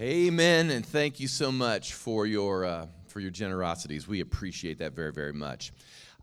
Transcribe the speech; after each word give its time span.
Amen, 0.00 0.70
and 0.70 0.84
thank 0.84 1.20
you 1.20 1.28
so 1.28 1.52
much 1.52 1.94
for 1.94 2.26
your 2.26 2.64
uh, 2.64 2.86
for 3.06 3.20
your 3.20 3.30
generosities. 3.30 4.08
We 4.08 4.22
appreciate 4.22 4.78
that 4.78 4.92
very, 4.92 5.12
very 5.12 5.32
much. 5.32 5.72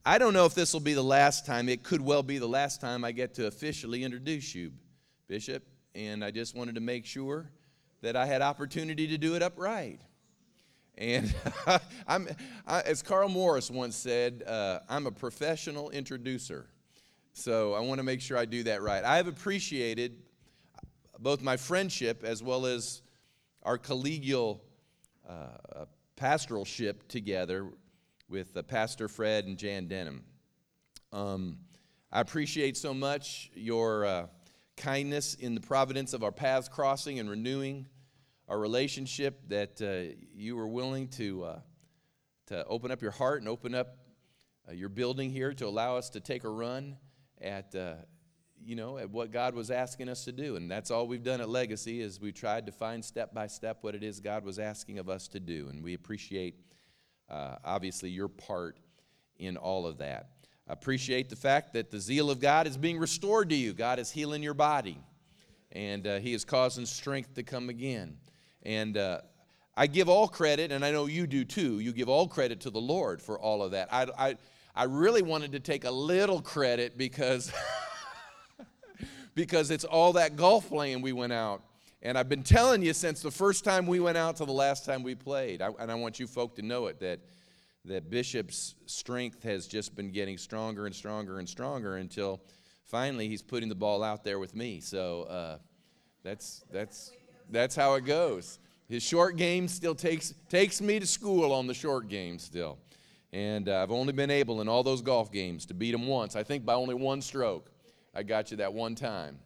I 0.06 0.18
don't 0.18 0.34
know 0.34 0.46
if 0.46 0.54
this 0.54 0.74
will 0.74 0.82
be 0.82 0.94
the 0.94 1.02
last 1.02 1.46
time. 1.46 1.70
It 1.70 1.82
could 1.82 2.02
well 2.02 2.22
be 2.22 2.38
the 2.38 2.50
last 2.50 2.82
time 2.82 3.06
I 3.06 3.14
get 3.14 3.34
to 3.36 3.48
officially 3.48 4.04
introduce 4.04 4.54
you, 4.54 4.74
Bishop. 5.30 5.64
And 5.96 6.22
I 6.22 6.32
just 6.32 6.54
wanted 6.54 6.76
to 6.76 6.82
make 6.82 7.06
sure 7.06 7.50
that 8.02 8.18
I 8.18 8.26
had 8.26 8.42
opportunity 8.42 9.08
to 9.08 9.18
do 9.18 9.36
it 9.36 9.42
upright. 9.42 10.02
And 10.98 11.34
I'm, 12.10 12.28
I, 12.68 12.82
as 12.82 13.02
Carl 13.02 13.30
Morris 13.30 13.72
once 13.72 13.96
said, 13.96 14.44
uh, 14.46 14.80
I'm 14.90 15.08
a 15.08 15.12
professional 15.12 15.92
introducer. 15.92 16.68
So 17.32 17.74
I 17.74 17.80
want 17.80 18.00
to 18.00 18.04
make 18.04 18.20
sure 18.20 18.38
I 18.38 18.44
do 18.44 18.64
that 18.64 18.82
right. 18.82 19.02
I 19.02 19.16
have 19.16 19.30
appreciated 19.30 20.18
both 21.20 21.42
my 21.42 21.56
friendship 21.56 22.26
as 22.26 22.44
well 22.44 22.66
as 22.66 23.01
our 23.64 23.78
collegial 23.78 24.60
uh, 25.28 25.86
pastoralship 26.16 27.08
together 27.08 27.70
with 28.30 28.56
uh, 28.56 28.64
Pastor 28.64 29.08
Fred 29.08 29.46
and 29.46 29.58
Jan 29.58 29.88
Denham. 29.88 30.24
Um, 31.12 31.58
I 32.12 32.22
appreciate 32.22 32.78
so 32.78 32.94
much 32.94 33.52
your 33.54 34.06
uh, 34.06 34.28
kindness 34.78 35.36
in 35.36 35.56
the 35.56 35.62
providence 35.62 36.14
of 36.14 36.24
our 36.24 36.32
paths 36.32 36.68
crossing 36.68 37.20
and 37.20 37.30
renewing 37.30 37.88
our 38.48 38.60
relationship 38.60 39.40
that 39.48 39.82
uh, 39.82 40.16
you 40.34 40.56
were 40.56 40.68
willing 40.68 41.08
to, 41.08 41.44
uh, 41.44 41.60
to 42.48 42.66
open 42.66 42.92
up 42.92 43.02
your 43.02 43.12
heart 43.12 43.40
and 43.40 43.48
open 43.48 43.74
up 43.74 43.98
uh, 44.68 44.74
your 44.74 44.90
building 44.90 45.30
here 45.30 45.54
to 45.54 45.68
allow 45.68 45.96
us 45.96 46.10
to 46.10 46.20
take 46.20 46.44
a 46.44 46.50
run 46.50 46.98
at 47.42 47.74
uh, 47.76 47.94
you 48.66 48.76
know, 48.76 48.98
at 48.98 49.10
what 49.10 49.32
God 49.32 49.56
was 49.56 49.72
asking 49.72 50.10
us 50.10 50.26
to 50.26 50.32
do. 50.32 50.56
And 50.56 50.70
that's 50.70 50.92
all 50.92 51.08
we've 51.08 51.24
done 51.24 51.42
at 51.42 51.50
Legacy 51.50 52.02
is 52.02 52.20
we 52.20 52.32
tried 52.32 52.66
to 52.66 52.72
find 52.72 53.04
step 53.04 53.34
by 53.34 53.48
step 53.48 53.80
what 53.82 53.96
it 53.96 54.04
is 54.04 54.20
God 54.20 54.44
was 54.44 54.60
asking 54.60 55.00
of 55.00 55.10
us 55.10 55.28
to 55.30 55.40
do. 55.40 55.68
And 55.70 55.84
we 55.84 55.94
appreciate, 55.94 56.56
uh, 57.30 57.56
obviously, 57.64 58.10
your 58.10 58.28
part 58.28 58.80
in 59.38 59.58
all 59.58 59.86
of 59.86 59.98
that. 59.98 60.30
Appreciate 60.68 61.30
the 61.30 61.36
fact 61.36 61.74
that 61.74 61.90
the 61.90 62.00
zeal 62.00 62.30
of 62.30 62.40
God 62.40 62.68
is 62.68 62.78
being 62.78 62.98
restored 62.98 63.50
to 63.50 63.56
you. 63.56 63.74
God 63.74 64.00
is 64.00 64.12
healing 64.12 64.44
your 64.44 64.54
body, 64.54 64.98
and 65.72 66.06
uh, 66.06 66.20
He 66.20 66.34
is 66.34 66.46
causing 66.46 66.86
strength 66.86 67.34
to 67.36 67.44
come 67.44 67.70
again. 67.70 68.18
And 68.64 68.96
uh, 68.96 69.22
I 69.76 69.88
give 69.88 70.08
all 70.08 70.28
credit, 70.28 70.72
and 70.72 70.86
I 70.86 70.92
know 70.92 71.08
you 71.08 71.28
do 71.28 71.44
too. 71.44 71.80
You 71.80 71.92
give 71.92 72.08
all 72.08 72.28
credit 72.28 72.62
to 72.62 72.70
the 72.70 72.80
Lord 72.80 73.22
for 73.22 73.40
all 73.40 73.64
of 73.64 73.72
that. 73.72 73.92
I, 73.92 74.08
I, 74.18 74.38
I 74.76 74.84
really 74.84 75.24
wanted 75.24 75.52
to 75.54 75.60
take 75.60 75.84
a 75.84 75.92
little 75.92 76.42
credit 76.42 76.98
because. 76.98 77.52
because 79.36 79.72
it's 79.72 79.84
all 79.84 80.14
that 80.14 80.36
golf 80.36 80.70
playing 80.70 81.02
we 81.02 81.14
went 81.14 81.34
out. 81.34 81.64
And 82.04 82.18
I've 82.18 82.30
been 82.30 82.44
telling 82.44 82.82
you 82.82 82.94
since 82.94 83.22
the 83.22 83.32
first 83.32 83.64
time 83.64 83.86
we 83.86 84.00
went 84.00 84.18
out 84.18 84.38
to 84.38 84.46
the 84.46 84.52
last 84.52 84.86
time 84.86 85.04
we 85.04 85.14
played. 85.14 85.62
I, 85.62 85.70
and 85.80 85.92
I 85.92 85.96
want 85.96 86.20
you 86.20 86.28
folk 86.28 86.56
to 86.56 86.62
know 86.62 86.88
it 86.88 87.00
that, 87.00 87.20
that 87.86 88.10
Bishop's 88.10 88.76
strength 88.88 89.44
has 89.44 89.68
just 89.68 89.96
been 89.96 90.12
getting 90.12 90.38
stronger 90.38 90.88
and 90.88 90.96
stronger 90.96 91.38
and 91.40 91.48
stronger 91.48 91.98
until 91.98 92.42
finally 92.86 93.28
he's 93.28 93.44
putting 93.44 93.70
the 93.70 93.76
ball 93.76 94.04
out 94.04 94.24
there 94.24 94.40
with 94.40 94.56
me. 94.56 94.80
So 94.80 95.24
uh, 95.24 95.58
that's, 96.24 96.64
that's, 96.72 97.12
that's 97.50 97.76
how 97.76 97.94
it 97.96 98.06
goes. 98.06 98.58
His 98.90 99.04
short 99.04 99.38
game 99.38 99.68
still 99.68 99.96
takes, 99.96 100.34
takes 100.50 100.82
me 100.82 101.00
to 101.00 101.08
school 101.08 101.54
on 101.54 101.68
the 101.68 101.74
short 101.74 102.10
game 102.10 102.40
still. 102.40 102.80
And 103.32 103.70
uh, 103.70 103.84
I've 103.84 103.92
only 103.92 104.12
been 104.12 104.32
able 104.32 104.60
in 104.60 104.68
all 104.68 104.84
those 104.84 105.02
golf 105.02 105.32
games 105.32 105.66
to 105.68 105.74
beat 105.74 105.94
him 105.94 106.08
once, 106.08 106.36
I 106.36 106.44
think 106.44 106.66
by 106.66 106.74
only 106.74 106.96
one 106.96 107.22
stroke. 107.22 107.72
I 108.14 108.24
got 108.24 108.52
you 108.52 108.58
that 108.58 108.74
one 108.74 108.96
time. 108.96 109.40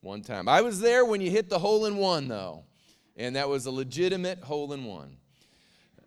One 0.00 0.22
time. 0.22 0.48
I 0.48 0.62
was 0.62 0.80
there 0.80 1.04
when 1.04 1.20
you 1.20 1.30
hit 1.30 1.48
the 1.48 1.58
hole 1.58 1.86
in 1.86 1.96
one, 1.96 2.28
though, 2.28 2.64
and 3.16 3.36
that 3.36 3.48
was 3.48 3.66
a 3.66 3.70
legitimate 3.70 4.40
hole 4.40 4.72
in 4.72 4.84
one. 4.84 5.16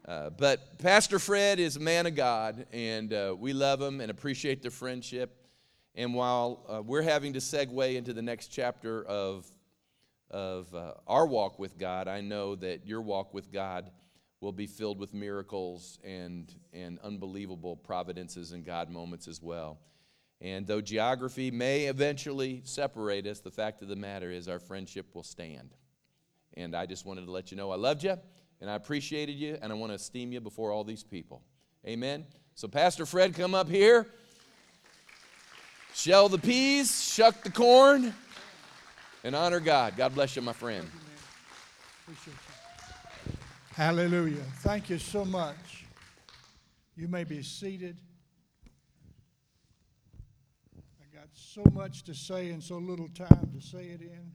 Uh, 0.07 0.29
but 0.29 0.77
Pastor 0.77 1.17
Fred 1.17 1.59
is 1.59 1.77
a 1.77 1.79
man 1.79 2.05
of 2.05 2.13
God, 2.15 2.67
and 2.71 3.11
uh, 3.11 3.35
we 3.37 3.53
love 3.53 3.81
him 3.81 4.01
and 4.01 4.11
appreciate 4.11 4.61
the 4.61 4.69
friendship. 4.69 5.35
And 5.95 6.13
while 6.13 6.65
uh, 6.67 6.81
we're 6.83 7.01
having 7.01 7.33
to 7.33 7.39
segue 7.39 7.95
into 7.95 8.13
the 8.13 8.21
next 8.21 8.49
chapter 8.49 9.03
of, 9.05 9.49
of 10.29 10.75
uh, 10.75 10.93
our 11.07 11.25
walk 11.25 11.57
with 11.57 11.79
God, 11.79 12.07
I 12.07 12.21
know 12.21 12.55
that 12.55 12.85
your 12.85 13.01
walk 13.01 13.33
with 13.33 13.51
God 13.51 13.89
will 14.41 14.51
be 14.51 14.67
filled 14.67 14.99
with 14.99 15.13
miracles 15.13 15.97
and, 16.03 16.53
and 16.73 16.99
unbelievable 16.99 17.77
providences 17.77 18.51
and 18.51 18.63
God 18.63 18.91
moments 18.91 19.27
as 19.27 19.41
well. 19.41 19.79
And 20.41 20.67
though 20.67 20.81
geography 20.81 21.49
may 21.49 21.85
eventually 21.85 22.61
separate 22.65 23.25
us, 23.25 23.39
the 23.39 23.51
fact 23.51 23.81
of 23.81 23.87
the 23.87 23.95
matter 23.95 24.29
is 24.31 24.47
our 24.47 24.59
friendship 24.59 25.07
will 25.13 25.23
stand. 25.23 25.73
And 26.55 26.75
I 26.75 26.85
just 26.85 27.05
wanted 27.05 27.25
to 27.25 27.31
let 27.31 27.51
you 27.51 27.57
know 27.57 27.71
I 27.71 27.75
loved 27.75 28.03
you 28.03 28.17
and 28.61 28.69
I 28.69 28.75
appreciated 28.75 29.33
you 29.33 29.57
and 29.61 29.71
I 29.71 29.75
want 29.75 29.91
to 29.91 29.95
esteem 29.95 30.31
you 30.31 30.41
before 30.41 30.71
all 30.71 30.83
these 30.83 31.03
people. 31.03 31.41
Amen. 31.85 32.25
So, 32.55 32.67
Pastor 32.67 33.05
Fred, 33.05 33.33
come 33.33 33.53
up 33.53 33.69
here. 33.69 34.07
Shell 35.93 36.29
the 36.29 36.37
peas, 36.37 37.03
shuck 37.03 37.41
the 37.43 37.51
corn, 37.51 38.13
and 39.23 39.35
honor 39.35 39.61
God. 39.61 39.95
God 39.95 40.13
bless 40.13 40.35
you, 40.35 40.41
my 40.41 40.51
friend. 40.51 40.85
Hallelujah. 43.73 44.43
Thank 44.59 44.89
you 44.89 44.97
so 44.97 45.23
much. 45.23 45.85
You 46.97 47.07
may 47.07 47.23
be 47.23 47.41
seated. 47.43 47.97
So 51.55 51.63
much 51.71 52.03
to 52.03 52.13
say 52.13 52.49
and 52.49 52.61
so 52.61 52.75
little 52.75 53.07
time 53.07 53.49
to 53.57 53.65
say 53.65 53.85
it 53.85 54.01
in. 54.01 54.29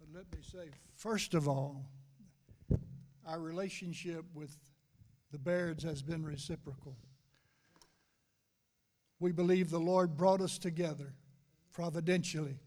But 0.00 0.08
let 0.12 0.24
me 0.32 0.40
say, 0.42 0.70
first 0.96 1.34
of 1.34 1.46
all, 1.46 1.86
our 3.24 3.38
relationship 3.38 4.24
with 4.34 4.56
the 5.30 5.38
Bairds 5.38 5.84
has 5.84 6.02
been 6.02 6.24
reciprocal. 6.24 6.96
We 9.20 9.30
believe 9.30 9.70
the 9.70 9.78
Lord 9.78 10.16
brought 10.16 10.40
us 10.40 10.58
together 10.58 11.14
providentially. 11.72 12.58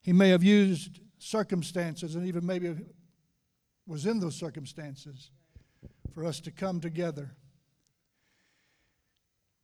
He 0.00 0.12
may 0.12 0.30
have 0.30 0.42
used 0.42 0.98
circumstances 1.18 2.16
and 2.16 2.26
even 2.26 2.44
maybe 2.44 2.74
was 3.86 4.04
in 4.04 4.18
those 4.18 4.34
circumstances 4.34 5.30
for 6.12 6.24
us 6.24 6.40
to 6.40 6.50
come 6.50 6.80
together. 6.80 7.36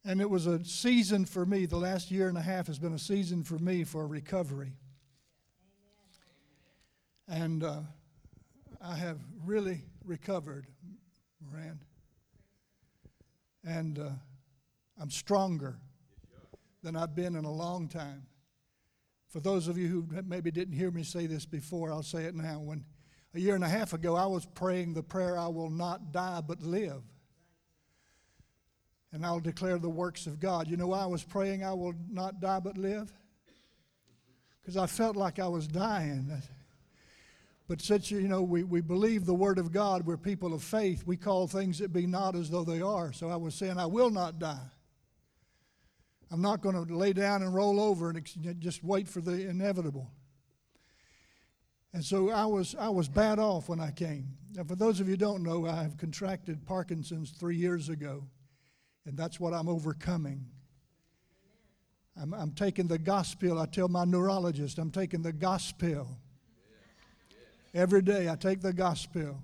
And 0.09 0.23
it 0.23 0.31
was 0.31 0.47
a 0.47 0.65
season 0.65 1.27
for 1.27 1.45
me, 1.45 1.67
the 1.67 1.77
last 1.77 2.11
year 2.11 2.31
and 2.31 2.39
a 2.39 2.41
half 2.41 2.69
has 2.69 2.79
been 2.79 2.95
a 2.95 2.99
season 2.99 3.45
for 3.45 3.59
me 3.59 3.85
for 3.85 4.07
recovery. 4.07 4.73
And 7.29 7.63
uh, 7.63 7.81
I 8.81 8.97
have 8.97 9.19
really 9.45 9.83
recovered, 10.07 10.67
Moran. 11.43 11.81
And 13.67 13.99
uh, 13.99 14.09
I'm 14.99 15.11
stronger 15.11 15.77
than 16.83 16.97
I've 16.97 17.15
been 17.15 17.37
in 17.37 17.45
a 17.45 17.53
long 17.53 17.87
time. 17.87 18.23
For 19.29 19.41
those 19.41 19.69
of 19.69 19.77
you 19.77 19.89
who 19.89 20.07
maybe 20.25 20.51
didn't 20.51 20.73
hear 20.73 20.91
me 20.91 21.03
say 21.03 21.27
this 21.27 21.45
before, 21.45 21.93
I'll 21.93 22.03
say 22.03 22.25
it 22.25 22.35
now. 22.35 22.61
When 22.61 22.83
a 23.35 23.41
year 23.41 23.57
and 23.57 23.63
a 23.63 23.69
half 23.69 23.93
ago, 23.93 24.17
I 24.17 24.25
was 24.25 24.47
praying 24.47 24.95
the 24.95 25.03
prayer, 25.03 25.37
I 25.37 25.49
will 25.49 25.69
not 25.69 26.13
die 26.13 26.41
but 26.41 26.63
live 26.63 27.03
and 29.13 29.25
I'll 29.25 29.41
declare 29.41 29.79
the 29.79 29.89
works 29.89 30.27
of 30.27 30.39
God. 30.39 30.69
You 30.69 30.77
know 30.77 30.93
I 30.93 31.07
was 31.07 31.25
praying 31.25 31.65
I 31.65 31.73
will 31.73 31.95
not 32.11 32.41
die 32.41 32.61
but 32.61 32.77
live? 32.77 33.11
Because 34.61 34.77
I 34.77 34.87
felt 34.87 35.17
like 35.17 35.39
I 35.39 35.49
was 35.49 35.67
dying. 35.67 36.31
But 37.69 37.81
since, 37.81 38.11
you 38.11 38.29
know, 38.29 38.43
we, 38.43 38.65
we 38.65 38.81
believe 38.81 39.25
the 39.25 39.35
Word 39.35 39.59
of 39.59 39.73
God, 39.73 40.07
we're 40.07 40.17
people 40.17 40.55
of 40.55 40.63
faith, 40.63 41.05
we 41.07 41.17
call 41.17 41.47
things 41.47 41.79
that 41.79 41.93
be 41.93 42.07
not 42.07 42.35
as 42.35 42.51
though 42.51 42.65
they 42.65 42.81
are. 42.81 43.13
So 43.13 43.29
I 43.29 43.37
was 43.37 43.55
saying, 43.55 43.79
I 43.79 43.87
will 43.87 44.11
not 44.11 44.39
die. 44.39 44.71
I'm 46.31 46.43
not 46.43 46.61
going 46.61 46.75
to 46.75 46.95
lay 46.95 47.13
down 47.15 47.43
and 47.43 47.55
roll 47.55 47.81
over 47.81 48.11
and 48.11 48.61
just 48.61 48.85
wait 48.85 49.09
for 49.09 49.21
the 49.21 49.49
inevitable. 49.49 50.11
And 51.95 52.05
so 52.05 52.31
I 52.31 52.45
was, 52.45 52.75
I 52.79 52.91
was 52.91 53.09
bad 53.09 53.39
off 53.39 53.69
when 53.69 53.81
I 53.81 53.91
came. 53.91 54.37
And 54.57 54.69
for 54.69 54.77
those 54.77 55.01
of 55.01 55.09
you 55.09 55.17
don't 55.17 55.43
know, 55.43 55.67
I 55.67 55.83
have 55.83 55.97
contracted 55.97 56.67
Parkinson's 56.67 57.31
three 57.31 57.57
years 57.57 57.89
ago. 57.89 58.25
And 59.09 59.17
that's 59.17 59.41
what 59.41 59.55
I'm 59.55 59.71
overcoming. 59.71 60.45
I'm, 62.21 62.35
I'm 62.35 62.53
taking 62.53 62.89
the 62.89 62.99
gospel. 62.99 63.59
I 63.59 63.65
tell 63.65 63.89
my 63.89 64.05
neurologist, 64.05 64.77
I'm 64.77 64.91
taking 64.91 65.23
the 65.23 65.33
gospel. 65.33 66.07
Every 67.73 68.03
day 68.03 68.29
I 68.29 68.37
take 68.37 68.61
the 68.61 68.75
gospel. 68.75 69.43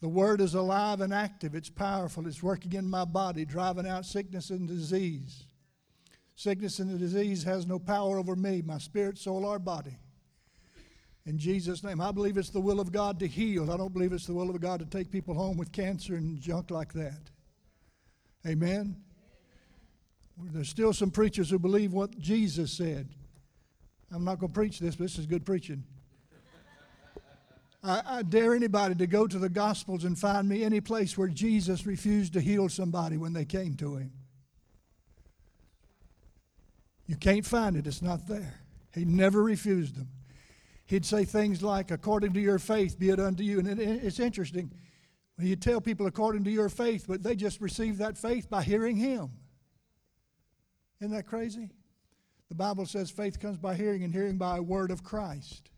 The 0.00 0.08
word 0.08 0.40
is 0.40 0.54
alive 0.54 1.00
and 1.00 1.12
active. 1.12 1.56
It's 1.56 1.68
powerful. 1.68 2.28
It's 2.28 2.40
working 2.40 2.74
in 2.74 2.88
my 2.88 3.04
body, 3.04 3.44
driving 3.44 3.88
out 3.88 4.06
sickness 4.06 4.50
and 4.50 4.68
disease. 4.68 5.42
Sickness 6.36 6.78
and 6.78 6.96
disease 7.00 7.42
has 7.42 7.66
no 7.66 7.80
power 7.80 8.16
over 8.16 8.36
me, 8.36 8.62
my 8.64 8.78
spirit, 8.78 9.18
soul, 9.18 9.44
or 9.44 9.58
body. 9.58 9.98
In 11.26 11.36
Jesus' 11.36 11.82
name, 11.82 12.00
I 12.00 12.12
believe 12.12 12.36
it's 12.36 12.50
the 12.50 12.60
will 12.60 12.78
of 12.78 12.92
God 12.92 13.18
to 13.18 13.26
heal. 13.26 13.72
I 13.72 13.76
don't 13.76 13.92
believe 13.92 14.12
it's 14.12 14.26
the 14.26 14.34
will 14.34 14.50
of 14.50 14.60
God 14.60 14.78
to 14.78 14.86
take 14.86 15.10
people 15.10 15.34
home 15.34 15.56
with 15.56 15.72
cancer 15.72 16.14
and 16.14 16.38
junk 16.38 16.70
like 16.70 16.92
that. 16.92 17.18
Amen? 18.46 18.96
There's 20.52 20.68
still 20.68 20.92
some 20.92 21.10
preachers 21.10 21.50
who 21.50 21.58
believe 21.58 21.92
what 21.92 22.18
Jesus 22.18 22.72
said. 22.72 23.08
I'm 24.12 24.24
not 24.24 24.38
going 24.38 24.52
to 24.52 24.54
preach 24.54 24.78
this, 24.78 24.96
but 24.96 25.04
this 25.04 25.18
is 25.18 25.26
good 25.26 25.44
preaching. 25.44 25.84
I, 27.82 28.02
I, 28.06 28.22
dare 28.22 28.54
anybody 28.54 28.94
to 28.96 29.06
go 29.06 29.26
to 29.26 29.38
the 29.38 29.48
Gospels 29.48 30.04
and 30.04 30.18
find 30.18 30.48
me 30.48 30.64
any 30.64 30.80
place 30.80 31.16
where 31.16 31.28
Jesus 31.28 31.86
refused 31.86 32.32
to 32.32 32.40
heal 32.40 32.68
somebody 32.68 33.16
when 33.16 33.32
they 33.32 33.44
came 33.44 33.74
to 33.74 33.96
him. 33.96 34.10
You 37.06 37.16
can't 37.16 37.46
find 37.46 37.76
it, 37.76 37.86
it's 37.86 38.02
not 38.02 38.26
there. 38.26 38.60
He 38.92 39.04
never 39.04 39.42
refused 39.42 39.96
them. 39.96 40.08
He'd 40.86 41.04
say 41.04 41.24
things 41.24 41.62
like, 41.62 41.90
according 41.90 42.32
to 42.32 42.40
your 42.40 42.58
faith, 42.58 42.98
be 42.98 43.10
it 43.10 43.20
unto 43.20 43.42
you. 43.42 43.58
And 43.60 43.68
it, 43.68 43.78
it's 43.78 44.18
interesting. 44.18 44.72
You 45.40 45.54
tell 45.56 45.80
people 45.80 46.06
according 46.06 46.44
to 46.44 46.50
your 46.50 46.68
faith, 46.68 47.04
but 47.06 47.22
they 47.22 47.36
just 47.36 47.60
receive 47.60 47.98
that 47.98 48.18
faith 48.18 48.50
by 48.50 48.62
hearing 48.62 48.96
Him. 48.96 49.30
Isn't 51.00 51.14
that 51.14 51.26
crazy? 51.26 51.70
The 52.48 52.56
Bible 52.56 52.86
says 52.86 53.10
faith 53.10 53.38
comes 53.38 53.58
by 53.58 53.74
hearing, 53.74 54.02
and 54.02 54.12
hearing 54.12 54.36
by 54.36 54.56
a 54.56 54.62
word 54.62 54.90
of 54.90 55.04
Christ. 55.04 55.70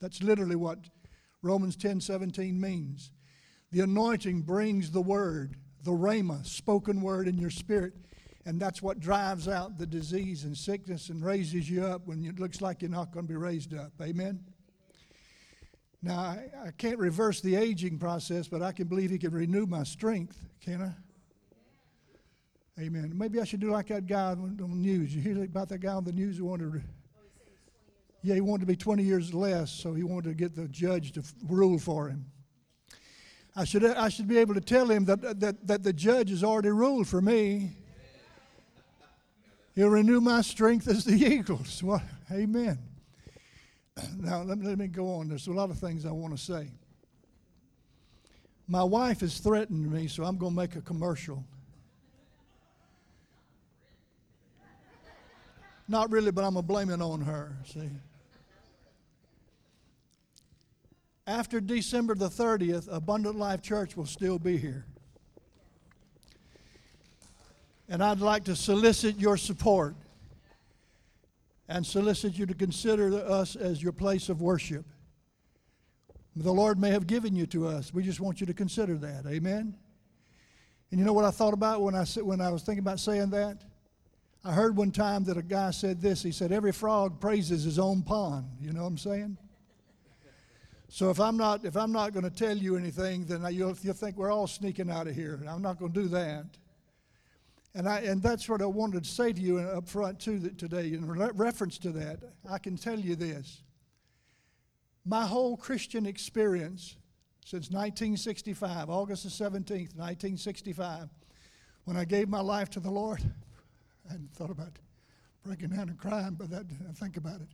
That's 0.00 0.22
literally 0.22 0.56
what 0.56 0.78
Romans 1.42 1.76
10 1.76 2.00
17 2.00 2.60
means. 2.60 3.10
The 3.70 3.80
anointing 3.80 4.42
brings 4.42 4.90
the 4.90 5.02
word, 5.02 5.56
the 5.82 5.90
rhema, 5.90 6.46
spoken 6.46 7.00
word 7.02 7.28
in 7.28 7.38
your 7.38 7.50
spirit, 7.50 7.94
and 8.46 8.60
that's 8.60 8.80
what 8.80 9.00
drives 9.00 9.48
out 9.48 9.78
the 9.78 9.86
disease 9.86 10.44
and 10.44 10.56
sickness 10.56 11.08
and 11.08 11.24
raises 11.24 11.68
you 11.68 11.84
up 11.84 12.06
when 12.06 12.24
it 12.24 12.38
looks 12.38 12.60
like 12.60 12.82
you're 12.82 12.90
not 12.90 13.12
going 13.12 13.26
to 13.26 13.32
be 13.32 13.36
raised 13.36 13.74
up. 13.74 13.92
Amen? 14.00 14.44
Now, 16.02 16.18
I, 16.18 16.44
I, 16.66 16.70
can't 16.70 16.98
reverse 16.98 17.40
the 17.40 17.56
aging 17.56 17.98
process, 17.98 18.46
but 18.46 18.62
I 18.62 18.70
can 18.70 18.86
believe 18.86 19.10
He 19.10 19.18
can 19.18 19.32
renew 19.32 19.66
my 19.66 19.82
strength, 19.82 20.40
can 20.60 20.82
I? 20.82 20.92
Amen. 22.80 23.12
Maybe 23.16 23.40
I 23.40 23.44
should 23.44 23.58
do 23.58 23.70
like 23.70 23.88
that 23.88 24.06
guy 24.06 24.30
on 24.30 24.56
the 24.56 24.68
news. 24.68 25.12
You 25.12 25.20
hear 25.20 25.42
about 25.42 25.68
that 25.70 25.78
guy 25.78 25.92
on 25.92 26.04
the 26.04 26.12
news 26.12 26.38
who 26.38 26.44
wanted 26.44 26.72
to. 26.72 26.80
Yeah, 28.22 28.34
he 28.34 28.40
wanted 28.40 28.60
to 28.60 28.66
be 28.66 28.76
20 28.76 29.02
years 29.02 29.34
less, 29.34 29.72
so 29.72 29.94
he 29.94 30.04
wanted 30.04 30.28
to 30.28 30.34
get 30.34 30.54
the 30.54 30.68
judge 30.68 31.12
to 31.12 31.22
rule 31.48 31.78
for 31.78 32.08
him. 32.08 32.26
I 33.56 33.64
should, 33.64 33.84
I 33.84 34.08
should 34.08 34.28
be 34.28 34.38
able 34.38 34.54
to 34.54 34.60
tell 34.60 34.88
him 34.88 35.04
that, 35.06 35.40
that, 35.40 35.66
that 35.66 35.82
the 35.82 35.92
judge 35.92 36.30
has 36.30 36.44
already 36.44 36.70
ruled 36.70 37.08
for 37.08 37.20
me. 37.20 37.72
He'll 39.74 39.88
renew 39.88 40.20
my 40.20 40.42
strength 40.42 40.86
as 40.86 41.04
the 41.04 41.14
eagles. 41.34 41.82
Well, 41.82 42.02
amen. 42.30 42.78
Now, 44.18 44.42
let 44.42 44.58
me, 44.58 44.66
let 44.66 44.78
me 44.78 44.88
go 44.88 45.14
on. 45.14 45.28
There's 45.28 45.46
a 45.46 45.52
lot 45.52 45.70
of 45.70 45.78
things 45.78 46.04
I 46.06 46.10
want 46.10 46.36
to 46.36 46.42
say. 46.42 46.68
My 48.66 48.84
wife 48.84 49.20
has 49.20 49.38
threatened 49.38 49.90
me, 49.90 50.08
so 50.08 50.24
I'm 50.24 50.36
going 50.36 50.52
to 50.52 50.56
make 50.56 50.76
a 50.76 50.82
commercial. 50.82 51.44
Not 55.88 56.12
really, 56.12 56.30
but 56.30 56.44
I'm 56.44 56.52
going 56.52 56.64
to 56.64 56.68
blame 56.68 56.90
it 56.90 57.00
on 57.00 57.22
her, 57.22 57.56
see. 57.64 57.88
After 61.26 61.60
December 61.60 62.14
the 62.14 62.28
30th, 62.28 62.88
Abundant 62.90 63.36
Life 63.36 63.62
Church 63.62 63.96
will 63.96 64.06
still 64.06 64.38
be 64.38 64.58
here. 64.58 64.84
And 67.88 68.02
I'd 68.02 68.20
like 68.20 68.44
to 68.44 68.56
solicit 68.56 69.18
your 69.18 69.38
support 69.38 69.94
and 71.68 71.86
solicit 71.86 72.38
you 72.38 72.46
to 72.46 72.54
consider 72.54 73.14
us 73.14 73.56
as 73.56 73.82
your 73.82 73.92
place 73.92 74.28
of 74.28 74.40
worship. 74.40 74.86
The 76.34 76.52
Lord 76.52 76.78
may 76.78 76.90
have 76.90 77.06
given 77.06 77.34
you 77.34 77.46
to 77.46 77.66
us. 77.66 77.92
We 77.92 78.02
just 78.02 78.20
want 78.20 78.40
you 78.40 78.46
to 78.46 78.54
consider 78.54 78.96
that. 78.98 79.26
Amen. 79.26 79.74
And 80.90 80.98
you 80.98 81.04
know 81.04 81.12
what 81.12 81.24
I 81.24 81.30
thought 81.30 81.52
about 81.52 81.82
when 81.82 81.94
I 81.94 82.04
when 82.04 82.40
I 82.40 82.50
was 82.50 82.62
thinking 82.62 82.80
about 82.80 83.00
saying 83.00 83.30
that? 83.30 83.58
I 84.44 84.52
heard 84.52 84.76
one 84.76 84.92
time 84.92 85.24
that 85.24 85.36
a 85.36 85.42
guy 85.42 85.72
said 85.72 86.00
this. 86.00 86.22
He 86.22 86.32
said, 86.32 86.52
"Every 86.52 86.72
frog 86.72 87.20
praises 87.20 87.64
his 87.64 87.78
own 87.78 88.02
pond." 88.02 88.46
You 88.60 88.72
know 88.72 88.82
what 88.82 88.88
I'm 88.88 88.98
saying? 88.98 89.36
So 90.88 91.10
if 91.10 91.20
I'm 91.20 91.36
not 91.36 91.64
if 91.64 91.76
I'm 91.76 91.92
not 91.92 92.12
going 92.12 92.24
to 92.24 92.30
tell 92.30 92.56
you 92.56 92.76
anything, 92.76 93.26
then 93.26 93.46
you'll, 93.52 93.76
you'll 93.82 93.94
think 93.94 94.16
we're 94.16 94.30
all 94.30 94.46
sneaking 94.46 94.90
out 94.90 95.06
of 95.06 95.14
here. 95.14 95.38
I'm 95.46 95.60
not 95.60 95.78
going 95.78 95.92
to 95.92 96.02
do 96.02 96.08
that. 96.08 96.46
And, 97.78 97.88
I, 97.88 98.00
and 98.00 98.20
that's 98.20 98.48
what 98.48 98.60
I 98.60 98.66
wanted 98.66 99.04
to 99.04 99.08
say 99.08 99.32
to 99.32 99.40
you 99.40 99.60
up 99.60 99.88
front 99.88 100.18
too 100.18 100.40
that 100.40 100.58
today 100.58 100.88
in 100.88 101.08
reference 101.08 101.78
to 101.78 101.90
that. 101.92 102.18
I 102.50 102.58
can 102.58 102.76
tell 102.76 102.98
you 102.98 103.14
this. 103.14 103.62
My 105.04 105.24
whole 105.24 105.56
Christian 105.56 106.04
experience 106.04 106.96
since 107.44 107.70
1965, 107.70 108.90
August 108.90 109.22
the 109.22 109.28
17th, 109.28 109.94
1965, 109.94 111.08
when 111.84 111.96
I 111.96 112.04
gave 112.04 112.28
my 112.28 112.40
life 112.40 112.68
to 112.70 112.80
the 112.80 112.90
Lord, 112.90 113.22
I 114.08 114.12
hadn't 114.12 114.34
thought 114.34 114.50
about 114.50 114.72
breaking 115.44 115.68
down 115.68 115.88
and 115.88 115.96
crying, 115.96 116.34
but 116.36 116.50
that, 116.50 116.64
think 116.96 117.16
about 117.16 117.40
it. 117.40 117.48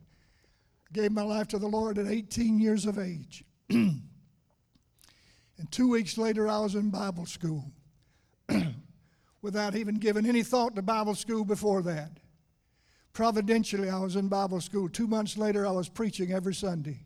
I 0.89 0.91
gave 0.91 1.11
my 1.11 1.21
life 1.21 1.49
to 1.49 1.59
the 1.59 1.67
Lord 1.67 1.99
at 1.99 2.07
18 2.07 2.59
years 2.59 2.87
of 2.87 2.97
age. 2.97 3.43
and 3.69 4.01
two 5.69 5.87
weeks 5.87 6.17
later, 6.17 6.47
I 6.47 6.57
was 6.61 6.73
in 6.73 6.89
Bible 6.89 7.27
school. 7.27 7.71
Without 9.45 9.75
even 9.75 9.95
giving 9.95 10.25
any 10.25 10.41
thought 10.41 10.75
to 10.75 10.81
Bible 10.81 11.13
school 11.13 11.45
before 11.45 11.83
that. 11.83 12.09
Providentially, 13.13 13.89
I 13.91 13.99
was 13.99 14.15
in 14.15 14.27
Bible 14.27 14.59
school. 14.59 14.89
Two 14.89 15.07
months 15.07 15.37
later, 15.37 15.67
I 15.67 15.71
was 15.71 15.87
preaching 15.87 16.33
every 16.33 16.55
Sunday 16.55 17.03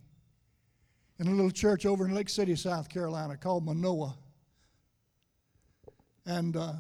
in 1.20 1.28
a 1.28 1.32
little 1.32 1.52
church 1.52 1.86
over 1.86 2.08
in 2.08 2.16
Lake 2.16 2.30
City, 2.30 2.56
South 2.56 2.88
Carolina 2.88 3.36
called 3.36 3.66
Manoa. 3.66 4.16
And 6.26 6.56
uh, 6.56 6.74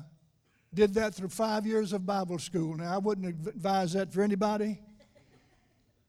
did 0.73 0.93
that 0.93 1.13
through 1.13 1.27
five 1.27 1.65
years 1.65 1.91
of 1.91 2.05
Bible 2.05 2.39
school. 2.39 2.77
Now, 2.77 2.95
I 2.95 2.97
wouldn't 2.97 3.27
advise 3.27 3.91
that 3.93 4.13
for 4.13 4.21
anybody 4.21 4.79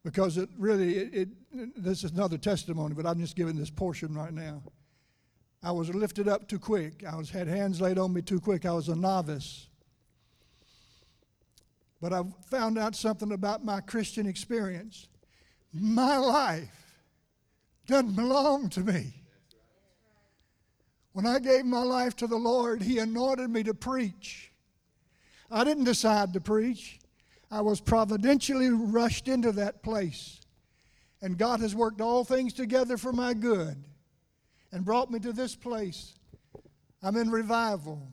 because 0.04 0.38
it 0.38 0.48
really, 0.56 0.96
it, 0.96 1.28
it, 1.52 1.82
this 1.82 2.04
is 2.04 2.12
another 2.12 2.38
testimony, 2.38 2.94
but 2.94 3.04
I'm 3.04 3.18
just 3.18 3.34
giving 3.34 3.56
this 3.56 3.70
portion 3.70 4.14
right 4.14 4.32
now. 4.32 4.62
I 5.62 5.72
was 5.72 5.94
lifted 5.94 6.26
up 6.26 6.48
too 6.48 6.58
quick. 6.58 7.04
I 7.04 7.16
was 7.16 7.30
had 7.30 7.46
hands 7.46 7.80
laid 7.80 7.98
on 7.98 8.12
me 8.14 8.22
too 8.22 8.40
quick. 8.40 8.64
I 8.64 8.72
was 8.72 8.88
a 8.88 8.96
novice. 8.96 9.66
But 12.00 12.14
I 12.14 12.22
found 12.46 12.78
out 12.78 12.96
something 12.96 13.32
about 13.32 13.62
my 13.64 13.80
Christian 13.80 14.26
experience. 14.26 15.06
My 15.72 16.16
life 16.16 16.94
doesn't 17.86 18.16
belong 18.16 18.70
to 18.70 18.80
me. 18.80 19.14
When 21.12 21.26
I 21.26 21.38
gave 21.40 21.66
my 21.66 21.82
life 21.82 22.16
to 22.16 22.26
the 22.26 22.36
Lord, 22.36 22.82
He 22.82 22.98
anointed 22.98 23.50
me 23.50 23.62
to 23.64 23.74
preach. 23.74 24.52
I 25.50 25.64
didn't 25.64 25.84
decide 25.84 26.32
to 26.32 26.40
preach. 26.40 27.00
I 27.50 27.60
was 27.60 27.80
providentially 27.80 28.70
rushed 28.70 29.28
into 29.28 29.52
that 29.52 29.82
place. 29.82 30.40
And 31.20 31.36
God 31.36 31.60
has 31.60 31.74
worked 31.74 32.00
all 32.00 32.24
things 32.24 32.54
together 32.54 32.96
for 32.96 33.12
my 33.12 33.34
good 33.34 33.84
and 34.72 34.84
brought 34.84 35.10
me 35.10 35.18
to 35.20 35.32
this 35.32 35.54
place. 35.54 36.14
I'm 37.02 37.16
in 37.16 37.30
revival. 37.30 38.08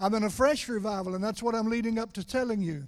I'm 0.00 0.14
in 0.14 0.24
a 0.24 0.30
fresh 0.30 0.68
revival, 0.68 1.14
and 1.14 1.22
that's 1.22 1.42
what 1.42 1.54
I'm 1.54 1.68
leading 1.68 1.98
up 1.98 2.12
to 2.14 2.26
telling 2.26 2.60
you. 2.62 2.86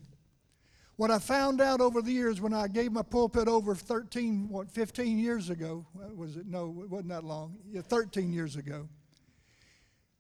What 0.97 1.11
I 1.11 1.19
found 1.19 1.61
out 1.61 1.81
over 1.81 2.01
the 2.03 2.13
years 2.13 2.41
when 2.41 2.55
I 2.55 2.69
gave 2.69 2.93
my 2.93 3.03
pulpit 3.03 3.49
over 3.49 3.75
13, 3.75 4.49
what, 4.49 4.71
15 4.71 5.19
years 5.19 5.51
ago, 5.51 5.85
was 6.15 6.37
it? 6.37 6.47
No, 6.47 6.83
it 6.83 6.91
wasn't 6.91 7.09
that 7.09 7.25
long. 7.25 7.57
Yeah, 7.71 7.83
13 7.83 8.33
years 8.33 8.57
ago. 8.57 8.89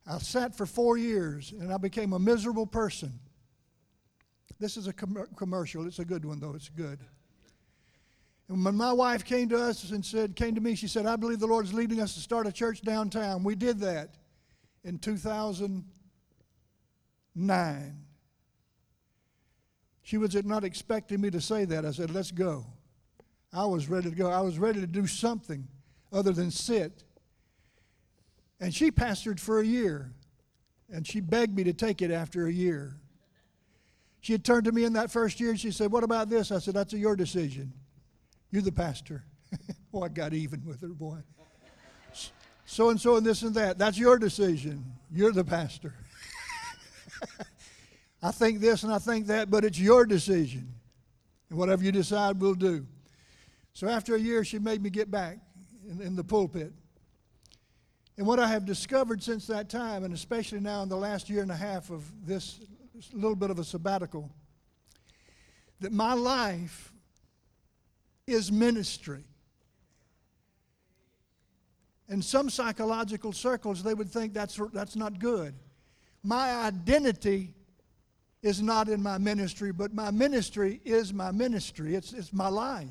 I 0.06 0.18
sat 0.18 0.56
for 0.56 0.66
four 0.66 0.98
years 0.98 1.52
and 1.52 1.72
I 1.72 1.78
became 1.78 2.12
a 2.12 2.18
miserable 2.18 2.66
person. 2.66 3.12
This 4.58 4.76
is 4.76 4.86
a 4.86 4.92
com- 4.92 5.26
commercial. 5.36 5.86
It's 5.86 6.00
a 6.00 6.04
good 6.04 6.24
one, 6.24 6.40
though. 6.40 6.54
It's 6.54 6.68
good. 6.68 6.98
And 8.48 8.64
when 8.64 8.76
my 8.76 8.92
wife 8.92 9.24
came 9.24 9.48
to 9.48 9.58
us 9.58 9.90
and 9.90 10.04
said, 10.04 10.36
came 10.36 10.54
to 10.54 10.60
me, 10.60 10.74
she 10.74 10.86
said, 10.86 11.06
I 11.06 11.16
believe 11.16 11.40
the 11.40 11.46
Lord 11.46 11.64
is 11.64 11.72
leading 11.72 12.00
us 12.00 12.12
to 12.14 12.20
start 12.20 12.46
a 12.46 12.52
church 12.52 12.82
downtown. 12.82 13.42
We 13.42 13.54
did 13.54 13.80
that 13.80 14.16
in 14.84 14.98
2009. 14.98 17.96
She 20.02 20.18
was 20.18 20.44
not 20.44 20.64
expecting 20.64 21.22
me 21.22 21.30
to 21.30 21.40
say 21.40 21.64
that. 21.64 21.86
I 21.86 21.92
said, 21.92 22.10
let's 22.10 22.30
go. 22.30 22.66
I 23.52 23.64
was 23.64 23.88
ready 23.88 24.10
to 24.10 24.16
go. 24.16 24.30
I 24.30 24.42
was 24.42 24.58
ready 24.58 24.80
to 24.80 24.86
do 24.86 25.06
something 25.06 25.66
other 26.12 26.32
than 26.32 26.50
sit. 26.50 27.04
And 28.60 28.74
she 28.74 28.90
pastored 28.90 29.40
for 29.40 29.60
a 29.60 29.64
year. 29.64 30.12
And 30.92 31.06
she 31.06 31.20
begged 31.20 31.56
me 31.56 31.64
to 31.64 31.72
take 31.72 32.02
it 32.02 32.10
after 32.10 32.46
a 32.46 32.52
year. 32.52 32.98
She 34.20 34.32
had 34.32 34.44
turned 34.44 34.64
to 34.64 34.72
me 34.72 34.84
in 34.84 34.92
that 34.94 35.10
first 35.10 35.40
year 35.40 35.48
and 35.50 35.58
she 35.58 35.70
said, 35.70 35.90
What 35.90 36.04
about 36.04 36.28
this? 36.28 36.52
I 36.52 36.58
said, 36.58 36.74
That's 36.74 36.92
your 36.92 37.16
decision. 37.16 37.72
You're 38.54 38.62
the 38.62 38.70
pastor. 38.70 39.24
oh, 39.92 40.02
I 40.02 40.08
got 40.08 40.32
even 40.32 40.64
with 40.64 40.80
her, 40.82 40.86
boy. 40.86 41.18
So 42.64 42.90
and 42.90 43.00
so 43.00 43.16
and 43.16 43.26
this 43.26 43.42
and 43.42 43.52
that. 43.56 43.78
That's 43.78 43.98
your 43.98 44.16
decision. 44.16 44.84
You're 45.10 45.32
the 45.32 45.42
pastor. 45.42 45.92
I 48.22 48.30
think 48.30 48.60
this 48.60 48.84
and 48.84 48.92
I 48.92 49.00
think 49.00 49.26
that, 49.26 49.50
but 49.50 49.64
it's 49.64 49.80
your 49.80 50.06
decision. 50.06 50.72
And 51.50 51.58
whatever 51.58 51.82
you 51.82 51.90
decide, 51.90 52.40
we'll 52.40 52.54
do. 52.54 52.86
So 53.72 53.88
after 53.88 54.14
a 54.14 54.20
year, 54.20 54.44
she 54.44 54.60
made 54.60 54.80
me 54.80 54.88
get 54.88 55.10
back 55.10 55.38
in, 55.90 56.00
in 56.00 56.14
the 56.14 56.22
pulpit. 56.22 56.72
And 58.16 58.24
what 58.24 58.38
I 58.38 58.46
have 58.46 58.64
discovered 58.64 59.20
since 59.20 59.48
that 59.48 59.68
time, 59.68 60.04
and 60.04 60.14
especially 60.14 60.60
now 60.60 60.84
in 60.84 60.88
the 60.88 60.96
last 60.96 61.28
year 61.28 61.42
and 61.42 61.50
a 61.50 61.56
half 61.56 61.90
of 61.90 62.04
this 62.24 62.60
little 63.12 63.34
bit 63.34 63.50
of 63.50 63.58
a 63.58 63.64
sabbatical, 63.64 64.30
that 65.80 65.90
my 65.90 66.12
life 66.14 66.92
is 68.26 68.50
ministry. 68.50 69.24
In 72.08 72.22
some 72.22 72.50
psychological 72.50 73.32
circles, 73.32 73.82
they 73.82 73.94
would 73.94 74.10
think 74.10 74.34
that's, 74.34 74.60
that's 74.72 74.96
not 74.96 75.18
good. 75.18 75.54
My 76.22 76.52
identity 76.64 77.54
is 78.42 78.60
not 78.60 78.88
in 78.88 79.02
my 79.02 79.18
ministry, 79.18 79.72
but 79.72 79.94
my 79.94 80.10
ministry 80.10 80.80
is 80.84 81.12
my 81.12 81.30
ministry. 81.30 81.94
It's, 81.94 82.12
it's 82.12 82.32
my 82.32 82.48
life. 82.48 82.88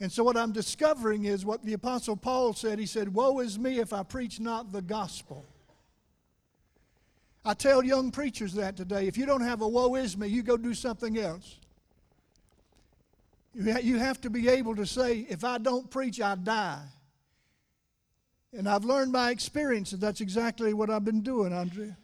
And 0.00 0.10
so, 0.10 0.24
what 0.24 0.36
I'm 0.36 0.52
discovering 0.52 1.26
is 1.26 1.44
what 1.44 1.62
the 1.62 1.74
Apostle 1.74 2.16
Paul 2.16 2.54
said. 2.54 2.78
He 2.78 2.86
said, 2.86 3.12
Woe 3.12 3.40
is 3.40 3.58
me 3.58 3.78
if 3.80 3.92
I 3.92 4.02
preach 4.02 4.40
not 4.40 4.72
the 4.72 4.80
gospel. 4.80 5.44
I 7.44 7.54
tell 7.54 7.84
young 7.84 8.10
preachers 8.10 8.54
that 8.54 8.76
today. 8.76 9.06
If 9.06 9.16
you 9.16 9.26
don't 9.26 9.42
have 9.42 9.62
a 9.62 9.68
woe 9.68 9.94
is 9.94 10.16
me, 10.16 10.28
you 10.28 10.42
go 10.42 10.56
do 10.56 10.74
something 10.74 11.18
else. 11.18 11.58
You 13.54 13.98
have 13.98 14.20
to 14.20 14.30
be 14.30 14.48
able 14.48 14.76
to 14.76 14.86
say, 14.86 15.26
if 15.28 15.42
I 15.44 15.58
don't 15.58 15.90
preach, 15.90 16.20
I 16.20 16.36
die. 16.36 16.82
And 18.56 18.68
I've 18.68 18.84
learned 18.84 19.12
by 19.12 19.30
experience 19.30 19.90
that 19.90 20.00
that's 20.00 20.20
exactly 20.20 20.72
what 20.74 20.90
I've 20.90 21.04
been 21.04 21.22
doing, 21.22 21.52
Andrea. 21.52 21.96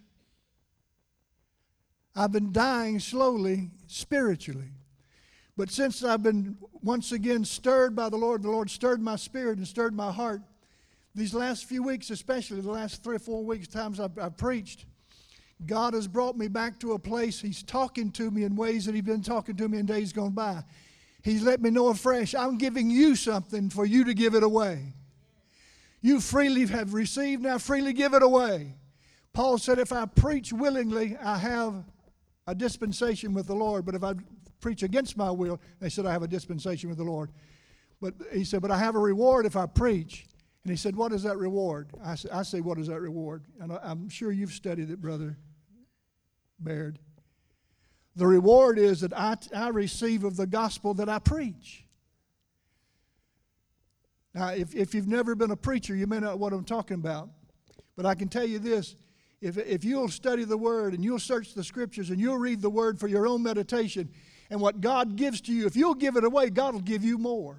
I've 2.14 2.32
been 2.32 2.52
dying 2.52 2.98
slowly 2.98 3.70
spiritually. 3.86 4.70
But 5.56 5.70
since 5.70 6.02
I've 6.02 6.22
been 6.22 6.56
once 6.82 7.12
again 7.12 7.44
stirred 7.44 7.96
by 7.96 8.08
the 8.08 8.16
Lord, 8.16 8.42
the 8.42 8.50
Lord 8.50 8.70
stirred 8.70 9.00
my 9.00 9.16
spirit 9.16 9.58
and 9.58 9.66
stirred 9.66 9.94
my 9.94 10.12
heart. 10.12 10.42
These 11.14 11.32
last 11.32 11.64
few 11.64 11.82
weeks, 11.82 12.10
especially 12.10 12.60
the 12.60 12.70
last 12.70 13.02
three 13.02 13.16
or 13.16 13.20
four 13.20 13.42
weeks, 13.44 13.66
times 13.68 14.00
I've, 14.00 14.18
I've 14.18 14.36
preached, 14.36 14.84
God 15.64 15.94
has 15.94 16.06
brought 16.06 16.36
me 16.36 16.48
back 16.48 16.78
to 16.80 16.92
a 16.92 16.98
place. 16.98 17.40
He's 17.40 17.62
talking 17.62 18.10
to 18.12 18.30
me 18.30 18.44
in 18.44 18.54
ways 18.54 18.84
that 18.84 18.94
He's 18.94 19.04
been 19.04 19.22
talking 19.22 19.56
to 19.56 19.68
me 19.68 19.78
in 19.78 19.86
days 19.86 20.12
gone 20.12 20.32
by. 20.32 20.62
He's 21.26 21.42
let 21.42 21.60
me 21.60 21.70
know 21.70 21.88
afresh 21.88 22.36
I'm 22.36 22.56
giving 22.56 22.88
you 22.88 23.16
something 23.16 23.68
for 23.68 23.84
you 23.84 24.04
to 24.04 24.14
give 24.14 24.36
it 24.36 24.44
away. 24.44 24.94
You 26.00 26.20
freely 26.20 26.64
have 26.66 26.94
received, 26.94 27.42
now 27.42 27.58
freely 27.58 27.92
give 27.92 28.14
it 28.14 28.22
away. 28.22 28.76
Paul 29.32 29.58
said, 29.58 29.80
If 29.80 29.92
I 29.92 30.06
preach 30.06 30.52
willingly, 30.52 31.16
I 31.16 31.36
have 31.38 31.82
a 32.46 32.54
dispensation 32.54 33.34
with 33.34 33.48
the 33.48 33.56
Lord, 33.56 33.84
but 33.84 33.96
if 33.96 34.04
I 34.04 34.14
preach 34.60 34.84
against 34.84 35.16
my 35.16 35.32
will, 35.32 35.60
they 35.80 35.88
said, 35.88 36.06
I 36.06 36.12
have 36.12 36.22
a 36.22 36.28
dispensation 36.28 36.88
with 36.88 36.98
the 36.98 37.04
Lord. 37.04 37.32
But 38.00 38.14
he 38.32 38.44
said, 38.44 38.62
But 38.62 38.70
I 38.70 38.78
have 38.78 38.94
a 38.94 39.00
reward 39.00 39.46
if 39.46 39.56
I 39.56 39.66
preach. 39.66 40.26
And 40.62 40.70
he 40.70 40.76
said, 40.76 40.94
What 40.94 41.12
is 41.12 41.24
that 41.24 41.38
reward? 41.38 41.88
I 42.04 42.16
I 42.32 42.44
say 42.44 42.60
What 42.60 42.78
is 42.78 42.86
that 42.86 43.00
reward? 43.00 43.46
And 43.58 43.72
I'm 43.82 44.08
sure 44.08 44.30
you've 44.30 44.52
studied 44.52 44.90
it, 44.90 45.00
Brother 45.00 45.36
Baird. 46.60 47.00
The 48.16 48.26
reward 48.26 48.78
is 48.78 49.02
that 49.02 49.12
I, 49.12 49.36
I 49.54 49.68
receive 49.68 50.24
of 50.24 50.36
the 50.36 50.46
gospel 50.46 50.94
that 50.94 51.08
I 51.08 51.18
preach. 51.18 51.84
Now, 54.34 54.48
if, 54.48 54.74
if 54.74 54.94
you've 54.94 55.06
never 55.06 55.34
been 55.34 55.50
a 55.50 55.56
preacher, 55.56 55.94
you 55.94 56.06
may 56.06 56.18
not 56.18 56.30
know 56.30 56.36
what 56.36 56.52
I'm 56.52 56.64
talking 56.64 56.96
about. 56.96 57.28
But 57.94 58.06
I 58.06 58.14
can 58.14 58.28
tell 58.28 58.46
you 58.46 58.58
this 58.58 58.96
if, 59.40 59.58
if 59.58 59.84
you'll 59.84 60.08
study 60.08 60.44
the 60.44 60.56
Word 60.56 60.94
and 60.94 61.04
you'll 61.04 61.18
search 61.18 61.54
the 61.54 61.64
Scriptures 61.64 62.10
and 62.10 62.18
you'll 62.18 62.38
read 62.38 62.62
the 62.62 62.70
Word 62.70 62.98
for 62.98 63.06
your 63.06 63.26
own 63.26 63.42
meditation, 63.42 64.10
and 64.50 64.60
what 64.60 64.80
God 64.80 65.16
gives 65.16 65.40
to 65.42 65.52
you, 65.52 65.66
if 65.66 65.76
you'll 65.76 65.94
give 65.94 66.16
it 66.16 66.24
away, 66.24 66.50
God 66.50 66.74
will 66.74 66.80
give 66.80 67.04
you 67.04 67.18
more. 67.18 67.56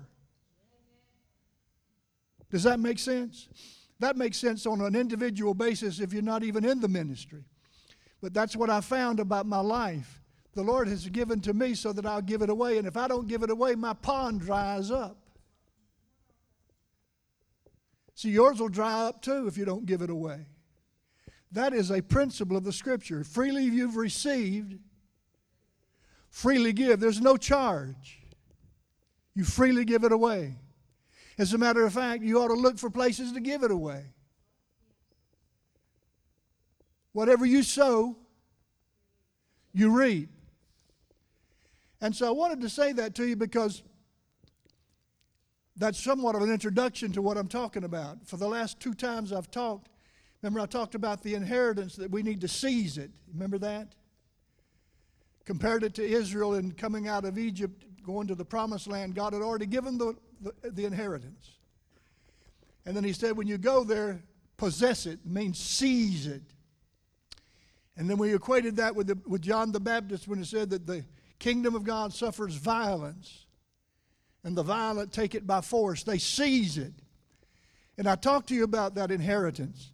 Does 2.49 2.63
that 2.63 2.79
make 2.79 2.97
sense? 2.97 3.49
That 3.99 4.15
makes 4.15 4.37
sense 4.37 4.65
on 4.65 4.79
an 4.81 4.95
individual 4.95 5.53
basis 5.53 5.99
if 5.99 6.13
you're 6.13 6.21
not 6.21 6.43
even 6.43 6.63
in 6.63 6.79
the 6.79 6.87
ministry. 6.87 7.43
But 8.21 8.33
that's 8.33 8.55
what 8.55 8.69
I 8.69 8.81
found 8.81 9.19
about 9.19 9.45
my 9.45 9.59
life. 9.59 10.21
The 10.57 10.63
Lord 10.63 10.87
has 10.87 11.07
given 11.09 11.39
to 11.41 11.53
me 11.53 11.75
so 11.75 11.93
that 11.93 12.07
I'll 12.07 12.19
give 12.19 12.41
it 12.41 12.49
away. 12.49 12.79
And 12.79 12.87
if 12.87 12.97
I 12.97 13.07
don't 13.07 13.27
give 13.27 13.43
it 13.43 13.51
away, 13.51 13.75
my 13.75 13.93
pond 13.93 14.41
dries 14.41 14.89
up. 14.89 15.15
See, 18.15 18.31
yours 18.31 18.59
will 18.59 18.67
dry 18.67 19.05
up 19.05 19.21
too 19.21 19.45
if 19.45 19.55
you 19.55 19.65
don't 19.65 19.85
give 19.85 20.01
it 20.01 20.09
away. 20.09 20.47
That 21.51 21.73
is 21.73 21.91
a 21.91 22.01
principle 22.01 22.57
of 22.57 22.63
the 22.63 22.73
Scripture. 22.73 23.23
Freely 23.23 23.65
you've 23.65 23.97
received, 23.97 24.79
freely 26.31 26.73
give. 26.73 26.99
There's 26.99 27.21
no 27.21 27.37
charge. 27.37 28.23
You 29.35 29.43
freely 29.43 29.85
give 29.85 30.03
it 30.05 30.11
away. 30.11 30.55
As 31.37 31.53
a 31.53 31.59
matter 31.59 31.85
of 31.85 31.93
fact, 31.93 32.23
you 32.23 32.41
ought 32.41 32.47
to 32.47 32.55
look 32.55 32.79
for 32.79 32.89
places 32.89 33.31
to 33.33 33.39
give 33.39 33.61
it 33.61 33.69
away. 33.69 34.05
Whatever 37.11 37.45
you 37.45 37.61
sow, 37.61 38.17
you 39.71 39.95
reap. 39.95 40.31
And 42.01 42.15
so 42.15 42.27
I 42.27 42.31
wanted 42.31 42.61
to 42.61 42.69
say 42.69 42.93
that 42.93 43.15
to 43.15 43.25
you 43.25 43.35
because 43.35 43.83
that's 45.75 46.03
somewhat 46.03 46.35
of 46.35 46.41
an 46.41 46.51
introduction 46.51 47.11
to 47.13 47.21
what 47.21 47.37
I'm 47.37 47.47
talking 47.47 47.83
about. 47.83 48.27
For 48.27 48.37
the 48.37 48.47
last 48.47 48.79
two 48.79 48.93
times 48.93 49.31
I've 49.31 49.51
talked, 49.51 49.89
remember 50.41 50.59
I 50.59 50.65
talked 50.65 50.95
about 50.95 51.23
the 51.23 51.35
inheritance 51.35 51.95
that 51.95 52.11
we 52.11 52.23
need 52.23 52.41
to 52.41 52.47
seize 52.47 52.97
it. 52.97 53.11
Remember 53.31 53.57
that? 53.59 53.93
Compared 55.45 55.83
it 55.83 55.93
to 55.95 56.03
Israel 56.03 56.55
and 56.55 56.75
coming 56.77 57.07
out 57.07 57.25
of 57.25 57.37
Egypt, 57.37 57.85
going 58.03 58.27
to 58.27 58.35
the 58.35 58.45
promised 58.45 58.87
land, 58.87 59.15
God 59.15 59.33
had 59.33 59.41
already 59.41 59.65
given 59.65 59.97
the, 59.97 60.15
the, 60.41 60.71
the 60.71 60.85
inheritance. 60.85 61.51
And 62.85 62.95
then 62.95 63.03
he 63.03 63.13
said, 63.13 63.35
when 63.35 63.47
you 63.47 63.57
go 63.57 63.83
there, 63.83 64.21
possess 64.55 65.05
it, 65.05 65.19
means 65.25 65.59
seize 65.59 66.25
it. 66.25 66.41
And 67.97 68.09
then 68.09 68.17
we 68.17 68.33
equated 68.33 68.75
that 68.77 68.95
with, 68.95 69.07
the, 69.07 69.17
with 69.27 69.41
John 69.41 69.71
the 69.71 69.79
Baptist 69.79 70.27
when 70.27 70.39
he 70.39 70.45
said 70.45 70.69
that 70.69 70.85
the 70.85 71.03
kingdom 71.39 71.75
of 71.75 71.83
God 71.83 72.13
suffers 72.13 72.55
violence, 72.55 73.45
and 74.43 74.55
the 74.55 74.63
violent 74.63 75.11
take 75.11 75.35
it 75.35 75.45
by 75.45 75.61
force. 75.61 76.03
They 76.03 76.17
seize 76.17 76.77
it. 76.77 76.93
And 77.97 78.07
I 78.07 78.15
talked 78.15 78.49
to 78.49 78.55
you 78.55 78.63
about 78.63 78.95
that 78.95 79.11
inheritance. 79.11 79.91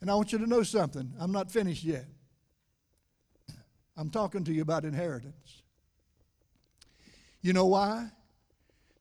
And 0.00 0.10
I 0.10 0.14
want 0.14 0.32
you 0.32 0.38
to 0.38 0.46
know 0.46 0.62
something. 0.62 1.12
I'm 1.18 1.32
not 1.32 1.50
finished 1.50 1.84
yet. 1.84 2.06
I'm 3.96 4.10
talking 4.10 4.44
to 4.44 4.52
you 4.52 4.62
about 4.62 4.84
inheritance. 4.84 5.62
You 7.40 7.52
know 7.52 7.66
why? 7.66 8.08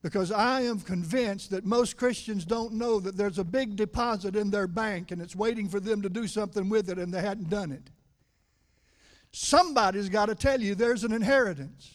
Because 0.01 0.31
I 0.31 0.61
am 0.61 0.79
convinced 0.79 1.49
that 1.49 1.65
most 1.65 1.97
Christians 1.97 2.45
don't 2.45 2.73
know 2.73 2.99
that 2.99 3.17
there's 3.17 3.39
a 3.39 3.43
big 3.43 3.75
deposit 3.75 4.35
in 4.35 4.51
their 4.51 4.67
bank 4.67 5.09
and 5.09 5.19
it's 5.19 5.35
waiting 5.35 5.67
for 5.67 5.79
them 5.79 6.03
to 6.03 6.09
do 6.09 6.27
something 6.27 6.69
with 6.69 6.89
it 6.89 6.99
and 6.99 7.11
they 7.11 7.21
hadn't 7.21 7.49
done 7.49 7.71
it. 7.71 7.89
Somebody's 9.37 10.07
got 10.07 10.27
to 10.27 10.35
tell 10.35 10.61
you 10.61 10.75
there's 10.75 11.03
an 11.03 11.11
inheritance. 11.11 11.91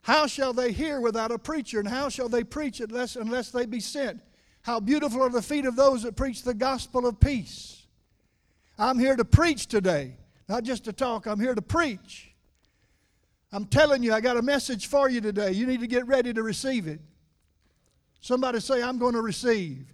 How 0.00 0.26
shall 0.26 0.54
they 0.54 0.72
hear 0.72 0.98
without 0.98 1.30
a 1.30 1.38
preacher? 1.38 1.80
And 1.80 1.86
how 1.86 2.08
shall 2.08 2.30
they 2.30 2.44
preach 2.44 2.80
unless, 2.80 3.16
unless 3.16 3.50
they 3.50 3.66
be 3.66 3.78
sent? 3.78 4.22
How 4.62 4.80
beautiful 4.80 5.20
are 5.20 5.28
the 5.28 5.42
feet 5.42 5.66
of 5.66 5.76
those 5.76 6.02
that 6.02 6.16
preach 6.16 6.42
the 6.42 6.54
gospel 6.54 7.06
of 7.06 7.20
peace. 7.20 7.82
I'm 8.78 8.98
here 8.98 9.16
to 9.16 9.24
preach 9.24 9.66
today, 9.66 10.14
not 10.48 10.62
just 10.62 10.84
to 10.84 10.94
talk, 10.94 11.26
I'm 11.26 11.38
here 11.38 11.54
to 11.54 11.60
preach. 11.60 12.32
I'm 13.52 13.66
telling 13.66 14.02
you, 14.02 14.14
I 14.14 14.22
got 14.22 14.38
a 14.38 14.42
message 14.42 14.86
for 14.86 15.10
you 15.10 15.20
today. 15.20 15.52
You 15.52 15.66
need 15.66 15.80
to 15.80 15.86
get 15.86 16.06
ready 16.06 16.32
to 16.32 16.42
receive 16.42 16.86
it. 16.86 17.00
Somebody 18.22 18.60
say, 18.60 18.82
I'm 18.82 18.96
going 18.96 19.12
to 19.12 19.20
receive. 19.20 19.84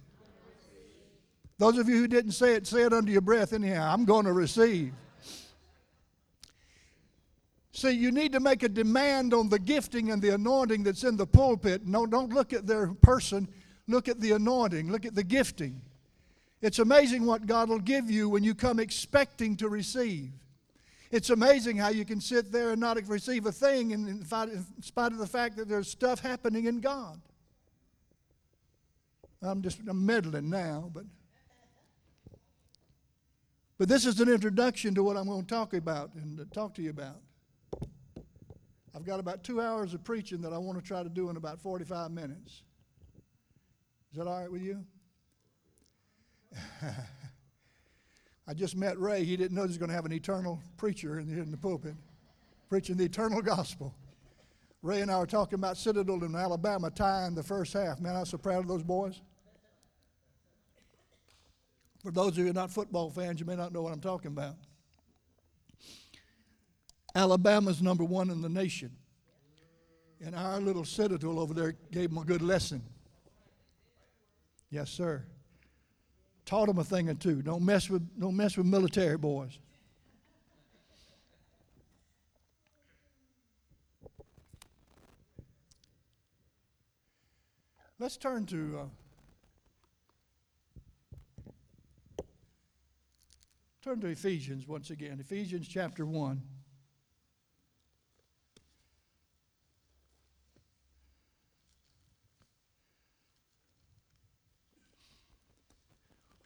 Those 1.57 1.77
of 1.77 1.89
you 1.89 1.97
who 1.97 2.07
didn't 2.07 2.31
say 2.31 2.53
it, 2.53 2.65
say 2.65 2.83
it 2.83 2.93
under 2.93 3.11
your 3.11 3.19
breath 3.19 3.51
anyhow. 3.51 3.91
I'm 3.91 4.05
going 4.05 4.23
to 4.23 4.33
receive. 4.33 4.93
See, 7.77 7.91
you 7.91 8.11
need 8.11 8.31
to 8.31 8.39
make 8.39 8.63
a 8.63 8.69
demand 8.69 9.35
on 9.35 9.49
the 9.49 9.59
gifting 9.59 10.09
and 10.09 10.19
the 10.19 10.33
anointing 10.33 10.81
that's 10.81 11.03
in 11.03 11.15
the 11.15 11.27
pulpit. 11.27 11.85
No, 11.85 12.07
don't 12.07 12.33
look 12.33 12.51
at 12.51 12.65
their 12.65 12.87
person, 12.87 13.47
look 13.87 14.07
at 14.07 14.19
the 14.19 14.31
anointing, 14.31 14.91
look 14.91 15.05
at 15.05 15.13
the 15.13 15.23
gifting. 15.23 15.79
It's 16.59 16.79
amazing 16.79 17.27
what 17.27 17.45
God 17.45 17.69
will 17.69 17.77
give 17.77 18.09
you 18.09 18.29
when 18.29 18.43
you 18.43 18.55
come 18.55 18.79
expecting 18.79 19.55
to 19.57 19.69
receive. 19.69 20.31
It's 21.11 21.29
amazing 21.29 21.77
how 21.77 21.89
you 21.89 22.03
can 22.03 22.19
sit 22.19 22.51
there 22.51 22.71
and 22.71 22.81
not 22.81 22.97
receive 23.07 23.45
a 23.45 23.51
thing 23.51 23.91
in, 23.91 24.25
spite 24.25 25.11
of 25.11 25.19
the 25.19 25.27
fact 25.27 25.55
that 25.57 25.69
there's 25.69 25.87
stuff 25.87 26.19
happening 26.19 26.65
in 26.65 26.79
God. 26.79 27.21
I'm 29.39 29.61
just 29.61 29.81
I'm 29.87 30.03
meddling 30.03 30.49
now, 30.49 30.89
but 30.91 31.05
but 33.77 33.87
this 33.87 34.07
is 34.07 34.19
an 34.19 34.29
introduction 34.29 34.95
to 34.95 35.03
what 35.03 35.15
I'm 35.15 35.27
going 35.27 35.45
to 35.45 35.47
talk 35.47 35.75
about 35.75 36.15
and 36.15 36.43
talk 36.51 36.73
to 36.73 36.81
you 36.81 36.89
about. 36.89 37.21
I've 38.97 39.05
got 39.05 39.19
about 39.19 39.43
two 39.43 39.61
hours 39.61 39.93
of 39.93 40.03
preaching 40.03 40.41
that 40.41 40.53
I 40.53 40.57
want 40.57 40.79
to 40.79 40.83
try 40.83 41.03
to 41.03 41.09
do 41.09 41.29
in 41.29 41.37
about 41.37 41.61
45 41.61 42.09
minutes. 42.09 42.63
Is 44.11 44.17
that 44.17 44.25
all 44.25 44.39
right 44.39 44.51
with 44.51 44.63
you? 44.63 44.83
I 48.47 48.55
just 48.55 48.75
met 48.75 48.97
Ray. 48.99 49.23
He 49.23 49.37
didn't 49.37 49.55
know 49.55 49.61
he 49.61 49.67
was 49.67 49.77
going 49.77 49.89
to 49.89 49.95
have 49.95 50.05
an 50.05 50.13
eternal 50.13 50.59
preacher 50.77 51.19
in 51.19 51.27
the, 51.27 51.39
in 51.39 51.51
the 51.51 51.57
pulpit 51.57 51.93
preaching 52.69 52.97
the 52.97 53.05
eternal 53.05 53.39
gospel. 53.43 53.93
Ray 54.81 55.01
and 55.01 55.11
I 55.11 55.19
were 55.19 55.27
talking 55.27 55.59
about 55.59 55.77
Citadel 55.77 56.23
in 56.23 56.35
Alabama 56.35 56.89
tying 56.89 57.35
the 57.35 57.43
first 57.43 57.73
half. 57.73 58.01
Man, 58.01 58.15
I'm 58.15 58.25
so 58.25 58.39
proud 58.39 58.61
of 58.61 58.67
those 58.67 58.81
boys. 58.81 59.21
For 62.01 62.09
those 62.09 62.29
of 62.29 62.39
you 62.39 62.45
who 62.45 62.49
are 62.49 62.53
not 62.53 62.71
football 62.71 63.11
fans, 63.11 63.39
you 63.39 63.45
may 63.45 63.55
not 63.55 63.71
know 63.71 63.83
what 63.83 63.93
I'm 63.93 64.01
talking 64.01 64.31
about. 64.31 64.55
Alabama's 67.17 67.81
number 67.81 68.03
one 68.03 68.29
in 68.29 68.41
the 68.41 68.49
nation. 68.49 68.91
And 70.23 70.35
our 70.35 70.59
little 70.61 70.85
citadel 70.85 71.39
over 71.39 71.51
there 71.51 71.73
gave 71.91 72.09
them 72.09 72.19
a 72.19 72.23
good 72.23 72.43
lesson. 72.43 72.83
Yes, 74.69 74.91
sir. 74.91 75.23
Taught 76.45 76.67
them 76.67 76.77
a 76.77 76.83
thing 76.83 77.09
or 77.09 77.15
two. 77.15 77.41
Don't 77.41 77.65
mess 77.65 77.89
with, 77.89 78.07
don't 78.19 78.35
mess 78.35 78.55
with 78.55 78.67
military 78.67 79.17
boys. 79.17 79.57
Let's 87.99 88.15
turn 88.15 88.45
to 88.45 88.79
uh, 92.19 92.23
turn 93.81 93.99
to 94.01 94.07
Ephesians 94.07 94.67
once 94.67 94.91
again. 94.91 95.17
Ephesians 95.19 95.67
chapter 95.67 96.05
one. 96.05 96.43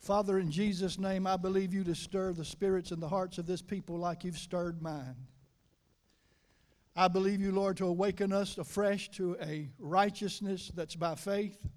Father, 0.02 0.40
in 0.40 0.50
Jesus' 0.50 0.98
name, 0.98 1.28
I 1.28 1.38
believe 1.38 1.76
you 1.76 1.84
to 1.84 1.94
stir 1.94 2.34
the 2.34 2.44
spirits 2.44 2.90
and 2.90 3.00
the 3.00 3.08
hearts 3.08 3.38
of 3.38 3.46
this 3.46 3.62
people 3.62 3.98
like 3.98 4.24
you've 4.24 4.38
stirred 4.38 4.82
mine. 4.82 5.16
I 6.96 7.08
believe 7.08 7.40
you, 7.40 7.52
Lord, 7.52 7.78
to 7.78 7.86
awaken 7.86 8.34
us 8.34 8.58
afresh 8.58 9.10
to 9.12 9.38
a 9.40 9.70
righteousness 9.78 10.72
that's 10.74 10.96
by 10.96 11.14
faith. 11.14 11.70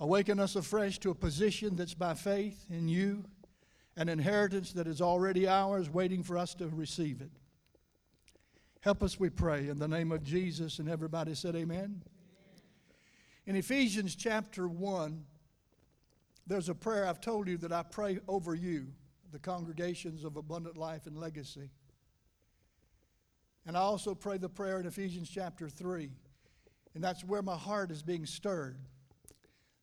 Awaken 0.00 0.40
us 0.40 0.56
afresh 0.56 0.98
to 1.00 1.10
a 1.10 1.14
position 1.14 1.76
that's 1.76 1.94
by 1.94 2.14
faith 2.14 2.66
in 2.68 2.88
you, 2.88 3.24
an 3.96 4.08
inheritance 4.08 4.72
that 4.72 4.88
is 4.88 5.00
already 5.00 5.46
ours, 5.46 5.88
waiting 5.88 6.24
for 6.24 6.36
us 6.36 6.54
to 6.54 6.66
receive 6.66 7.20
it. 7.20 7.30
Help 8.80 9.04
us, 9.04 9.20
we 9.20 9.30
pray, 9.30 9.68
in 9.68 9.78
the 9.78 9.86
name 9.86 10.10
of 10.10 10.24
Jesus. 10.24 10.80
And 10.80 10.88
everybody 10.88 11.34
said, 11.36 11.54
Amen. 11.54 12.02
In 13.46 13.54
Ephesians 13.54 14.16
chapter 14.16 14.66
1, 14.66 15.24
there's 16.46 16.68
a 16.68 16.74
prayer 16.74 17.06
I've 17.06 17.20
told 17.20 17.48
you 17.48 17.56
that 17.58 17.72
I 17.72 17.82
pray 17.82 18.18
over 18.26 18.54
you, 18.54 18.88
the 19.32 19.38
congregations 19.38 20.24
of 20.24 20.36
Abundant 20.36 20.76
Life 20.76 21.06
and 21.06 21.16
Legacy. 21.16 21.70
And 23.66 23.76
I 23.76 23.80
also 23.80 24.14
pray 24.14 24.38
the 24.38 24.48
prayer 24.48 24.80
in 24.80 24.86
Ephesians 24.86 25.30
chapter 25.30 25.68
3. 25.68 26.10
And 26.94 27.04
that's 27.04 27.24
where 27.24 27.42
my 27.42 27.56
heart 27.56 27.90
is 27.90 28.02
being 28.02 28.26
stirred. 28.26 28.78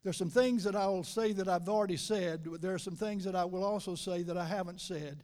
There's 0.03 0.17
some 0.17 0.29
things 0.29 0.63
that 0.63 0.75
I 0.75 0.87
will 0.87 1.03
say 1.03 1.31
that 1.33 1.47
I've 1.47 1.69
already 1.69 1.97
said, 1.97 2.41
but 2.49 2.61
there 2.61 2.73
are 2.73 2.79
some 2.79 2.95
things 2.95 3.23
that 3.23 3.35
I 3.35 3.45
will 3.45 3.63
also 3.63 3.95
say 3.95 4.23
that 4.23 4.37
I 4.37 4.45
haven't 4.45 4.81
said. 4.81 5.23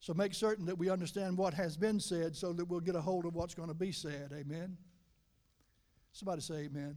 So 0.00 0.12
make 0.12 0.34
certain 0.34 0.66
that 0.66 0.76
we 0.76 0.90
understand 0.90 1.38
what 1.38 1.54
has 1.54 1.76
been 1.76 1.98
said 1.98 2.36
so 2.36 2.52
that 2.52 2.66
we'll 2.66 2.80
get 2.80 2.94
a 2.94 3.00
hold 3.00 3.24
of 3.24 3.34
what's 3.34 3.54
going 3.54 3.68
to 3.68 3.74
be 3.74 3.92
said. 3.92 4.32
Amen. 4.34 4.76
Somebody 6.12 6.42
say 6.42 6.54
amen. 6.54 6.96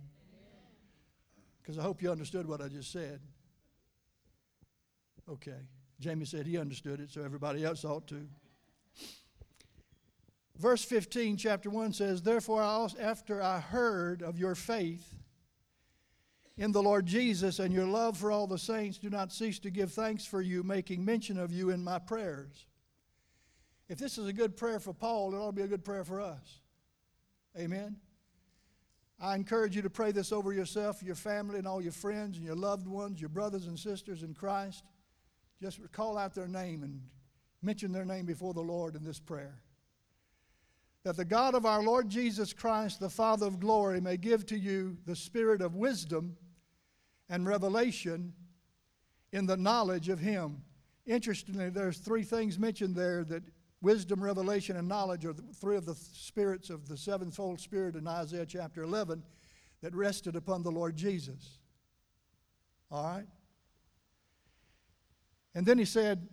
Because 1.62 1.78
I 1.78 1.82
hope 1.82 2.02
you 2.02 2.12
understood 2.12 2.48
what 2.48 2.62
I 2.62 2.68
just 2.68 2.92
said. 2.92 3.22
Okay. 5.30 5.60
Jamie 6.00 6.26
said 6.26 6.46
he 6.46 6.58
understood 6.58 7.00
it, 7.00 7.12
so 7.12 7.24
everybody 7.24 7.66
else 7.66 7.84
ought 7.84 8.08
to. 8.08 8.28
Verse 10.58 10.84
15, 10.84 11.38
chapter 11.38 11.70
1 11.70 11.94
says, 11.94 12.22
Therefore, 12.22 12.62
I 12.62 12.88
after 13.00 13.42
I 13.42 13.60
heard 13.60 14.22
of 14.24 14.40
your 14.40 14.56
faith 14.56 15.16
in 16.58 16.72
the 16.72 16.82
Lord 16.82 17.06
Jesus 17.06 17.60
and 17.60 17.72
your 17.72 17.86
love 17.86 18.18
for 18.18 18.32
all 18.32 18.48
the 18.48 18.58
saints, 18.58 18.98
do 18.98 19.10
not 19.10 19.32
cease 19.32 19.60
to 19.60 19.70
give 19.70 19.92
thanks 19.92 20.26
for 20.26 20.42
you, 20.42 20.64
making 20.64 21.06
mention 21.06 21.38
of 21.38 21.52
you 21.52 21.70
in 21.70 21.84
my 21.84 22.00
prayers. 22.00 22.66
If 23.88 24.00
this 24.00 24.18
is 24.18 24.28
a 24.28 24.34
good 24.34 24.58
prayer 24.58 24.80
for 24.80 24.94
Paul, 24.94 25.34
it 25.34 25.38
ought 25.38 25.48
to 25.48 25.54
be 25.54 25.62
a 25.62 25.68
good 25.68 25.86
prayer 25.86 26.04
for 26.04 26.20
us. 26.20 26.60
Amen. 27.58 27.98
I 29.20 29.36
encourage 29.36 29.76
you 29.76 29.82
to 29.84 29.90
pray 29.90 30.12
this 30.12 30.32
over 30.32 30.54
yourself, 30.54 31.02
your 31.02 31.16
family, 31.16 31.58
and 31.58 31.68
all 31.68 31.82
your 31.82 31.92
friends 31.92 32.38
and 32.38 32.46
your 32.46 32.56
loved 32.56 32.88
ones, 32.88 33.20
your 33.20 33.30
brothers 33.30 33.66
and 33.66 33.78
sisters 33.78 34.24
in 34.24 34.34
Christ. 34.34 34.84
Just 35.62 35.80
call 35.92 36.18
out 36.18 36.34
their 36.34 36.48
name 36.48 36.84
and 36.84 37.02
mention 37.62 37.92
their 37.92 38.06
name 38.06 38.26
before 38.26 38.54
the 38.54 38.62
Lord 38.62 38.96
in 38.96 39.04
this 39.04 39.20
prayer 39.20 39.62
that 41.08 41.16
the 41.16 41.24
God 41.24 41.56
of 41.56 41.66
our 41.66 41.82
Lord 41.82 42.10
Jesus 42.10 42.52
Christ, 42.52 43.00
the 43.00 43.10
Father 43.10 43.46
of 43.46 43.62
glory, 43.62 44.02
may 44.02 44.18
give 44.18 44.46
to 44.48 44.58
you 44.58 44.98
the 45.06 45.16
spirit 45.16 45.62
of 45.62 45.74
wisdom 45.74 46.36
and 47.30 47.48
revelation 47.48 48.34
in 49.32 49.46
the 49.46 49.56
knowledge 49.56 50.10
of 50.10 50.20
Him. 50.20 50.62
Interestingly, 51.06 51.70
there's 51.70 52.00
three 52.00 52.24
things 52.24 52.60
mentioned 52.60 52.94
there 52.94 53.24
that 53.24 53.44
wisdom, 53.82 54.22
revelation, 54.22 54.76
and 54.76 54.86
knowledge 54.86 55.24
are 55.24 55.34
three 55.34 55.78
of 55.78 55.86
the 55.86 55.96
spirits 55.96 56.70
of 56.70 56.90
the 56.90 56.98
sevenfold 56.98 57.62
spirit 57.62 57.96
in 57.96 58.06
Isaiah 58.06 58.46
chapter 58.46 58.84
11 58.84 59.24
that 59.82 59.96
rested 59.96 60.36
upon 60.36 60.62
the 60.62 60.72
Lord 60.72 60.98
Jesus. 60.98 61.60
All 62.92 63.04
right? 63.06 63.26
And 65.56 65.66
then 65.66 65.78
he 65.78 65.86
said, 65.86 66.28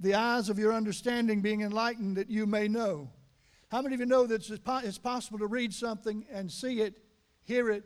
The 0.00 0.14
eyes 0.14 0.48
of 0.48 0.58
your 0.58 0.72
understanding 0.72 1.40
being 1.40 1.62
enlightened, 1.62 2.16
that 2.16 2.30
you 2.30 2.46
may 2.46 2.68
know. 2.68 3.10
How 3.70 3.82
many 3.82 3.94
of 3.94 4.00
you 4.00 4.06
know 4.06 4.26
that 4.26 4.48
it's 4.84 4.98
possible 4.98 5.38
to 5.38 5.46
read 5.46 5.74
something 5.74 6.24
and 6.30 6.50
see 6.50 6.80
it, 6.80 6.94
hear 7.42 7.70
it, 7.70 7.84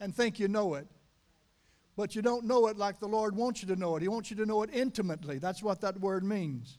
and 0.00 0.14
think 0.14 0.38
you 0.38 0.48
know 0.48 0.74
it? 0.74 0.86
But 1.96 2.16
you 2.16 2.22
don't 2.22 2.46
know 2.46 2.66
it 2.68 2.76
like 2.76 2.98
the 2.98 3.08
Lord 3.08 3.36
wants 3.36 3.62
you 3.62 3.68
to 3.68 3.76
know 3.76 3.96
it. 3.96 4.02
He 4.02 4.08
wants 4.08 4.30
you 4.30 4.36
to 4.38 4.46
know 4.46 4.62
it 4.62 4.70
intimately. 4.72 5.38
That's 5.38 5.62
what 5.62 5.80
that 5.82 6.00
word 6.00 6.24
means. 6.24 6.78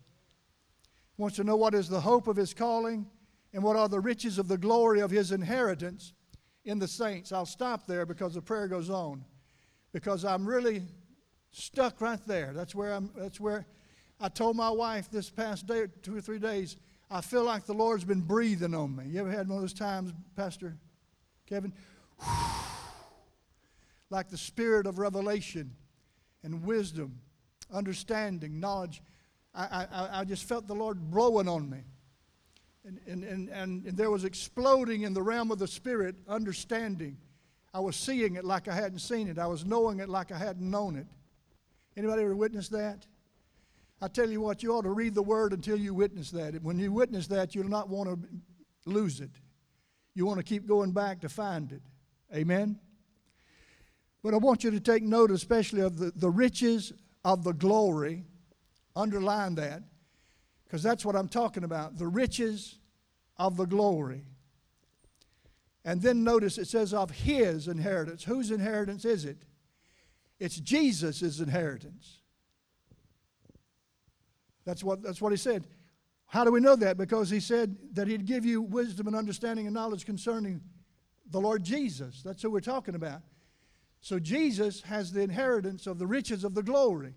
He 1.16 1.22
wants 1.22 1.38
to 1.38 1.44
know 1.44 1.56
what 1.56 1.74
is 1.74 1.90
the 1.90 2.02
hope 2.02 2.28
of 2.28 2.36
His 2.36 2.54
calling 2.54 3.06
and 3.54 3.64
what 3.64 3.76
are 3.76 3.88
the 3.88 4.00
riches 4.00 4.40
of 4.40 4.48
the 4.48 4.58
glory 4.58 5.00
of 5.00 5.12
His 5.12 5.32
inheritance 5.32 6.14
in 6.66 6.80
the 6.80 6.88
saints. 6.88 7.32
I'll 7.32 7.46
stop 7.46 7.88
there 7.88 8.06
because 8.06 8.34
the 8.34 8.42
prayer 8.42 8.68
goes 8.68 8.90
on. 8.90 9.24
Because 9.94 10.26
I'm 10.26 10.48
really 10.48 10.84
stuck 11.52 12.02
right 12.02 12.20
there. 12.26 12.52
That's 12.54 12.74
where 12.74 12.94
I'm 12.94 13.10
that's 13.16 13.40
where 13.40 13.66
I 14.20 14.30
told 14.30 14.56
my 14.56 14.70
wife 14.70 15.10
this 15.10 15.30
past 15.30 15.66
day, 15.66 15.88
two 16.04 16.16
or 16.16 16.22
three 16.22 16.38
days, 16.38 16.78
I 17.10 17.22
feel 17.22 17.44
like 17.44 17.66
the 17.66 17.74
Lord's 17.74 18.04
been 18.04 18.22
breathing 18.22 18.76
on 18.76 18.96
me. 18.96 19.06
You 19.08 19.22
ever 19.22 19.32
had 19.32 19.50
one 19.50 19.58
of 19.58 19.62
those 19.64 19.74
times, 19.74 20.14
Pastor 20.36 20.78
Kevin? 21.48 21.74
like 24.12 24.30
the 24.30 24.38
spirit 24.38 24.86
of 24.86 25.00
revelation 25.00 25.76
and 26.44 26.64
wisdom, 26.64 27.20
understanding, 27.74 28.60
knowledge. 28.60 29.02
I, 29.56 29.88
I, 29.92 30.10
I 30.20 30.24
just 30.24 30.46
felt 30.46 30.68
the 30.68 30.76
Lord 30.76 31.10
blowing 31.10 31.50
on 31.50 31.70
me. 31.70 31.80
And, 32.86 33.00
and, 33.08 33.24
and, 33.24 33.50
and, 33.50 33.86
and 33.86 33.98
there 33.98 34.12
was 34.12 34.24
exploding 34.24 35.02
in 35.02 35.14
the 35.14 35.22
realm 35.22 35.52
of 35.52 35.60
the 35.60 35.68
spirit 35.68 36.16
understanding. 36.28 37.18
I 37.74 37.80
was 37.80 37.96
seeing 37.96 38.36
it 38.36 38.46
like 38.46 38.68
I 38.68 38.76
hadn't 38.76 39.00
seen 39.00 39.28
it. 39.28 39.40
I 39.40 39.48
was 39.48 39.66
knowing 39.66 40.00
it 40.00 40.10
like 40.10 40.32
I 40.32 40.38
hadn't 40.38 40.70
known 40.70 40.96
it. 40.96 41.08
Anybody 41.98 42.24
ever 42.24 42.36
witnessed 42.36 42.72
that? 42.72 43.06
I 44.02 44.08
tell 44.08 44.30
you 44.30 44.42
what, 44.42 44.64
you 44.64 44.74
ought 44.74 44.84
to 44.84 44.92
read 44.92 45.14
the 45.14 45.22
word 45.22 45.54
until 45.54 45.78
you 45.78 45.94
witness 45.94 46.32
that. 46.32 46.62
When 46.64 46.80
you 46.80 46.92
witness 46.92 47.28
that, 47.28 47.54
you'll 47.54 47.70
not 47.70 47.90
want 47.90 48.10
to 48.10 48.20
lose 48.86 49.20
it. 49.20 49.30
You 50.16 50.26
want 50.26 50.40
to 50.40 50.44
keep 50.44 50.66
going 50.68 50.92
back 50.92 51.22
to 51.22 51.30
find 51.30 51.72
it. 51.72 51.84
Amen? 52.36 52.80
But 54.24 54.34
I 54.34 54.38
want 54.38 54.64
you 54.64 54.72
to 54.72 54.80
take 54.80 55.04
note, 55.04 55.32
especially 55.32 55.82
of 55.82 55.98
the, 55.98 56.12
the 56.16 56.30
riches 56.30 56.94
of 57.24 57.44
the 57.44 57.54
glory. 57.54 58.26
Underline 58.96 59.56
that, 59.56 59.84
because 60.66 60.84
that's 60.84 61.06
what 61.06 61.16
I'm 61.16 61.30
talking 61.30 61.64
about. 61.64 61.98
The 61.98 62.08
riches 62.08 62.80
of 63.38 63.56
the 63.56 63.66
glory. 63.66 64.26
And 65.86 66.02
then 66.02 66.24
notice 66.24 66.58
it 66.58 66.68
says 66.68 66.94
of 66.94 67.10
his 67.12 67.68
inheritance. 67.68 68.24
Whose 68.24 68.52
inheritance 68.52 69.06
is 69.06 69.26
it? 69.26 69.38
It's 70.42 70.60
Jesus' 70.60 71.40
inheritance. 71.40 72.18
That's 74.66 74.84
what, 74.84 75.04
that's 75.04 75.22
what 75.22 75.32
he 75.32 75.38
said. 75.38 75.68
How 76.26 76.44
do 76.44 76.52
we 76.52 76.60
know 76.60 76.76
that? 76.78 76.98
Because 76.98 77.30
he 77.30 77.40
said 77.40 77.78
that 77.94 78.08
he'd 78.08 78.26
give 78.26 78.44
you 78.44 78.64
wisdom 78.64 79.06
and 79.06 79.16
understanding 79.16 79.68
and 79.68 79.74
knowledge 79.76 80.04
concerning 80.04 80.62
the 81.30 81.40
Lord 81.40 81.64
Jesus. 81.64 82.24
That's 82.26 82.42
who 82.42 82.50
we're 82.50 82.60
talking 82.60 82.96
about. 82.96 83.22
So 84.00 84.18
Jesus 84.18 84.82
has 84.82 85.12
the 85.14 85.22
inheritance 85.22 85.86
of 85.86 86.00
the 86.00 86.08
riches 86.08 86.44
of 86.44 86.56
the 86.56 86.64
glory. 86.64 87.14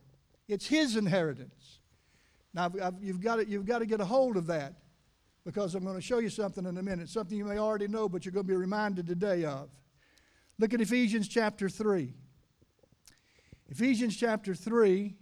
It's 0.47 0.67
his 0.67 0.95
inheritance. 0.95 1.81
Now, 2.53 2.67
I've, 2.67 2.83
I've, 2.83 3.03
you've, 3.03 3.23
got 3.23 3.37
to, 3.37 3.49
you've 3.49 3.65
got 3.65 3.79
to 3.79 3.87
get 3.87 4.03
a 4.03 4.05
hold 4.05 4.37
of 4.37 4.49
that 4.49 4.75
because 5.47 5.75
I'm 5.75 5.83
going 5.83 5.97
to 5.97 6.03
show 6.03 6.19
you 6.19 6.29
something 6.29 6.67
in 6.67 6.77
a 6.77 6.83
minute, 6.83 7.09
something 7.09 7.39
you 7.39 7.47
may 7.47 7.57
already 7.57 7.89
know, 7.89 8.07
but 8.07 8.27
you're 8.27 8.33
going 8.33 8.47
to 8.47 8.53
be 8.53 8.57
reminded 8.57 9.07
today 9.07 9.47
of. 9.47 9.71
Look 10.59 10.75
at 10.75 10.83
Ephesians 10.83 11.27
chapter 11.27 11.71
3. 11.71 12.13
Ephesians 13.75 14.17
chapter 14.17 14.55
3 14.55 15.17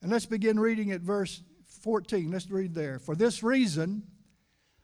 and 0.00 0.12
let's 0.12 0.26
begin 0.26 0.60
reading 0.60 0.92
at 0.92 1.00
verse 1.00 1.42
14. 1.80 2.30
Let's 2.30 2.48
read 2.48 2.72
there. 2.72 3.00
For 3.00 3.16
this 3.16 3.42
reason, 3.42 4.04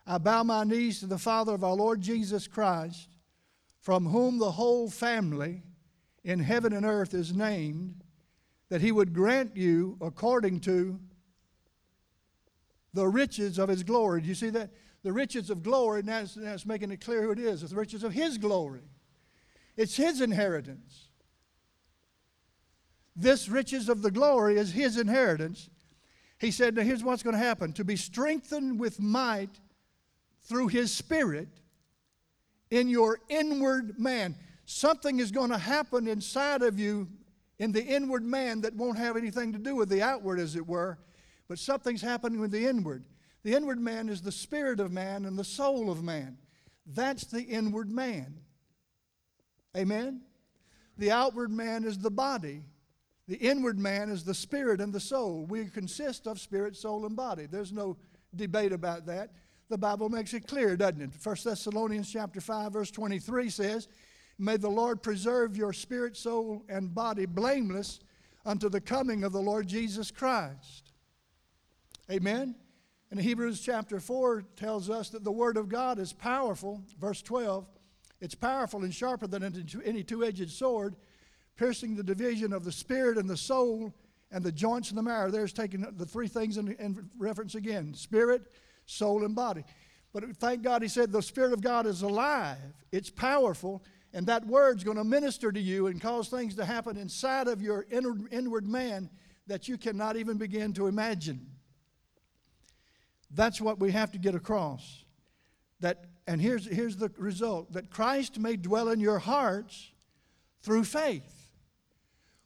I 0.07 0.19
bow 0.19 0.43
my 0.43 0.65
knees 0.65 0.99
to 1.01 1.07
the 1.07 1.19
Father 1.19 1.55
of 1.55 1.63
our 1.63 1.77
Lord 1.77 2.01
Jesus 2.01 2.49
Christ, 2.49 3.11
from 3.81 4.07
whom 4.07 4.39
the 4.39 4.51
whole 4.51 4.91
family 4.91 5.63
in 6.25 6.41
heaven 6.41 6.73
and 6.73 6.85
earth 6.85 7.15
is 7.15 7.33
named, 7.33 8.03
that 8.71 8.81
he 8.81 8.91
would 8.91 9.13
grant 9.13 9.57
you 9.57 9.97
according 10.01 10.61
to 10.61 10.99
the 12.93 13.07
riches 13.07 13.59
of 13.59 13.69
his 13.69 13.85
glory. 13.85 14.23
Do 14.23 14.29
you 14.29 14.35
see 14.35 14.51
that? 14.51 14.71
The 15.05 15.13
riches 15.13 15.49
of 15.49 15.63
glory, 15.63 16.03
it's, 16.05 16.37
now 16.37 16.55
it's 16.55 16.67
making 16.67 16.91
it 16.91 17.05
clear 17.05 17.23
who 17.23 17.31
it 17.31 17.39
is. 17.39 17.63
It's 17.63 17.71
the 17.71 17.79
riches 17.79 18.03
of 18.03 18.15
his 18.15 18.37
glory. 18.37 18.83
It's 19.77 19.97
his 19.97 20.21
inheritance. 20.21 21.10
This 23.21 23.49
riches 23.49 23.89
of 23.89 24.03
the 24.03 24.11
glory 24.11 24.57
is 24.57 24.73
his 24.73 24.97
inheritance. 24.97 25.69
He 26.39 26.51
said, 26.51 26.75
Now 26.75 26.83
here's 26.83 27.05
what's 27.05 27.23
going 27.23 27.37
to 27.37 27.43
happen 27.43 27.73
to 27.75 27.85
be 27.85 27.97
strengthened 27.97 28.81
with 28.81 28.99
might 28.99 29.61
through 30.43 30.69
his 30.69 30.93
spirit 30.93 31.49
in 32.71 32.89
your 32.89 33.19
inward 33.29 33.99
man. 33.99 34.37
Something 34.65 35.21
is 35.21 35.31
going 35.31 35.51
to 35.51 35.59
happen 35.59 36.07
inside 36.07 36.63
of 36.63 36.79
you 36.79 37.09
in 37.59 37.73
the 37.73 37.85
inward 37.85 38.25
man 38.25 38.63
that 38.63 38.75
won't 38.75 38.97
have 38.97 39.17
anything 39.17 39.53
to 39.53 39.59
do 39.59 39.77
with 39.77 39.91
the 39.91 40.03
outward, 40.03 40.41
as 40.41 40.57
it 40.57 40.67
were, 40.67 40.99
but 41.47 41.59
something's 41.59 42.01
happening 42.01 42.41
with 42.41 42.51
the 42.51 42.67
inward. 42.67 43.05
The 43.43 43.55
inward 43.55 43.81
man 43.81 44.09
is 44.09 44.23
the 44.23 44.33
spirit 44.33 44.81
of 44.81 44.93
man 44.93 45.27
and 45.27 45.39
the 45.39 45.45
soul 45.45 45.91
of 45.91 46.03
man. 46.03 46.39
That's 46.87 47.25
the 47.25 47.43
inward 47.43 47.91
man. 47.91 48.39
Amen? 49.77 50.23
The 50.97 51.11
outward 51.11 51.51
man 51.51 51.85
is 51.85 51.99
the 51.99 52.11
body. 52.11 52.63
The 53.31 53.37
inward 53.37 53.79
man 53.79 54.11
is 54.11 54.25
the 54.25 54.35
spirit 54.35 54.81
and 54.81 54.93
the 54.93 54.99
soul. 54.99 55.47
We 55.49 55.65
consist 55.67 56.27
of 56.27 56.41
spirit, 56.41 56.75
soul, 56.77 57.07
and 57.07 57.15
body. 57.15 57.47
There's 57.47 57.71
no 57.71 57.97
debate 58.35 58.73
about 58.73 59.07
that. 59.07 59.31
The 59.69 59.79
Bible 59.79 60.09
makes 60.09 60.35
it 60.35 60.49
clear, 60.49 60.77
doesn't 60.77 61.01
it? 61.01 61.11
1 61.23 61.37
Thessalonians 61.45 62.11
chapter 62.11 62.41
5, 62.41 62.73
verse 62.73 62.91
23 62.91 63.49
says, 63.49 63.87
May 64.37 64.57
the 64.57 64.69
Lord 64.69 65.01
preserve 65.01 65.57
your 65.57 65.73
spirit, 65.73 66.17
soul, 66.17 66.65
and 66.69 66.93
body 66.93 67.25
blameless 67.25 68.01
unto 68.45 68.69
the 68.69 68.81
coming 68.81 69.23
of 69.23 69.31
the 69.31 69.41
Lord 69.41 69.69
Jesus 69.69 70.11
Christ. 70.11 70.91
Amen. 72.11 72.57
And 73.13 73.21
Hebrews 73.21 73.61
chapter 73.61 74.01
4 74.01 74.43
tells 74.57 74.91
us 74.91 75.09
that 75.11 75.23
the 75.23 75.31
Word 75.31 75.57
of 75.57 75.69
God 75.69 76.01
is 76.01 76.13
powerful. 76.13 76.83
Verse 76.99 77.23
12, 77.23 77.65
it's 78.21 78.35
powerful 78.35 78.83
and 78.83 78.93
sharper 78.93 79.29
than 79.29 79.45
any 79.85 80.03
two 80.03 80.25
edged 80.25 80.51
sword 80.51 80.97
piercing 81.61 81.95
the 81.95 82.03
division 82.03 82.55
of 82.55 82.65
the 82.65 82.73
spirit 82.73 83.19
and 83.19 83.29
the 83.29 83.37
soul 83.37 83.95
and 84.33 84.43
the 84.43 84.51
joints 84.51 84.89
and 84.89 84.97
the 84.97 85.03
marrow. 85.03 85.31
There's 85.31 85.53
taking 85.53 85.83
the 85.83 86.07
three 86.07 86.27
things 86.27 86.57
in, 86.57 86.73
in 86.73 87.11
reference 87.19 87.55
again 87.55 87.93
spirit, 87.93 88.41
soul, 88.87 89.27
and 89.27 89.37
body. 89.37 89.65
But 90.15 90.25
thank 90.39 90.63
God 90.63 90.81
he 90.81 90.89
said 90.89 91.13
the 91.13 91.21
Spirit 91.21 91.53
of 91.53 91.61
God 91.61 91.87
is 91.87 92.01
alive, 92.01 92.57
it's 92.91 93.11
powerful, 93.11 93.85
and 94.15 94.27
that 94.27 94.47
word's 94.47 94.85
going 94.85 94.97
to 94.97 95.05
minister 95.05 95.53
to 95.53 95.61
you 95.61 95.89
and 95.89 96.01
cause 96.01 96.31
things 96.31 96.55
to 96.55 96.65
happen 96.65 96.97
inside 96.97 97.47
of 97.47 97.61
your 97.61 97.85
inward, 97.91 98.33
inward 98.33 98.67
man 98.67 99.11
that 99.47 99.69
you 99.69 99.77
cannot 99.77 100.17
even 100.17 100.39
begin 100.39 100.73
to 100.73 100.87
imagine. 100.87 101.47
That's 103.31 103.61
what 103.61 103.79
we 103.79 103.93
have 103.93 104.13
to 104.13 104.19
get 104.19 104.35
across. 104.35 105.05
That, 105.81 106.07
and 106.27 106.41
here's, 106.41 106.67
here's 106.67 106.97
the 106.97 107.13
result 107.19 107.75
that 107.75 107.91
Christ 107.91 108.39
may 108.39 108.57
dwell 108.57 108.89
in 108.89 108.99
your 108.99 109.19
hearts 109.19 109.93
through 110.63 110.85
faith. 110.85 111.40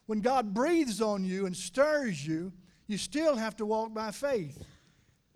When 0.06 0.20
God 0.20 0.52
breathes 0.52 1.00
on 1.00 1.24
you 1.24 1.46
and 1.46 1.56
stirs 1.56 2.26
you, 2.26 2.52
you 2.86 2.98
still 2.98 3.36
have 3.36 3.56
to 3.56 3.66
walk 3.66 3.94
by 3.94 4.10
faith. 4.10 4.62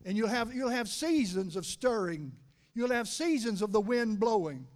And 0.05 0.17
you'll 0.17 0.29
have, 0.29 0.55
you'll 0.55 0.69
have 0.69 0.89
seasons 0.89 1.57
of 1.57 1.67
stirring. 1.67 2.33
You'll 2.75 2.93
have 2.93 3.09
seasons 3.09 3.63
of 3.63 3.73
the 3.73 3.81
wind 3.81 4.21
blowing. 4.21 4.67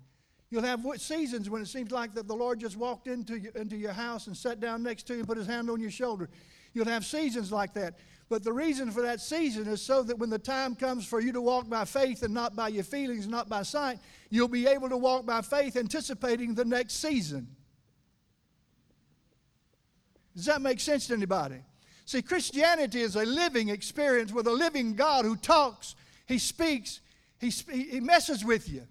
You'll 0.51 0.63
have 0.65 0.85
seasons 0.99 1.49
when 1.49 1.63
it 1.63 1.69
seems 1.69 1.91
like 1.91 2.15
that 2.15 2.29
the 2.29 2.35
Lord 2.35 2.61
just 2.61 2.77
walked 2.77 3.07
into, 3.07 3.39
you, 3.39 3.51
into 3.55 3.77
your 3.77 3.93
house 3.93 4.27
and 4.27 4.37
sat 4.37 4.61
down 4.61 4.83
next 4.83 5.05
to 5.05 5.15
you 5.15 5.21
and 5.21 5.29
put 5.29 5.39
his 5.39 5.47
hand 5.47 5.71
on 5.71 5.81
your 5.81 5.91
shoulder. 5.91 6.29
You'll 6.75 6.87
have 6.87 7.05
seasons 7.05 7.53
like 7.53 7.73
that. 7.75 7.99
But 8.29 8.45
the 8.45 8.53
reason 8.53 8.91
for 8.91 9.03
that 9.03 9.21
season 9.21 9.69
is 9.69 9.83
so 9.83 10.03
that 10.03 10.19
when 10.19 10.31
the 10.31 10.39
time 10.39 10.75
comes 10.75 11.07
for 11.07 11.21
you 11.21 11.33
to 11.33 11.41
walk 11.41 11.69
by 11.69 11.85
faith 11.85 12.23
and 12.23 12.33
not 12.33 12.57
by 12.57 12.69
your 12.69 12.85
feelings, 12.85 13.27
not 13.27 13.49
by 13.49 13.63
sight, 13.63 13.99
you'll 14.31 14.49
be 14.49 14.67
able 14.67 14.89
to 14.89 14.97
walk 14.97 15.27
by 15.27 15.43
faith 15.43 15.77
anticipating 15.77 16.55
the 16.55 16.65
next 16.65 16.95
season. 16.95 17.47
Does 20.35 20.47
that 20.47 20.63
make 20.63 20.81
sense 20.81 21.07
to 21.09 21.15
anybody? 21.15 21.57
See, 22.05 22.23
Christianity 22.23 23.01
is 23.01 23.17
a 23.17 23.25
living 23.25 23.69
experience 23.69 24.33
with 24.33 24.47
a 24.47 24.53
living 24.53 24.95
God 24.95 25.25
who 25.25 25.37
talks, 25.37 25.95
He 26.27 26.39
speaks, 26.39 27.01
He, 27.39 27.51
he 27.51 28.01
messes 28.01 28.45
with 28.45 28.69
you. 28.69 28.83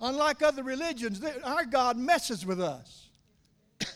Unlike 0.00 0.42
other 0.42 0.62
religions, 0.62 1.22
our 1.44 1.64
God 1.64 1.96
messes 1.96 2.44
with 2.44 2.60
us. 2.60 3.08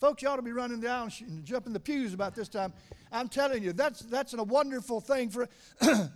Folks, 0.00 0.22
you 0.22 0.28
ought 0.28 0.36
to 0.36 0.42
be 0.42 0.52
running 0.52 0.80
down 0.80 1.10
and 1.20 1.44
jumping 1.44 1.72
the 1.72 1.80
pews 1.80 2.14
about 2.14 2.34
this 2.34 2.48
time. 2.48 2.72
I'm 3.10 3.28
telling 3.28 3.62
you, 3.62 3.72
that's, 3.72 4.00
that's 4.00 4.34
a 4.34 4.42
wonderful 4.42 5.00
thing 5.00 5.30
for. 5.30 5.48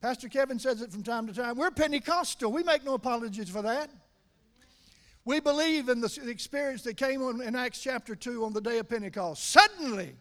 Pastor 0.00 0.28
Kevin 0.28 0.58
says 0.58 0.82
it 0.82 0.92
from 0.92 1.02
time 1.02 1.26
to 1.26 1.32
time. 1.32 1.56
We're 1.56 1.70
Pentecostal. 1.70 2.52
We 2.52 2.62
make 2.62 2.84
no 2.84 2.94
apologies 2.94 3.48
for 3.48 3.62
that. 3.62 3.90
We 5.26 5.40
believe 5.40 5.88
in 5.88 6.00
the 6.00 6.20
experience 6.28 6.82
that 6.82 6.96
came 6.96 7.20
on 7.20 7.42
in 7.42 7.56
Acts 7.56 7.80
chapter 7.80 8.14
2 8.14 8.44
on 8.44 8.52
the 8.52 8.60
day 8.60 8.78
of 8.78 8.88
Pentecost. 8.88 9.42
Suddenly, 9.50 10.14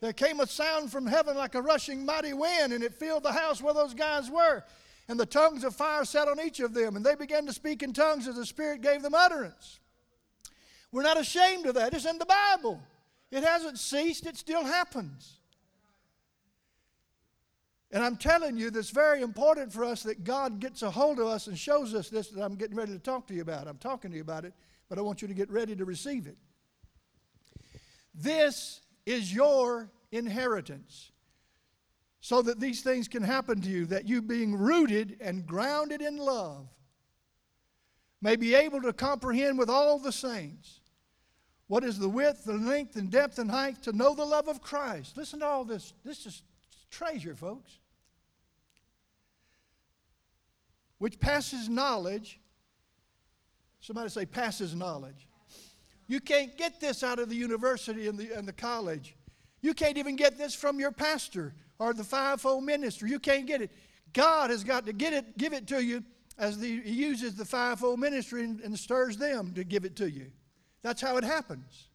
there 0.00 0.14
came 0.14 0.40
a 0.40 0.46
sound 0.46 0.90
from 0.90 1.06
heaven 1.06 1.36
like 1.36 1.54
a 1.54 1.60
rushing 1.60 2.06
mighty 2.06 2.32
wind, 2.32 2.72
and 2.72 2.82
it 2.82 2.94
filled 2.94 3.22
the 3.22 3.32
house 3.32 3.60
where 3.60 3.74
those 3.74 3.92
guys 3.92 4.30
were. 4.30 4.64
And 5.08 5.20
the 5.20 5.26
tongues 5.26 5.62
of 5.62 5.76
fire 5.76 6.06
sat 6.06 6.26
on 6.26 6.40
each 6.40 6.58
of 6.60 6.72
them, 6.72 6.96
and 6.96 7.04
they 7.04 7.16
began 7.16 7.44
to 7.44 7.52
speak 7.52 7.82
in 7.82 7.92
tongues 7.92 8.26
as 8.26 8.36
the 8.36 8.46
Spirit 8.46 8.80
gave 8.80 9.02
them 9.02 9.14
utterance. 9.14 9.78
We're 10.90 11.02
not 11.02 11.20
ashamed 11.20 11.66
of 11.66 11.74
that. 11.74 11.92
It's 11.92 12.06
in 12.06 12.16
the 12.16 12.24
Bible. 12.24 12.80
It 13.30 13.44
hasn't 13.44 13.78
ceased, 13.78 14.24
it 14.24 14.38
still 14.38 14.64
happens. 14.64 15.39
And 17.92 18.04
I'm 18.04 18.16
telling 18.16 18.56
you, 18.56 18.70
that's 18.70 18.90
very 18.90 19.20
important 19.20 19.72
for 19.72 19.84
us 19.84 20.04
that 20.04 20.22
God 20.22 20.60
gets 20.60 20.82
a 20.82 20.90
hold 20.90 21.18
of 21.18 21.26
us 21.26 21.48
and 21.48 21.58
shows 21.58 21.92
us 21.94 22.08
this 22.08 22.28
that 22.28 22.42
I'm 22.42 22.54
getting 22.54 22.76
ready 22.76 22.92
to 22.92 22.98
talk 22.98 23.26
to 23.28 23.34
you 23.34 23.42
about. 23.42 23.66
I'm 23.66 23.78
talking 23.78 24.10
to 24.12 24.16
you 24.16 24.22
about 24.22 24.44
it, 24.44 24.54
but 24.88 24.98
I 24.98 25.02
want 25.02 25.22
you 25.22 25.28
to 25.28 25.34
get 25.34 25.50
ready 25.50 25.74
to 25.74 25.84
receive 25.84 26.26
it. 26.26 26.36
This 28.14 28.80
is 29.06 29.32
your 29.34 29.90
inheritance. 30.12 31.10
So 32.22 32.42
that 32.42 32.60
these 32.60 32.82
things 32.82 33.08
can 33.08 33.22
happen 33.22 33.62
to 33.62 33.68
you, 33.68 33.86
that 33.86 34.06
you 34.06 34.20
being 34.20 34.54
rooted 34.54 35.16
and 35.20 35.46
grounded 35.46 36.02
in 36.02 36.18
love 36.18 36.68
may 38.20 38.36
be 38.36 38.54
able 38.54 38.82
to 38.82 38.92
comprehend 38.92 39.58
with 39.58 39.70
all 39.70 39.98
the 39.98 40.12
saints 40.12 40.80
what 41.66 41.82
is 41.82 41.98
the 41.98 42.08
width, 42.08 42.44
the 42.44 42.52
length, 42.52 42.96
and 42.96 43.10
depth 43.10 43.38
and 43.38 43.50
height 43.50 43.82
to 43.84 43.92
know 43.92 44.14
the 44.14 44.24
love 44.24 44.48
of 44.48 44.60
Christ. 44.60 45.16
Listen 45.16 45.40
to 45.40 45.46
all 45.46 45.64
this. 45.64 45.94
This 46.04 46.26
is 46.26 46.42
treasure, 46.90 47.34
folks. 47.34 47.78
Which 50.98 51.18
passes 51.18 51.68
knowledge. 51.68 52.40
Somebody 53.80 54.10
say, 54.10 54.26
passes 54.26 54.74
knowledge. 54.74 55.26
You 56.06 56.20
can't 56.20 56.56
get 56.58 56.80
this 56.80 57.02
out 57.02 57.18
of 57.18 57.28
the 57.28 57.36
university 57.36 58.08
and 58.08 58.18
the, 58.18 58.36
and 58.36 58.46
the 58.46 58.52
college. 58.52 59.14
You 59.62 59.74
can't 59.74 59.96
even 59.96 60.16
get 60.16 60.36
this 60.36 60.54
from 60.54 60.80
your 60.80 60.90
pastor 60.90 61.54
or 61.78 61.94
the 61.94 62.04
fivefold 62.04 62.64
ministry. 62.64 63.10
You 63.10 63.18
can't 63.18 63.46
get 63.46 63.62
it. 63.62 63.70
God 64.12 64.50
has 64.50 64.64
got 64.64 64.86
to 64.86 64.92
get 64.92 65.12
it, 65.12 65.38
give 65.38 65.52
it 65.52 65.66
to 65.68 65.82
you 65.82 66.02
as 66.38 66.58
the, 66.58 66.80
He 66.80 66.94
uses 66.94 67.36
the 67.36 67.44
fivefold 67.44 68.00
ministry 68.00 68.44
and, 68.44 68.60
and 68.60 68.78
stirs 68.78 69.16
them 69.16 69.52
to 69.54 69.64
give 69.64 69.84
it 69.84 69.96
to 69.96 70.10
you. 70.10 70.26
That's 70.82 71.00
how 71.00 71.16
it 71.16 71.24
happens. 71.24 71.89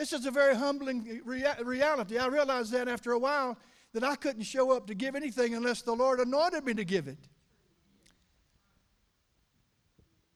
This 0.00 0.14
is 0.14 0.24
a 0.24 0.30
very 0.30 0.54
humbling 0.54 1.20
rea- 1.26 1.62
reality. 1.62 2.16
I 2.16 2.26
realized 2.28 2.72
that 2.72 2.88
after 2.88 3.12
a 3.12 3.18
while 3.18 3.58
that 3.92 4.02
I 4.02 4.16
couldn't 4.16 4.44
show 4.44 4.74
up 4.74 4.86
to 4.86 4.94
give 4.94 5.14
anything 5.14 5.54
unless 5.54 5.82
the 5.82 5.92
Lord 5.92 6.20
anointed 6.20 6.64
me 6.64 6.72
to 6.72 6.86
give 6.86 7.06
it. 7.06 7.18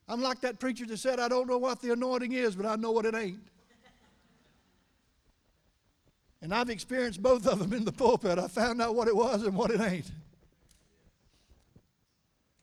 I'm 0.07 0.21
like 0.21 0.43
that 0.43 0.61
preacher 0.61 0.85
that 0.85 0.99
said, 0.99 1.19
I 1.19 1.29
don't 1.29 1.49
know 1.49 1.57
what 1.57 1.81
the 1.81 1.95
anointing 1.95 2.33
is, 2.33 2.55
but 2.55 2.67
I 2.67 2.77
know 2.77 2.93
what 2.93 3.07
it 3.07 3.15
ain't. 3.15 3.41
And 6.43 6.53
I've 6.53 6.69
experienced 6.69 7.23
both 7.23 7.47
of 7.47 7.59
them 7.59 7.73
in 7.73 7.87
the 7.87 7.93
pulpit. 7.93 8.39
I 8.39 8.49
found 8.49 8.83
out 8.83 8.95
what 8.95 9.09
it 9.09 9.17
was 9.17 9.45
and 9.45 9.57
what 9.57 9.71
it 9.71 9.81
ain't. 9.81 10.11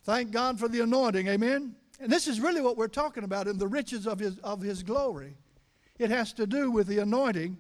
Thank 0.04 0.30
God 0.30 0.60
for 0.60 0.68
the 0.68 0.82
anointing, 0.82 1.28
amen? 1.30 1.74
And 2.00 2.12
this 2.12 2.28
is 2.28 2.40
really 2.40 2.62
what 2.62 2.78
we're 2.78 2.88
talking 2.88 3.24
about 3.24 3.48
in 3.48 3.58
the 3.58 3.68
riches 3.68 4.06
of 4.06 4.20
his, 4.20 4.38
of 4.44 4.62
his 4.62 4.84
glory. 4.84 5.36
It 6.02 6.10
has 6.10 6.34
to 6.34 6.48
do 6.48 6.72
with 6.72 6.88
the 6.88 6.98
anointing. 6.98 7.56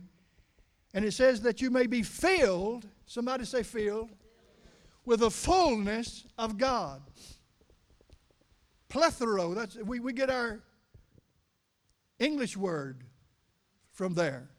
And 0.95 1.05
it 1.05 1.11
says 1.11 1.41
that 1.41 1.61
you 1.61 1.69
may 1.69 1.85
be 1.85 2.01
filled, 2.01 2.87
somebody 3.05 3.45
say 3.45 3.61
filled, 3.61 4.09
with 5.05 5.19
the 5.19 5.29
fullness 5.29 6.25
of 6.39 6.57
God. 6.57 7.03
Plethora, 8.89 9.53
that's, 9.53 9.75
we, 9.75 9.99
we 9.99 10.11
get 10.11 10.31
our 10.31 10.59
English 12.17 12.57
word 12.57 13.03
from 13.91 14.15
there. 14.15 14.49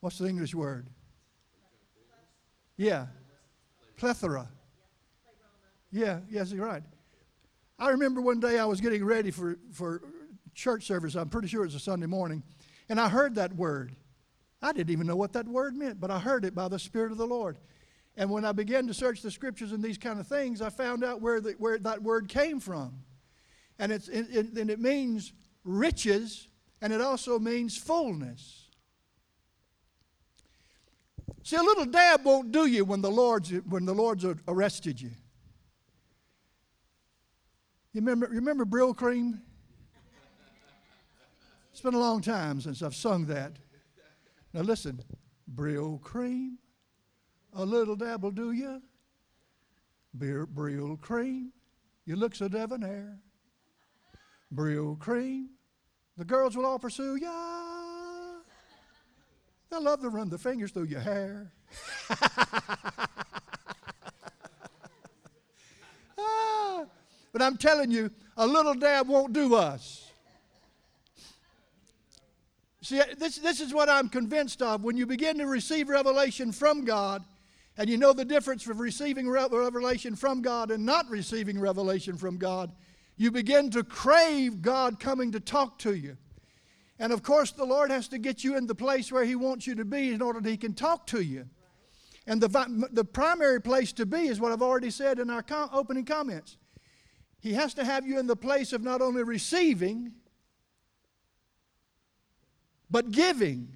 What's 0.00 0.18
the 0.18 0.28
English 0.28 0.54
word? 0.54 0.88
Yeah, 2.76 3.06
plethora. 3.96 4.46
Yeah, 5.90 6.20
yes, 6.28 6.52
you're 6.52 6.66
right. 6.66 6.82
I 7.78 7.88
remember 7.88 8.20
one 8.20 8.40
day 8.40 8.58
I 8.58 8.66
was 8.66 8.78
getting 8.82 9.06
ready 9.06 9.30
for, 9.30 9.58
for 9.72 10.02
church 10.58 10.84
service. 10.84 11.14
I'm 11.14 11.28
pretty 11.28 11.48
sure 11.48 11.62
it 11.62 11.66
was 11.66 11.74
a 11.76 11.80
Sunday 11.80 12.06
morning. 12.06 12.42
And 12.88 13.00
I 13.00 13.08
heard 13.08 13.36
that 13.36 13.54
word. 13.54 13.94
I 14.60 14.72
didn't 14.72 14.90
even 14.90 15.06
know 15.06 15.16
what 15.16 15.32
that 15.34 15.46
word 15.46 15.76
meant, 15.76 16.00
but 16.00 16.10
I 16.10 16.18
heard 16.18 16.44
it 16.44 16.54
by 16.54 16.68
the 16.68 16.78
Spirit 16.78 17.12
of 17.12 17.18
the 17.18 17.26
Lord. 17.26 17.58
And 18.16 18.28
when 18.28 18.44
I 18.44 18.50
began 18.50 18.88
to 18.88 18.94
search 18.94 19.22
the 19.22 19.30
scriptures 19.30 19.70
and 19.70 19.82
these 19.82 19.98
kind 19.98 20.18
of 20.18 20.26
things, 20.26 20.60
I 20.60 20.70
found 20.70 21.04
out 21.04 21.22
where, 21.22 21.40
the, 21.40 21.52
where 21.52 21.78
that 21.78 22.02
word 22.02 22.28
came 22.28 22.58
from. 22.58 23.04
And, 23.78 23.92
it's, 23.92 24.08
it, 24.08 24.26
it, 24.32 24.46
and 24.58 24.68
it 24.68 24.80
means 24.80 25.32
riches, 25.62 26.48
and 26.82 26.92
it 26.92 27.00
also 27.00 27.38
means 27.38 27.76
fullness. 27.76 28.64
See, 31.44 31.54
a 31.54 31.62
little 31.62 31.86
dab 31.86 32.24
won't 32.24 32.50
do 32.50 32.66
you 32.66 32.84
when 32.84 33.00
the 33.00 33.10
Lord's, 33.10 33.50
when 33.50 33.84
the 33.84 33.94
Lord's 33.94 34.26
arrested 34.48 35.00
you. 35.00 35.12
You 37.92 38.00
remember, 38.00 38.26
remember 38.26 38.64
Brylcreem? 38.64 39.40
It's 41.78 41.84
been 41.84 41.94
a 41.94 41.98
long 42.00 42.20
time 42.20 42.60
since 42.60 42.82
I've 42.82 42.96
sung 42.96 43.26
that. 43.26 43.52
Now 44.52 44.62
listen, 44.62 45.00
Brylcreem, 45.54 46.56
a 47.52 47.64
little 47.64 47.94
dab 47.94 48.24
will 48.24 48.32
do 48.32 48.50
you. 48.50 48.82
Beer, 50.18 50.44
Brylcreem, 50.44 51.50
you 52.04 52.16
look 52.16 52.34
so 52.34 52.48
debonair. 52.48 53.20
Cream, 54.98 55.50
the 56.16 56.24
girls 56.24 56.56
will 56.56 56.66
all 56.66 56.80
pursue 56.80 57.14
ya. 57.14 57.30
They'll 59.70 59.80
love 59.80 60.00
to 60.00 60.08
run 60.08 60.30
the 60.30 60.38
fingers 60.38 60.72
through 60.72 60.86
your 60.86 60.98
hair. 60.98 61.52
ah, 66.18 66.86
but 67.32 67.40
I'm 67.40 67.56
telling 67.56 67.92
you, 67.92 68.10
a 68.36 68.48
little 68.48 68.74
dab 68.74 69.06
won't 69.06 69.32
do 69.32 69.54
us. 69.54 69.97
See, 72.88 73.02
this, 73.18 73.36
this 73.36 73.60
is 73.60 73.74
what 73.74 73.90
I'm 73.90 74.08
convinced 74.08 74.62
of. 74.62 74.82
When 74.82 74.96
you 74.96 75.04
begin 75.04 75.36
to 75.36 75.46
receive 75.46 75.90
revelation 75.90 76.52
from 76.52 76.86
God, 76.86 77.22
and 77.76 77.86
you 77.86 77.98
know 77.98 78.14
the 78.14 78.24
difference 78.24 78.66
of 78.66 78.80
receiving 78.80 79.28
revelation 79.28 80.16
from 80.16 80.40
God 80.40 80.70
and 80.70 80.86
not 80.86 81.06
receiving 81.10 81.60
revelation 81.60 82.16
from 82.16 82.38
God, 82.38 82.72
you 83.18 83.30
begin 83.30 83.68
to 83.72 83.84
crave 83.84 84.62
God 84.62 84.98
coming 84.98 85.32
to 85.32 85.38
talk 85.38 85.78
to 85.80 85.94
you. 85.96 86.16
And 86.98 87.12
of 87.12 87.22
course, 87.22 87.50
the 87.50 87.66
Lord 87.66 87.90
has 87.90 88.08
to 88.08 88.16
get 88.16 88.42
you 88.42 88.56
in 88.56 88.66
the 88.66 88.74
place 88.74 89.12
where 89.12 89.26
He 89.26 89.34
wants 89.34 89.66
you 89.66 89.74
to 89.74 89.84
be 89.84 90.14
in 90.14 90.22
order 90.22 90.40
that 90.40 90.48
He 90.48 90.56
can 90.56 90.72
talk 90.72 91.06
to 91.08 91.20
you. 91.20 91.44
And 92.26 92.40
the, 92.40 92.88
the 92.90 93.04
primary 93.04 93.60
place 93.60 93.92
to 93.92 94.06
be 94.06 94.28
is 94.28 94.40
what 94.40 94.50
I've 94.50 94.62
already 94.62 94.90
said 94.90 95.18
in 95.18 95.28
our 95.28 95.42
com- 95.42 95.68
opening 95.74 96.06
comments. 96.06 96.56
He 97.38 97.52
has 97.52 97.74
to 97.74 97.84
have 97.84 98.06
you 98.06 98.18
in 98.18 98.26
the 98.26 98.34
place 98.34 98.72
of 98.72 98.82
not 98.82 99.02
only 99.02 99.24
receiving, 99.24 100.14
but 102.90 103.10
giving. 103.10 103.74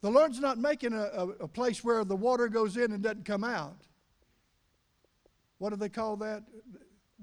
The 0.00 0.10
Lord's 0.10 0.40
not 0.40 0.58
making 0.58 0.94
a, 0.94 1.02
a, 1.02 1.28
a, 1.40 1.48
place 1.48 1.84
where 1.84 2.04
the 2.04 2.16
water 2.16 2.48
goes 2.48 2.78
in 2.78 2.92
and 2.92 3.02
doesn't 3.02 3.26
come 3.26 3.44
out. 3.44 3.76
What 5.58 5.70
do 5.70 5.76
they 5.76 5.90
call 5.90 6.16
that? 6.18 6.42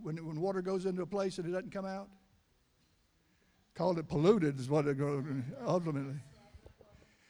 when, 0.01 0.25
when 0.25 0.39
water 0.39 0.61
goes 0.61 0.85
into 0.85 1.01
a 1.01 1.05
place 1.05 1.37
and 1.37 1.47
it 1.47 1.51
doesn't 1.51 1.71
come 1.71 1.85
out? 1.85 2.09
Called 3.75 3.99
it 3.99 4.07
polluted, 4.07 4.59
is 4.59 4.69
what 4.69 4.87
it 4.87 4.97
goes 4.97 5.23
ultimately. 5.65 6.19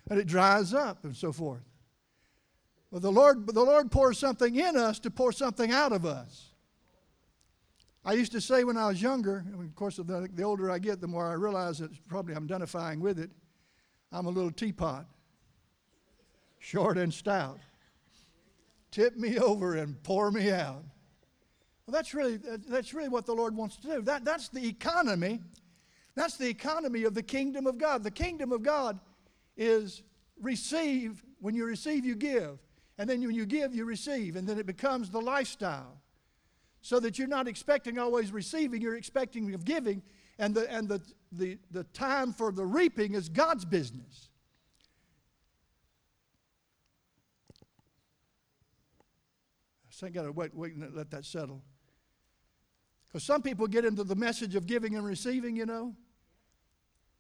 And 0.09 0.19
it 0.19 0.27
dries 0.27 0.73
up 0.73 1.03
and 1.03 1.15
so 1.15 1.31
forth. 1.31 1.63
But 2.91 3.01
the 3.01 3.11
Lord, 3.11 3.47
the 3.47 3.63
Lord 3.63 3.91
pours 3.91 4.17
something 4.17 4.55
in 4.55 4.77
us 4.77 4.99
to 4.99 5.11
pour 5.11 5.33
something 5.33 5.71
out 5.71 5.91
of 5.91 6.05
us. 6.05 6.51
I 8.07 8.13
used 8.13 8.31
to 8.31 8.39
say 8.39 8.63
when 8.63 8.77
I 8.77 8.87
was 8.87 9.01
younger, 9.01 9.43
and 9.45 9.61
of 9.61 9.75
course, 9.75 9.97
the, 9.97 10.29
the 10.33 10.43
older 10.43 10.71
I 10.71 10.79
get, 10.79 11.01
the 11.01 11.07
more 11.07 11.29
I 11.29 11.33
realize 11.33 11.79
that 11.79 11.91
probably 12.07 12.35
I'm 12.35 12.45
identifying 12.45 13.01
with 13.01 13.19
it. 13.19 13.29
I'm 14.13 14.27
a 14.27 14.29
little 14.29 14.49
teapot, 14.49 15.05
short 16.57 16.97
and 16.97 17.13
stout. 17.13 17.59
Tip 18.91 19.17
me 19.17 19.37
over 19.37 19.75
and 19.75 20.01
pour 20.03 20.31
me 20.31 20.51
out. 20.51 20.85
Well, 21.85 21.91
that's 21.91 22.13
really, 22.13 22.37
that's 22.37 22.93
really 22.93 23.09
what 23.09 23.25
the 23.25 23.33
Lord 23.33 23.53
wants 23.53 23.75
to 23.75 23.87
do. 23.95 24.01
That, 24.03 24.23
that's 24.23 24.47
the 24.47 24.65
economy. 24.65 25.41
That's 26.15 26.37
the 26.37 26.47
economy 26.47 27.03
of 27.03 27.13
the 27.13 27.23
kingdom 27.23 27.67
of 27.67 27.77
God. 27.77 28.03
The 28.03 28.11
kingdom 28.11 28.53
of 28.53 28.63
God 28.63 29.01
is 29.57 30.01
receive. 30.41 31.25
When 31.41 31.55
you 31.55 31.65
receive, 31.65 32.05
you 32.05 32.15
give. 32.15 32.57
And 32.97 33.09
then 33.09 33.19
when 33.19 33.35
you 33.35 33.45
give, 33.45 33.75
you 33.75 33.83
receive. 33.83 34.37
And 34.37 34.47
then 34.47 34.57
it 34.57 34.65
becomes 34.65 35.09
the 35.09 35.19
lifestyle. 35.19 35.96
So 36.81 36.99
that 36.99 37.19
you're 37.19 37.27
not 37.27 37.47
expecting 37.47 37.97
always 37.99 38.31
receiving, 38.31 38.81
you're 38.81 38.95
expecting 38.95 39.53
of 39.53 39.65
giving. 39.65 40.01
And 40.39 40.53
the, 40.53 40.71
and 40.71 40.87
the, 40.87 41.01
the, 41.31 41.57
the 41.71 41.83
time 41.85 42.31
for 42.31 42.51
the 42.51 42.65
reaping 42.65 43.13
is 43.13 43.27
God's 43.29 43.65
business. 43.65 44.29
I 50.03 50.09
got 50.09 50.23
to 50.23 50.31
wait, 50.31 50.53
wait 50.53 50.75
and 50.75 50.95
let 50.95 51.09
that 51.11 51.25
settle. 51.25 51.63
Because 53.07 53.23
some 53.23 53.41
people 53.41 53.67
get 53.67 53.85
into 53.85 54.03
the 54.03 54.15
message 54.15 54.55
of 54.55 54.67
giving 54.67 54.95
and 54.95 55.05
receiving, 55.05 55.55
you 55.55 55.65
know, 55.65 55.95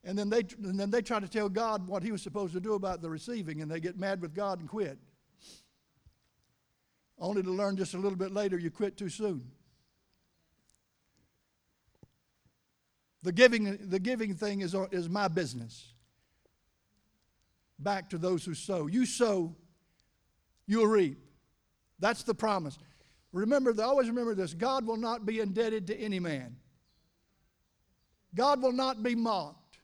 and 0.03 0.17
then, 0.17 0.29
they, 0.29 0.43
and 0.63 0.79
then 0.79 0.91
they 0.91 1.01
try 1.01 1.19
to 1.19 1.27
tell 1.27 1.49
God 1.49 1.87
what 1.87 2.03
He 2.03 2.11
was 2.11 2.21
supposed 2.21 2.53
to 2.53 2.59
do 2.59 2.73
about 2.73 3.01
the 3.01 3.09
receiving, 3.09 3.61
and 3.61 3.71
they 3.71 3.79
get 3.79 3.97
mad 3.97 4.21
with 4.21 4.33
God 4.33 4.59
and 4.59 4.69
quit. 4.69 4.99
Only 7.19 7.43
to 7.43 7.49
learn 7.49 7.77
just 7.77 7.93
a 7.93 7.97
little 7.97 8.17
bit 8.17 8.31
later 8.31 8.57
you 8.57 8.69
quit 8.69 8.97
too 8.97 9.09
soon. 9.09 9.49
The 13.23 13.31
giving, 13.31 13.89
the 13.89 13.99
giving 13.99 14.35
thing 14.35 14.61
is, 14.61 14.75
is 14.91 15.09
my 15.09 15.27
business. 15.27 15.93
Back 17.79 18.09
to 18.11 18.17
those 18.17 18.45
who 18.45 18.53
sow. 18.53 18.87
You 18.87 19.05
sow, 19.05 19.55
you'll 20.65 20.87
reap. 20.87 21.17
That's 21.99 22.23
the 22.23 22.35
promise. 22.35 22.77
Remember, 23.33 23.73
always 23.83 24.07
remember 24.07 24.35
this 24.35 24.53
God 24.53 24.85
will 24.85 24.97
not 24.97 25.25
be 25.25 25.39
indebted 25.39 25.87
to 25.87 25.99
any 25.99 26.19
man. 26.19 26.55
God 28.35 28.61
will 28.61 28.71
not 28.71 29.01
be 29.03 29.15
mocked. 29.15 29.79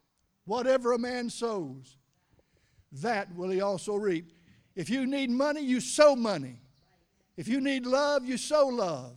Whatever 0.46 0.94
a 0.94 1.00
man 1.00 1.30
sows, 1.30 1.98
that 2.92 3.34
will 3.36 3.50
he 3.50 3.62
also 3.62 3.96
reap. 3.96 4.32
If 4.76 4.90
you 4.90 5.06
need 5.06 5.30
money, 5.30 5.62
you 5.62 5.80
sow 5.80 6.16
money. 6.16 6.60
If 7.36 7.48
you 7.48 7.62
need 7.62 7.86
love, 7.86 8.26
you 8.26 8.38
sow 8.38 8.68
love. 8.68 9.16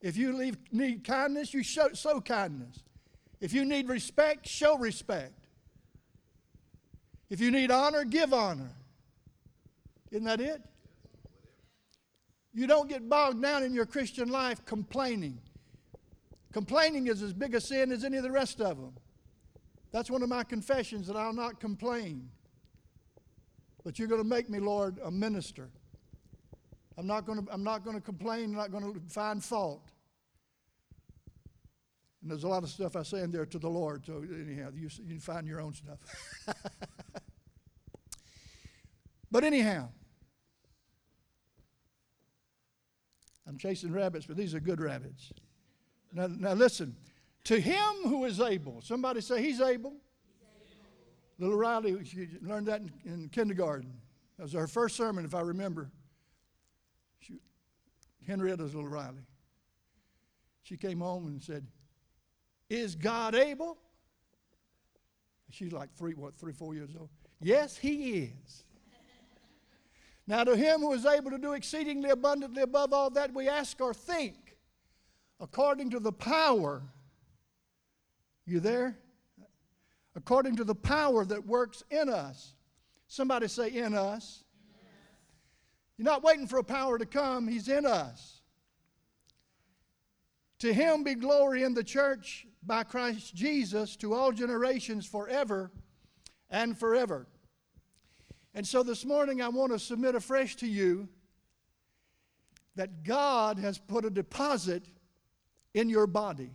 If 0.00 0.16
you 0.16 0.54
need 0.72 1.04
kindness, 1.04 1.52
you 1.52 1.62
show, 1.62 1.92
sow 1.92 2.20
kindness. 2.20 2.82
If 3.40 3.52
you 3.52 3.64
need 3.64 3.88
respect, 3.88 4.46
show 4.46 4.78
respect. 4.78 5.46
If 7.28 7.40
you 7.40 7.50
need 7.50 7.70
honor, 7.70 8.04
give 8.04 8.32
honor. 8.32 8.72
Isn't 10.10 10.24
that 10.24 10.40
it? 10.40 10.62
You 12.52 12.66
don't 12.66 12.88
get 12.88 13.08
bogged 13.08 13.40
down 13.40 13.62
in 13.62 13.72
your 13.72 13.86
Christian 13.86 14.28
life 14.28 14.64
complaining. 14.64 15.38
Complaining 16.52 17.06
is 17.06 17.22
as 17.22 17.32
big 17.32 17.54
a 17.54 17.60
sin 17.60 17.92
as 17.92 18.02
any 18.02 18.16
of 18.16 18.24
the 18.24 18.30
rest 18.30 18.60
of 18.60 18.76
them. 18.76 18.94
That's 19.92 20.10
one 20.10 20.22
of 20.22 20.28
my 20.28 20.42
confessions 20.42 21.06
that 21.06 21.16
I'll 21.16 21.32
not 21.32 21.60
complain. 21.60 22.28
But 23.84 23.98
you're 23.98 24.08
going 24.08 24.22
to 24.22 24.28
make 24.28 24.50
me, 24.50 24.58
Lord, 24.58 24.98
a 25.04 25.10
minister. 25.10 25.68
I'm 26.98 27.06
not 27.06 27.24
going 27.26 27.44
to, 27.44 27.52
I'm 27.52 27.64
not 27.64 27.84
going 27.84 27.96
to 27.96 28.02
complain, 28.02 28.44
I'm 28.44 28.56
not 28.56 28.70
going 28.70 28.92
to 28.92 29.00
find 29.08 29.42
fault. 29.42 29.90
And 32.22 32.30
there's 32.30 32.44
a 32.44 32.48
lot 32.48 32.62
of 32.62 32.68
stuff 32.68 32.96
I 32.96 33.02
say 33.02 33.20
in 33.20 33.30
there 33.30 33.46
to 33.46 33.58
the 33.58 33.68
Lord, 33.68 34.04
so 34.04 34.22
anyhow, 34.22 34.68
you, 34.74 34.90
you 35.02 35.08
can 35.08 35.20
find 35.20 35.46
your 35.46 35.60
own 35.60 35.72
stuff. 35.72 35.98
but 39.30 39.42
anyhow, 39.42 39.88
I'm 43.46 43.56
chasing 43.56 43.92
rabbits, 43.92 44.26
but 44.26 44.36
these 44.36 44.54
are 44.54 44.60
good 44.60 44.80
rabbits. 44.80 45.32
Now, 46.12 46.26
now 46.28 46.52
listen. 46.52 46.94
To 47.44 47.58
him 47.58 47.94
who 48.04 48.26
is 48.26 48.38
able. 48.38 48.82
Somebody 48.82 49.22
say 49.22 49.42
he's 49.42 49.60
able. 49.60 49.94
Little 51.38 51.56
Riley, 51.56 52.04
she 52.04 52.28
learned 52.42 52.66
that 52.66 52.82
in, 52.82 52.92
in, 53.06 53.28
kindergarten. 53.30 53.94
That 54.36 54.42
was 54.42 54.52
her 54.52 54.66
first 54.66 54.94
sermon, 54.94 55.24
if 55.24 55.34
I 55.34 55.40
remember. 55.40 55.90
Henrietta's 58.26 58.74
little 58.74 58.88
Riley. 58.88 59.26
She 60.62 60.76
came 60.76 61.00
home 61.00 61.26
and 61.26 61.42
said, 61.42 61.66
Is 62.68 62.94
God 62.94 63.34
able? 63.34 63.78
She's 65.50 65.72
like 65.72 65.92
three, 65.96 66.14
what, 66.14 66.36
three, 66.36 66.52
four 66.52 66.74
years 66.74 66.90
old. 66.98 67.08
Yes, 67.40 67.76
he 67.76 68.20
is. 68.22 68.64
Now, 70.26 70.44
to 70.44 70.54
him 70.54 70.80
who 70.80 70.92
is 70.92 71.06
able 71.06 71.32
to 71.32 71.38
do 71.38 71.54
exceedingly 71.54 72.10
abundantly 72.10 72.62
above 72.62 72.92
all 72.92 73.10
that 73.10 73.34
we 73.34 73.48
ask 73.48 73.80
or 73.80 73.92
think, 73.92 74.56
according 75.40 75.90
to 75.90 75.98
the 75.98 76.12
power, 76.12 76.82
you 78.46 78.60
there? 78.60 78.96
According 80.14 80.56
to 80.56 80.64
the 80.64 80.74
power 80.74 81.24
that 81.24 81.44
works 81.46 81.82
in 81.90 82.08
us. 82.08 82.54
Somebody 83.08 83.48
say, 83.48 83.70
in 83.70 83.94
us. 83.94 84.44
You're 86.00 86.10
not 86.10 86.22
waiting 86.22 86.46
for 86.46 86.56
a 86.56 86.64
power 86.64 86.96
to 86.96 87.04
come, 87.04 87.46
He's 87.46 87.68
in 87.68 87.84
us. 87.84 88.40
To 90.60 90.72
Him 90.72 91.04
be 91.04 91.14
glory 91.14 91.62
in 91.62 91.74
the 91.74 91.84
church 91.84 92.46
by 92.62 92.84
Christ 92.84 93.34
Jesus 93.34 93.96
to 93.96 94.14
all 94.14 94.32
generations 94.32 95.04
forever 95.04 95.70
and 96.48 96.78
forever. 96.78 97.26
And 98.54 98.66
so 98.66 98.82
this 98.82 99.04
morning 99.04 99.42
I 99.42 99.50
want 99.50 99.72
to 99.72 99.78
submit 99.78 100.14
afresh 100.14 100.56
to 100.56 100.66
you 100.66 101.06
that 102.76 103.04
God 103.04 103.58
has 103.58 103.76
put 103.76 104.06
a 104.06 104.10
deposit 104.10 104.86
in 105.74 105.90
your 105.90 106.06
body. 106.06 106.54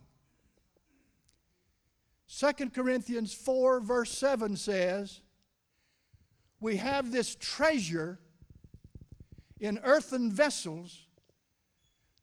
2 2.35 2.71
Corinthians 2.71 3.31
4, 3.31 3.79
verse 3.81 4.09
7 4.09 4.55
says, 4.55 5.21
We 6.59 6.77
have 6.77 7.11
this 7.11 7.35
treasure 7.35 8.17
in 9.59 9.79
earthen 9.83 10.31
vessels, 10.31 11.05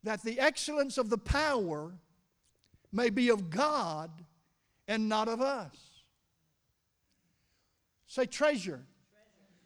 that 0.05 0.23
the 0.23 0.41
excellence 0.41 0.99
of 0.99 1.11
the 1.11 1.19
power 1.19 1.93
may 2.93 3.11
be 3.11 3.31
of 3.31 3.51
God 3.51 4.11
and 4.89 5.09
not 5.09 5.29
of 5.29 5.41
us. 5.41 5.77
Say 8.07 8.27
treasure. 8.27 8.85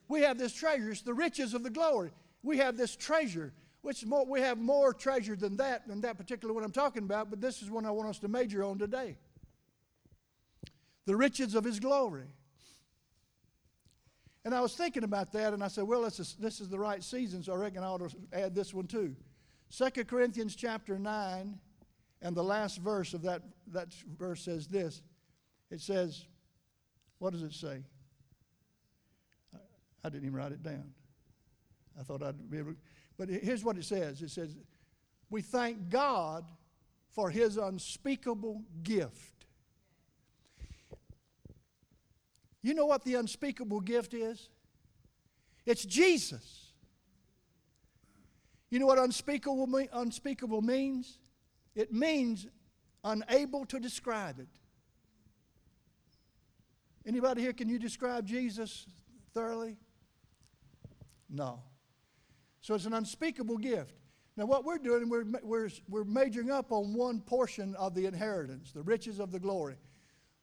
We 0.09 0.21
have 0.23 0.39
this 0.39 0.53
treasure. 0.53 0.91
It's 0.91 1.03
the 1.03 1.15
riches 1.15 1.55
of 1.55 1.63
the 1.65 1.71
glory. 1.71 2.13
We 2.43 2.59
have 2.59 2.77
this 2.77 2.95
treasure. 2.95 3.53
Which 3.83 4.05
more, 4.05 4.25
we 4.27 4.41
have 4.41 4.59
more 4.59 4.93
treasure 4.93 5.37
than 5.37 5.57
that, 5.57 5.89
than 5.89 6.01
that 6.03 6.17
particular 6.17 6.53
one 6.55 6.65
I'm 6.65 6.73
talking 6.73 7.05
about, 7.05 7.31
but 7.31 7.41
this 7.41 7.63
is 7.63 7.71
one 7.71 7.87
I 7.87 7.91
want 7.91 8.09
us 8.09 8.19
to 8.21 8.29
major 8.29 8.63
on 8.65 8.79
today. 8.79 9.17
The 11.07 11.17
riches 11.17 11.55
of 11.55 11.65
his 11.65 11.81
glory. 11.81 12.27
And 14.47 14.55
I 14.55 14.61
was 14.61 14.77
thinking 14.77 15.03
about 15.03 15.33
that, 15.33 15.53
and 15.55 15.65
I 15.65 15.67
said, 15.67 15.83
well, 15.89 16.03
this 16.03 16.21
is, 16.21 16.37
this 16.39 16.61
is 16.61 16.69
the 16.69 16.79
right 16.79 17.03
season, 17.03 17.43
so 17.43 17.53
I 17.53 17.57
reckon 17.57 17.83
I 17.83 17.89
ought 17.89 18.09
to 18.09 18.17
add 18.33 18.55
this 18.55 18.73
one 18.73 18.87
too. 18.87 19.17
2 19.77 20.05
Corinthians 20.05 20.55
chapter 20.55 21.01
9, 21.01 21.59
and 22.23 22.37
the 22.37 22.45
last 22.45 22.79
verse 22.79 23.13
of 23.13 23.23
that, 23.23 23.43
that 23.73 23.89
verse 24.17 24.43
says 24.45 24.69
this. 24.69 25.03
It 25.73 25.81
says, 25.81 26.27
what 27.19 27.33
does 27.33 27.43
it 27.43 27.55
say? 27.55 27.83
I, 29.53 29.59
I 30.05 30.09
didn't 30.11 30.27
even 30.27 30.37
write 30.37 30.53
it 30.53 30.63
down. 30.63 30.93
I 31.99 32.05
thought 32.05 32.23
I'd 32.23 32.49
be 32.49 32.59
able 32.59 32.71
to. 32.71 32.77
But 33.19 33.29
here's 33.29 33.65
what 33.65 33.77
it 33.77 33.85
says 33.85 34.23
it 34.23 34.31
says, 34.31 34.55
We 35.29 35.43
thank 35.43 35.89
God 35.89 36.45
for 37.11 37.31
his 37.31 37.57
unspeakable 37.57 38.63
gift. 38.85 39.36
You 42.67 42.75
know 42.75 42.87
what 42.87 43.05
the 43.05 43.15
unspeakable 43.15 43.79
gift 43.79 44.13
is? 44.13 44.49
It's 45.67 45.85
Jesus. 45.85 46.73
You 48.71 48.81
know 48.81 48.87
what 48.87 48.99
unspeakable, 48.99 49.69
unspeakable 49.93 50.63
means? 50.63 51.21
It 51.77 51.93
means 51.93 52.49
unable 53.05 53.67
to 53.67 53.79
describe 53.79 54.41
it. 54.41 54.49
Anybody 57.07 57.43
here, 57.43 57.53
can 57.53 57.69
you 57.69 57.79
describe 57.79 58.27
Jesus 58.27 58.87
thoroughly? 59.33 59.77
No. 61.31 61.63
So 62.63 62.75
it's 62.75 62.85
an 62.85 62.95
unspeakable 62.95 63.59
gift. 63.59 63.95
Now, 64.37 64.47
what 64.47 64.65
we're 64.65 64.79
doing, 64.79 65.09
we're, 65.09 65.25
we're, 65.45 65.71
we're 65.89 66.03
majoring 66.03 66.51
up 66.51 66.73
on 66.73 66.95
one 66.95 67.21
portion 67.21 67.77
of 67.77 67.95
the 67.95 68.07
inheritance, 68.07 68.73
the 68.73 68.83
riches 68.83 69.21
of 69.21 69.31
the 69.31 69.39
glory. 69.39 69.77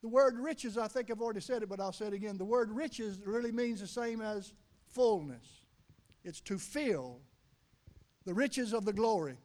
The 0.04 0.10
word 0.10 0.38
riches, 0.38 0.76
I 0.76 0.86
think 0.86 1.10
I've 1.10 1.22
already 1.22 1.40
said 1.40 1.62
it, 1.62 1.70
but 1.70 1.80
I'll 1.80 1.90
say 1.90 2.08
it 2.08 2.12
again. 2.12 2.36
The 2.36 2.44
word 2.44 2.70
riches 2.70 3.18
really 3.24 3.50
means 3.50 3.80
the 3.80 3.86
same 3.86 4.20
as 4.20 4.52
fullness, 4.88 5.46
it's 6.22 6.42
to 6.42 6.58
fill 6.58 7.20
the 8.26 8.34
riches 8.34 8.74
of 8.74 8.84
the 8.84 8.92
glory. 8.92 9.38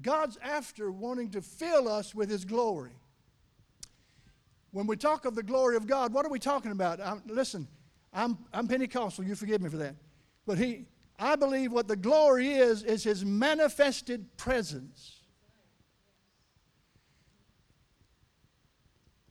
God's 0.00 0.38
after 0.40 0.92
wanting 0.92 1.30
to 1.30 1.42
fill 1.42 1.88
us 1.88 2.14
with 2.14 2.30
His 2.30 2.44
glory. 2.44 2.92
When 4.70 4.86
we 4.86 4.96
talk 4.96 5.24
of 5.24 5.34
the 5.34 5.42
glory 5.42 5.74
of 5.74 5.88
God, 5.88 6.12
what 6.12 6.24
are 6.24 6.30
we 6.30 6.38
talking 6.38 6.70
about? 6.70 7.00
I'm, 7.00 7.22
listen, 7.26 7.66
I'm, 8.12 8.38
I'm 8.52 8.68
Pentecostal, 8.68 9.24
you 9.24 9.34
forgive 9.34 9.60
me 9.60 9.70
for 9.70 9.78
that. 9.78 9.96
But 10.46 10.58
he, 10.58 10.84
I 11.18 11.34
believe 11.34 11.72
what 11.72 11.88
the 11.88 11.96
glory 11.96 12.52
is, 12.52 12.84
is 12.84 13.02
His 13.02 13.24
manifested 13.24 14.36
presence. 14.36 15.15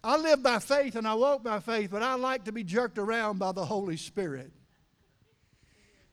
I 0.05 0.17
live 0.17 0.43
by 0.43 0.59
faith 0.59 0.95
and 0.95 1.07
I 1.07 1.15
walk 1.15 1.43
by 1.43 1.59
faith, 1.59 1.89
but 1.91 2.03
I 2.03 2.13
like 2.15 2.45
to 2.45 2.51
be 2.51 2.63
jerked 2.63 2.97
around 2.97 3.39
by 3.39 3.51
the 3.51 3.65
Holy 3.65 3.97
Spirit. 3.97 4.51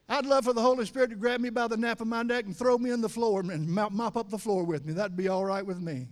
I'd 0.09 0.26
love 0.26 0.44
for 0.44 0.52
the 0.52 0.62
Holy 0.62 0.87
Spirit 0.87 1.11
to 1.11 1.16
grab 1.16 1.40
me 1.40 1.50
by 1.50 1.68
the 1.68 1.76
nape 1.76 2.00
of 2.00 2.07
my 2.07 2.22
neck 2.22 2.46
and 2.46 2.57
throw 2.57 2.78
me 2.78 2.90
in 2.90 3.00
the 3.00 3.09
floor 3.09 3.40
and 3.40 3.68
mop 3.68 4.16
up 4.16 4.31
the 4.31 4.38
floor 4.38 4.64
with 4.64 4.85
me. 4.85 4.94
That'd 4.94 5.16
be 5.16 5.28
all 5.28 5.44
right 5.44 5.64
with 5.64 5.81
me. 5.81 6.09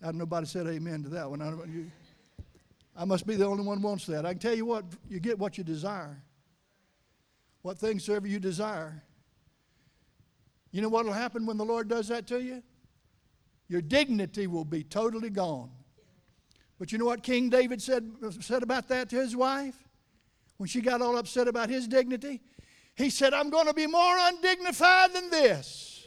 I 0.00 0.06
don't 0.06 0.18
nobody 0.18 0.46
said 0.46 0.66
amen 0.66 1.02
to 1.02 1.08
that 1.10 1.28
one. 1.28 1.42
I, 1.42 1.50
you, 1.66 1.90
I 2.96 3.04
must 3.04 3.26
be 3.26 3.36
the 3.36 3.46
only 3.46 3.64
one 3.64 3.78
who 3.78 3.86
wants 3.86 4.06
that. 4.06 4.24
I 4.24 4.32
can 4.32 4.38
tell 4.38 4.54
you 4.54 4.64
what, 4.64 4.84
you 5.08 5.20
get 5.20 5.38
what 5.38 5.58
you 5.58 5.64
desire 5.64 6.22
what 7.64 7.78
things 7.78 8.04
soever 8.04 8.26
you 8.26 8.38
desire. 8.38 9.02
You 10.70 10.82
know 10.82 10.90
what 10.90 11.06
will 11.06 11.14
happen 11.14 11.46
when 11.46 11.56
the 11.56 11.64
Lord 11.64 11.88
does 11.88 12.08
that 12.08 12.26
to 12.26 12.38
you? 12.38 12.62
Your 13.68 13.80
dignity 13.80 14.46
will 14.46 14.66
be 14.66 14.84
totally 14.84 15.30
gone. 15.30 15.70
But 16.78 16.92
you 16.92 16.98
know 16.98 17.04
what 17.04 17.22
King 17.22 17.48
David 17.48 17.80
said, 17.80 18.10
said 18.40 18.62
about 18.62 18.88
that 18.88 19.08
to 19.10 19.16
his 19.16 19.36
wife? 19.36 19.76
When 20.56 20.68
she 20.68 20.80
got 20.80 21.02
all 21.02 21.16
upset 21.16 21.48
about 21.48 21.68
his 21.68 21.86
dignity? 21.88 22.40
He 22.96 23.10
said, 23.10 23.34
I'm 23.34 23.50
going 23.50 23.66
to 23.66 23.74
be 23.74 23.86
more 23.86 24.16
undignified 24.18 25.12
than 25.12 25.30
this. 25.30 26.06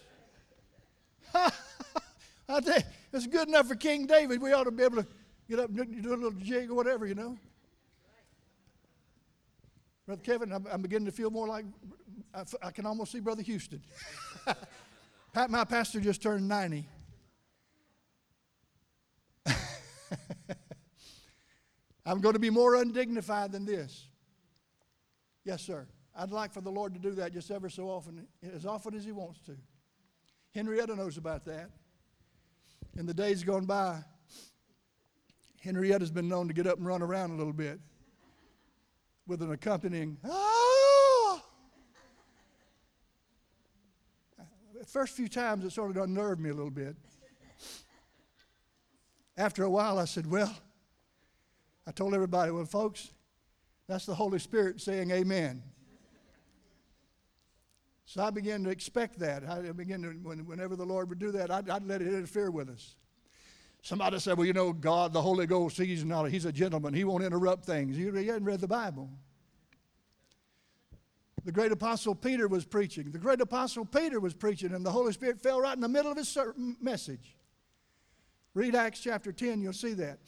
I 1.36 2.62
think 2.62 2.86
it's 3.12 3.28
good 3.28 3.48
enough 3.50 3.68
for 3.68 3.76
King 3.76 4.06
David. 4.06 4.42
We 4.42 4.54
ought 4.54 4.64
to 4.64 4.72
be 4.72 4.84
able 4.84 5.04
to 5.04 5.08
get 5.50 5.60
up 5.60 5.70
and 5.70 6.04
do 6.04 6.10
a 6.10 6.16
little 6.16 6.32
jig 6.32 6.70
or 6.70 6.76
whatever, 6.76 7.06
you 7.06 7.16
know. 7.16 7.38
Brother 10.06 10.22
Kevin, 10.24 10.54
I'm, 10.72 10.82
beginning 10.82 11.06
to 11.08 11.12
feel 11.12 11.30
more 11.30 11.48
like 11.48 11.66
I, 12.34 12.44
I 12.64 12.72
can 12.72 12.86
almost 12.86 13.12
see 13.12 13.20
Brother 13.20 13.42
Houston. 13.42 13.82
My 15.50 15.66
pastor 15.66 16.00
just 16.00 16.22
turned 16.22 16.48
90. 16.48 16.88
I'm 22.08 22.22
going 22.22 22.34
to 22.34 22.40
be 22.40 22.50
more 22.50 22.76
undignified 22.76 23.52
than 23.52 23.66
this. 23.66 24.08
Yes, 25.44 25.62
sir. 25.62 25.86
I'd 26.16 26.32
like 26.32 26.54
for 26.54 26.62
the 26.62 26.72
Lord 26.72 26.94
to 26.94 27.00
do 27.02 27.12
that 27.12 27.34
just 27.34 27.52
ever 27.52 27.70
so 27.70 27.90
often, 27.90 28.26
as 28.56 28.66
often 28.66 28.96
as 28.96 29.04
He 29.04 29.12
wants 29.12 29.42
to. 29.42 29.58
Henrietta 30.56 30.96
knows 30.96 31.18
about 31.18 31.44
that. 31.46 31.70
In 32.96 33.06
the 33.06 33.14
days 33.14 33.44
gone 33.44 33.66
by, 33.66 34.00
Henrietta's 35.60 36.10
been 36.10 36.30
known 36.30 36.48
to 36.48 36.54
get 36.54 36.66
up 36.66 36.78
and 36.78 36.88
run 36.88 37.02
around 37.02 37.32
a 37.32 37.36
little 37.36 37.52
bit 37.52 37.78
with 39.28 39.42
an 39.42 39.52
accompanying, 39.52 40.18
ah! 40.24 41.44
The 44.80 44.86
first 44.86 45.18
few 45.18 45.28
times 45.28 45.66
it 45.66 45.72
sort 45.72 45.92
of 45.92 45.98
unnerved 45.98 46.40
me 46.40 46.52
a 46.52 46.54
little 46.54 46.72
bit. 46.72 46.96
After 49.36 49.64
a 49.64 49.70
while, 49.70 50.00
I 50.00 50.06
said, 50.06 50.26
Well, 50.26 50.56
I 51.88 51.92
told 51.92 52.14
everybody, 52.14 52.52
Well, 52.52 52.66
folks, 52.66 53.12
that's 53.88 54.06
the 54.06 54.14
Holy 54.14 54.40
Spirit 54.40 54.82
saying 54.82 55.10
amen. 55.10 55.64
So 58.06 58.24
I 58.24 58.30
began 58.30 58.64
to 58.64 58.70
expect 58.70 59.20
that. 59.20 59.48
I 59.50 59.72
began 59.72 60.02
to, 60.02 60.10
whenever 60.10 60.76
the 60.76 60.86
Lord 60.86 61.10
would 61.10 61.20
do 61.20 61.32
that, 61.32 61.52
I'd, 61.52 61.70
I'd 61.70 61.84
let 61.84 62.02
it 62.02 62.08
interfere 62.08 62.52
with 62.52 62.70
us. 62.70 62.96
Somebody 63.82 64.20
said, 64.20 64.38
well, 64.38 64.48
you 64.48 64.54
know, 64.54 64.72
God, 64.72 65.12
the 65.12 65.22
Holy 65.22 65.46
Ghost, 65.46 65.78
he's, 65.78 66.06
not, 66.06 66.26
he's 66.26 66.46
a 66.46 66.52
gentleman. 66.52 66.94
He 66.94 67.04
won't 67.04 67.24
interrupt 67.24 67.66
things. 67.66 67.96
He, 67.98 68.04
he 68.04 68.28
hadn't 68.28 68.46
read 68.46 68.62
the 68.62 68.68
Bible. 68.68 69.10
The 71.44 71.52
great 71.52 71.72
apostle 71.72 72.16
Peter 72.16 72.48
was 72.48 72.66
preaching. 72.66 73.12
The 73.12 73.20
great 73.20 73.42
apostle 73.42 73.86
Peter 73.86 74.20
was 74.20 74.34
preaching, 74.34 74.74
and 74.74 74.86
the 74.86 74.92
Holy 74.92 75.12
Spirit 75.12 75.42
fell 75.42 75.62
right 75.62 75.76
in 75.76 75.82
the 75.82 75.90
middle 75.90 76.12
of 76.12 76.18
his 76.18 76.38
message. 76.82 77.38
Read 78.54 78.74
Acts 78.74 79.00
chapter 79.02 79.32
10, 79.32 79.62
you'll 79.62 79.74
see 79.74 79.94
that. 79.94 80.20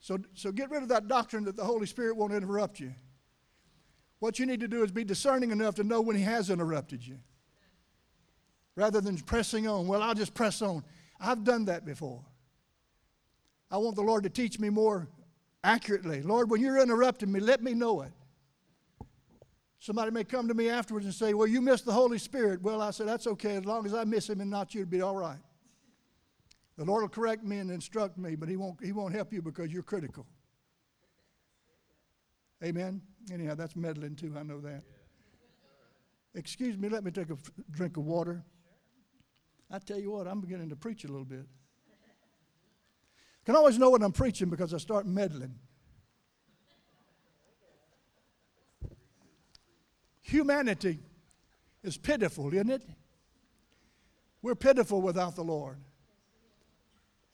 So, 0.00 0.18
so 0.34 0.52
get 0.52 0.70
rid 0.70 0.82
of 0.82 0.88
that 0.88 1.08
doctrine 1.08 1.44
that 1.44 1.56
the 1.56 1.64
Holy 1.64 1.86
Spirit 1.86 2.16
won't 2.16 2.32
interrupt 2.32 2.80
you. 2.80 2.94
What 4.20 4.38
you 4.38 4.46
need 4.46 4.60
to 4.60 4.68
do 4.68 4.82
is 4.82 4.90
be 4.90 5.04
discerning 5.04 5.50
enough 5.50 5.76
to 5.76 5.84
know 5.84 6.00
when 6.00 6.16
He 6.16 6.22
has 6.22 6.50
interrupted 6.50 7.06
you. 7.06 7.18
Rather 8.74 9.00
than 9.00 9.16
pressing 9.18 9.66
on. 9.66 9.86
Well, 9.88 10.02
I'll 10.02 10.14
just 10.14 10.34
press 10.34 10.62
on. 10.62 10.84
I've 11.20 11.44
done 11.44 11.64
that 11.64 11.84
before. 11.84 12.22
I 13.70 13.76
want 13.78 13.96
the 13.96 14.02
Lord 14.02 14.22
to 14.22 14.30
teach 14.30 14.58
me 14.58 14.70
more 14.70 15.08
accurately. 15.64 16.22
Lord, 16.22 16.50
when 16.50 16.60
you're 16.60 16.80
interrupting 16.80 17.30
me, 17.30 17.40
let 17.40 17.62
me 17.62 17.74
know 17.74 18.02
it. 18.02 18.12
Somebody 19.80 20.10
may 20.10 20.24
come 20.24 20.48
to 20.48 20.54
me 20.54 20.68
afterwards 20.68 21.06
and 21.06 21.14
say, 21.14 21.34
Well, 21.34 21.46
you 21.46 21.60
missed 21.60 21.84
the 21.84 21.92
Holy 21.92 22.18
Spirit. 22.18 22.62
Well, 22.62 22.82
I 22.82 22.90
said, 22.90 23.06
That's 23.06 23.26
okay. 23.26 23.56
As 23.56 23.64
long 23.64 23.86
as 23.86 23.94
I 23.94 24.04
miss 24.04 24.28
him 24.28 24.40
and 24.40 24.50
not 24.50 24.74
you, 24.74 24.82
it'll 24.82 24.90
be 24.90 25.00
all 25.02 25.16
right. 25.16 25.38
The 26.78 26.86
Lord 26.86 27.02
will 27.02 27.08
correct 27.10 27.44
me 27.44 27.58
and 27.58 27.70
instruct 27.70 28.16
me, 28.16 28.36
but 28.36 28.48
he 28.48 28.56
won't, 28.56 28.82
he 28.82 28.92
won't 28.92 29.14
help 29.14 29.32
you 29.32 29.42
because 29.42 29.70
you're 29.70 29.82
critical. 29.82 30.26
Amen? 32.64 33.02
Anyhow, 33.30 33.54
that's 33.54 33.76
meddling 33.76 34.16
too. 34.16 34.34
I 34.38 34.42
know 34.44 34.60
that. 34.62 34.82
Excuse 36.34 36.78
me, 36.78 36.88
let 36.88 37.04
me 37.04 37.10
take 37.10 37.28
a 37.28 37.36
drink 37.70 37.98
of 37.98 38.06
water. 38.06 38.42
I 39.70 39.78
tell 39.78 39.98
you 39.98 40.12
what, 40.12 40.26
I'm 40.26 40.40
beginning 40.40 40.70
to 40.70 40.76
preach 40.76 41.04
a 41.04 41.08
little 41.08 41.26
bit 41.26 41.44
can 43.48 43.56
always 43.56 43.78
know 43.78 43.88
when 43.88 44.02
I'm 44.02 44.12
preaching 44.12 44.50
because 44.50 44.74
I 44.74 44.76
start 44.76 45.06
meddling. 45.06 45.54
Humanity 50.20 50.98
is 51.82 51.96
pitiful, 51.96 52.52
isn't 52.52 52.68
it? 52.68 52.82
We're 54.42 54.54
pitiful 54.54 55.00
without 55.00 55.34
the 55.34 55.44
Lord. 55.44 55.78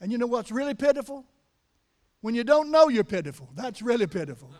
And 0.01 0.11
you 0.11 0.17
know 0.17 0.27
what's 0.27 0.51
really 0.51 0.73
pitiful? 0.73 1.25
When 2.21 2.35
you 2.35 2.43
don't 2.43 2.71
know 2.71 2.89
you're 2.89 3.03
pitiful. 3.03 3.49
That's 3.55 3.81
really 3.81 4.07
pitiful. 4.07 4.51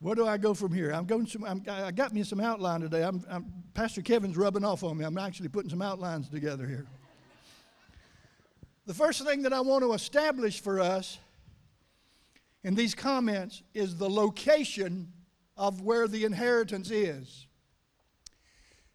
Where 0.00 0.16
do 0.16 0.26
I 0.26 0.36
go 0.36 0.52
from 0.52 0.72
here? 0.72 0.90
I'm 0.90 1.04
going 1.04 1.26
some, 1.26 1.44
I'm, 1.44 1.62
I 1.70 1.92
got 1.92 2.12
me 2.12 2.24
some 2.24 2.40
outline 2.40 2.80
today. 2.80 3.04
I'm, 3.04 3.24
I'm, 3.30 3.46
Pastor 3.72 4.02
Kevin's 4.02 4.36
rubbing 4.36 4.64
off 4.64 4.82
on 4.82 4.98
me. 4.98 5.04
I'm 5.04 5.16
actually 5.16 5.48
putting 5.48 5.70
some 5.70 5.80
outlines 5.80 6.28
together 6.28 6.66
here. 6.66 6.86
The 8.84 8.94
first 8.94 9.24
thing 9.24 9.42
that 9.42 9.52
I 9.52 9.60
want 9.60 9.84
to 9.84 9.92
establish 9.92 10.60
for 10.60 10.80
us 10.80 11.20
in 12.64 12.74
these 12.74 12.96
comments 12.96 13.62
is 13.74 13.96
the 13.96 14.10
location 14.10 15.12
of 15.56 15.82
where 15.82 16.08
the 16.08 16.24
inheritance 16.24 16.90
is. 16.90 17.46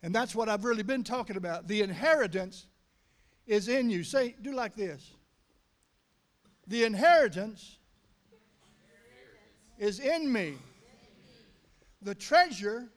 And 0.04 0.14
that's 0.14 0.36
what 0.36 0.48
I've 0.50 0.64
really 0.64 0.84
been 0.84 1.04
talking 1.04 1.38
about. 1.38 1.68
The 1.68 1.82
inheritance 1.82 2.68
is 3.46 3.68
in 3.68 3.90
you. 3.90 4.04
Say, 4.04 4.36
do 4.42 4.54
like 4.54 4.76
this. 4.76 5.12
The 6.68 6.84
inheritance 6.84 7.78
is 9.78 10.00
in 10.00 10.32
me. 10.32 10.56
The 12.02 12.14
treasure 12.14 12.90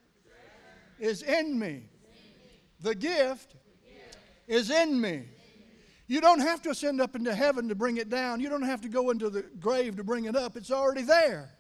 is 0.98 1.22
in 1.22 1.59
me. 1.59 1.84
The 2.80 2.94
gift 2.94 3.55
is 4.46 4.70
in 4.70 5.01
me. 5.01 5.24
You 6.07 6.20
don't 6.20 6.40
have 6.40 6.61
to 6.62 6.70
ascend 6.70 7.01
up 7.01 7.14
into 7.14 7.32
heaven 7.32 7.68
to 7.68 7.74
bring 7.74 7.98
it 7.98 8.11
down. 8.11 8.40
You 8.40 8.48
don't 8.48 8.62
have 8.62 8.80
to 8.80 8.88
go 8.88 9.11
into 9.11 9.30
the 9.30 9.42
grave 9.61 9.96
to 9.96 10.05
bring 10.05 10.24
it 10.24 10.34
up. 10.34 10.57
It's 10.57 10.72
already 10.72 11.03
there. 11.03 11.51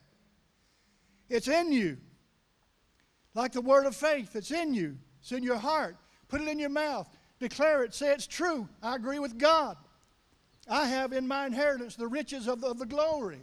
It's 1.28 1.46
in 1.46 1.70
you. 1.70 1.98
Like 3.34 3.52
the 3.52 3.60
word 3.60 3.86
of 3.86 3.94
faith, 3.94 4.34
it's 4.34 4.50
in 4.50 4.74
you. 4.74 4.98
It's 5.20 5.32
in 5.32 5.42
your 5.42 5.58
heart. 5.58 5.96
Put 6.28 6.40
it 6.40 6.48
in 6.48 6.58
your 6.58 6.70
mouth. 6.70 7.08
Declare 7.38 7.84
it. 7.84 7.94
Say 7.94 8.12
it's 8.12 8.26
true. 8.26 8.68
I 8.82 8.96
agree 8.96 9.18
with 9.18 9.38
God. 9.38 9.76
I 10.68 10.86
have 10.86 11.12
in 11.12 11.26
my 11.26 11.46
inheritance 11.46 11.96
the 11.96 12.06
riches 12.06 12.46
of 12.46 12.60
the, 12.60 12.68
of 12.68 12.78
the 12.78 12.86
glory. 12.86 13.40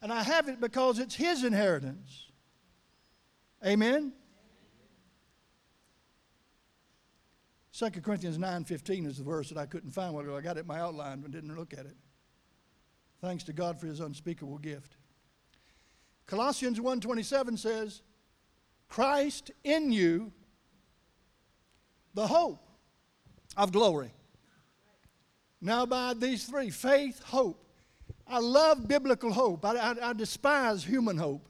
And 0.00 0.12
I 0.12 0.22
have 0.22 0.48
it 0.48 0.60
because 0.60 0.98
it's 0.98 1.14
His 1.14 1.44
inheritance. 1.44 2.26
Amen? 3.66 4.12
2 7.72 7.90
Corinthians 8.00 8.38
9.15 8.38 9.06
is 9.06 9.18
the 9.18 9.24
verse 9.24 9.48
that 9.50 9.58
I 9.58 9.66
couldn't 9.66 9.90
find. 9.90 10.14
Well, 10.14 10.36
I 10.36 10.40
got 10.40 10.56
it 10.56 10.60
in 10.60 10.66
my 10.66 10.80
outline 10.80 11.20
but 11.20 11.30
didn't 11.30 11.56
look 11.56 11.72
at 11.72 11.86
it. 11.86 11.96
Thanks 13.20 13.44
to 13.44 13.52
God 13.52 13.80
for 13.80 13.86
his 13.86 14.00
unspeakable 14.00 14.58
gift. 14.58 14.96
Colossians 16.26 16.78
1.27 16.78 17.58
says, 17.58 18.02
Christ 18.88 19.50
in 19.64 19.92
you, 19.92 20.32
the 22.18 22.26
hope 22.26 22.58
of 23.56 23.70
glory. 23.70 24.12
Now 25.60 25.86
by 25.86 26.14
these 26.14 26.46
three, 26.46 26.68
faith, 26.68 27.22
hope. 27.22 27.64
I 28.26 28.40
love 28.40 28.88
biblical 28.88 29.32
hope. 29.32 29.64
I, 29.64 29.76
I, 29.76 30.10
I 30.10 30.12
despise 30.14 30.82
human 30.82 31.16
hope. 31.16 31.48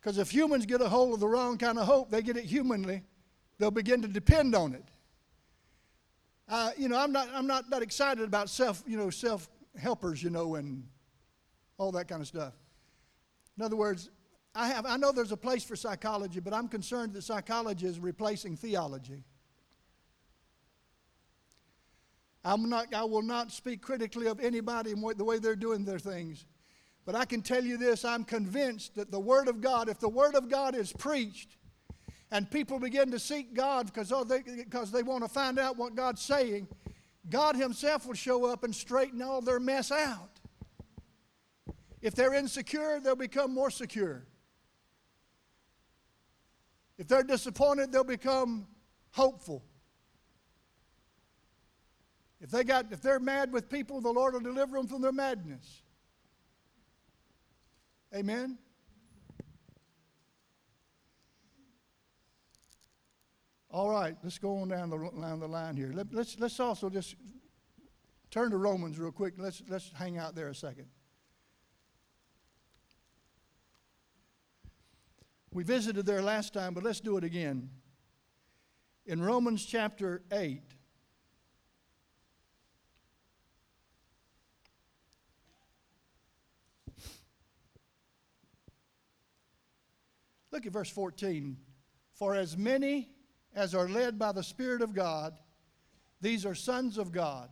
Because 0.00 0.16
if 0.16 0.30
humans 0.30 0.64
get 0.64 0.80
a 0.80 0.88
hold 0.88 1.14
of 1.14 1.18
the 1.18 1.26
wrong 1.26 1.58
kind 1.58 1.76
of 1.76 1.86
hope, 1.86 2.12
they 2.12 2.22
get 2.22 2.36
it 2.36 2.44
humanly, 2.44 3.02
they'll 3.58 3.72
begin 3.72 4.00
to 4.02 4.08
depend 4.08 4.54
on 4.54 4.74
it. 4.74 4.84
Uh, 6.48 6.70
you 6.76 6.88
know, 6.88 6.98
I'm 6.98 7.10
not, 7.10 7.28
I'm 7.34 7.48
not 7.48 7.68
that 7.70 7.82
excited 7.82 8.22
about 8.22 8.48
self, 8.48 8.84
you 8.86 8.96
know, 8.96 9.10
self 9.10 9.48
helpers, 9.76 10.22
you 10.22 10.30
know, 10.30 10.54
and 10.54 10.84
all 11.78 11.90
that 11.92 12.06
kind 12.06 12.20
of 12.20 12.28
stuff. 12.28 12.52
In 13.58 13.64
other 13.64 13.76
words, 13.76 14.08
I, 14.54 14.68
have, 14.68 14.84
I 14.84 14.96
know 14.96 15.12
there's 15.12 15.32
a 15.32 15.36
place 15.36 15.64
for 15.64 15.76
psychology, 15.76 16.40
but 16.40 16.52
I'm 16.52 16.68
concerned 16.68 17.14
that 17.14 17.22
psychology 17.22 17.86
is 17.86 17.98
replacing 17.98 18.56
theology. 18.56 19.24
I'm 22.44 22.68
not, 22.68 22.92
I 22.92 23.04
will 23.04 23.22
not 23.22 23.52
speak 23.52 23.82
critically 23.82 24.26
of 24.26 24.40
anybody 24.40 24.92
and 24.92 25.16
the 25.16 25.24
way 25.24 25.38
they're 25.38 25.56
doing 25.56 25.84
their 25.84 25.98
things. 25.98 26.44
But 27.04 27.14
I 27.14 27.24
can 27.24 27.40
tell 27.40 27.64
you 27.64 27.76
this 27.76 28.04
I'm 28.04 28.24
convinced 28.24 28.96
that 28.96 29.10
the 29.10 29.20
Word 29.20 29.48
of 29.48 29.60
God, 29.60 29.88
if 29.88 29.98
the 29.98 30.08
Word 30.08 30.34
of 30.34 30.48
God 30.48 30.74
is 30.74 30.92
preached 30.92 31.56
and 32.30 32.50
people 32.50 32.78
begin 32.78 33.10
to 33.12 33.18
seek 33.18 33.54
God 33.54 33.86
because, 33.86 34.12
oh, 34.12 34.24
they, 34.24 34.40
because 34.42 34.90
they 34.90 35.02
want 35.02 35.24
to 35.24 35.28
find 35.28 35.58
out 35.58 35.76
what 35.76 35.94
God's 35.94 36.22
saying, 36.22 36.68
God 37.30 37.56
Himself 37.56 38.06
will 38.06 38.14
show 38.14 38.44
up 38.44 38.64
and 38.64 38.74
straighten 38.74 39.22
all 39.22 39.40
their 39.40 39.60
mess 39.60 39.90
out. 39.90 40.40
If 42.00 42.14
they're 42.14 42.34
insecure, 42.34 43.00
they'll 43.00 43.14
become 43.14 43.54
more 43.54 43.70
secure. 43.70 44.26
If 47.02 47.08
they're 47.08 47.24
disappointed, 47.24 47.90
they'll 47.90 48.04
become 48.04 48.64
hopeful. 49.10 49.64
If, 52.40 52.48
they 52.48 52.62
got, 52.62 52.92
if 52.92 53.02
they're 53.02 53.18
mad 53.18 53.52
with 53.52 53.68
people, 53.68 54.00
the 54.00 54.12
Lord 54.12 54.34
will 54.34 54.40
deliver 54.40 54.76
them 54.76 54.86
from 54.86 55.02
their 55.02 55.10
madness. 55.10 55.82
Amen? 58.14 58.56
All 63.68 63.90
right, 63.90 64.16
let's 64.22 64.38
go 64.38 64.58
on 64.58 64.68
down 64.68 64.88
the, 64.88 64.98
down 65.20 65.40
the 65.40 65.48
line 65.48 65.76
here. 65.76 65.90
Let, 65.92 66.14
let's, 66.14 66.38
let's 66.38 66.60
also 66.60 66.88
just 66.88 67.16
turn 68.30 68.52
to 68.52 68.58
Romans 68.58 68.96
real 68.96 69.10
quick. 69.10 69.34
Let's, 69.38 69.60
let's 69.68 69.90
hang 69.92 70.18
out 70.18 70.36
there 70.36 70.50
a 70.50 70.54
second. 70.54 70.86
We 75.52 75.64
visited 75.64 76.06
there 76.06 76.22
last 76.22 76.54
time, 76.54 76.72
but 76.72 76.82
let's 76.82 77.00
do 77.00 77.18
it 77.18 77.24
again. 77.24 77.68
In 79.04 79.22
Romans 79.22 79.64
chapter 79.66 80.22
8, 80.32 80.62
Look 90.52 90.66
at 90.66 90.72
verse 90.72 90.90
14. 90.90 91.56
For 92.12 92.34
as 92.34 92.56
many 92.58 93.08
as 93.54 93.74
are 93.74 93.88
led 93.88 94.18
by 94.18 94.32
the 94.32 94.42
Spirit 94.42 94.82
of 94.82 94.94
God, 94.94 95.38
these 96.20 96.46
are 96.46 96.54
sons 96.54 96.98
of 96.98 97.10
God. 97.10 97.48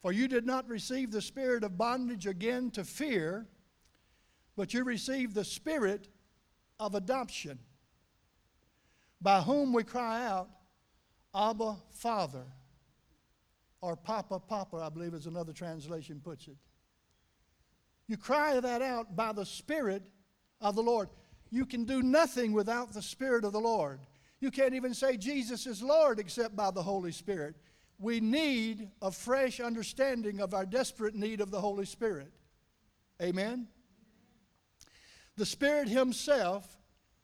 For 0.00 0.12
you 0.12 0.28
did 0.28 0.46
not 0.46 0.68
receive 0.68 1.10
the 1.10 1.20
spirit 1.20 1.64
of 1.64 1.76
bondage 1.76 2.26
again 2.26 2.70
to 2.70 2.84
fear, 2.84 3.48
but 4.56 4.72
you 4.72 4.84
received 4.84 5.34
the 5.34 5.44
spirit 5.44 6.08
of 6.80 6.94
adoption, 6.94 7.58
by 9.20 9.40
whom 9.40 9.72
we 9.72 9.84
cry 9.84 10.24
out, 10.26 10.48
Abba, 11.34 11.76
Father, 11.90 12.44
or 13.80 13.96
Papa, 13.96 14.40
Papa, 14.40 14.76
I 14.78 14.88
believe 14.88 15.14
is 15.14 15.26
another 15.26 15.52
translation 15.52 16.20
puts 16.22 16.48
it. 16.48 16.56
You 18.06 18.16
cry 18.16 18.58
that 18.58 18.82
out 18.82 19.14
by 19.14 19.32
the 19.32 19.44
Spirit 19.44 20.02
of 20.60 20.74
the 20.74 20.82
Lord. 20.82 21.08
You 21.50 21.66
can 21.66 21.84
do 21.84 22.02
nothing 22.02 22.52
without 22.52 22.92
the 22.92 23.02
Spirit 23.02 23.44
of 23.44 23.52
the 23.52 23.60
Lord. 23.60 24.00
You 24.40 24.50
can't 24.50 24.74
even 24.74 24.94
say 24.94 25.16
Jesus 25.16 25.66
is 25.66 25.82
Lord 25.82 26.18
except 26.18 26.56
by 26.56 26.70
the 26.70 26.82
Holy 26.82 27.12
Spirit. 27.12 27.54
We 27.98 28.20
need 28.20 28.88
a 29.02 29.10
fresh 29.10 29.60
understanding 29.60 30.40
of 30.40 30.54
our 30.54 30.64
desperate 30.64 31.14
need 31.14 31.40
of 31.40 31.50
the 31.50 31.60
Holy 31.60 31.86
Spirit. 31.86 32.32
Amen? 33.20 33.66
The 35.38 35.46
Spirit 35.46 35.88
Himself, 35.88 36.66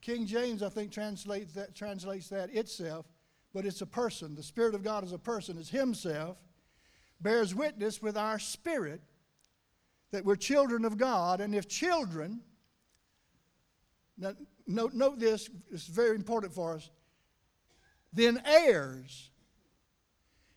King 0.00 0.24
James, 0.24 0.62
I 0.62 0.68
think, 0.68 0.92
translates 0.92 1.52
that, 1.54 1.74
translates 1.74 2.28
that 2.28 2.54
itself, 2.54 3.06
but 3.52 3.66
it's 3.66 3.80
a 3.80 3.86
person. 3.86 4.36
The 4.36 4.42
Spirit 4.42 4.76
of 4.76 4.84
God 4.84 5.02
is 5.02 5.12
a 5.12 5.18
person, 5.18 5.58
is 5.58 5.68
Himself, 5.68 6.36
bears 7.20 7.56
witness 7.56 8.00
with 8.00 8.16
our 8.16 8.38
spirit 8.38 9.00
that 10.12 10.24
we're 10.24 10.36
children 10.36 10.84
of 10.84 10.96
God, 10.96 11.40
and 11.40 11.56
if 11.56 11.66
children, 11.66 12.40
now, 14.16 14.34
note, 14.64 14.94
note 14.94 15.18
this, 15.18 15.50
it's 15.72 15.88
very 15.88 16.14
important 16.14 16.54
for 16.54 16.74
us. 16.74 16.88
Then 18.12 18.40
heirs. 18.46 19.30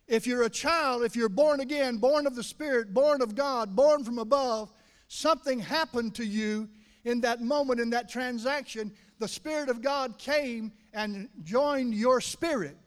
If 0.08 0.28
you're 0.28 0.44
a 0.44 0.50
child, 0.50 1.04
if 1.04 1.16
you're 1.16 1.28
born 1.28 1.60
again, 1.60 1.98
born 1.98 2.28
of 2.28 2.36
the 2.36 2.44
Spirit, 2.44 2.94
born 2.94 3.24
of 3.24 3.34
God, 3.34 3.76
born 3.76 4.04
from 4.04 4.20
above, 4.20 4.72
something 5.08 5.58
happened 5.58 6.14
to 6.16 6.24
you 6.24 6.70
in 7.08 7.22
that 7.22 7.42
moment, 7.42 7.80
in 7.80 7.90
that 7.92 8.10
transaction. 8.10 8.92
The 9.20 9.28
Spirit 9.28 9.70
of 9.70 9.82
God 9.82 10.18
came 10.18 10.72
and 10.94 11.30
joined 11.44 11.94
your 11.94 12.22
spirit. 12.22 12.78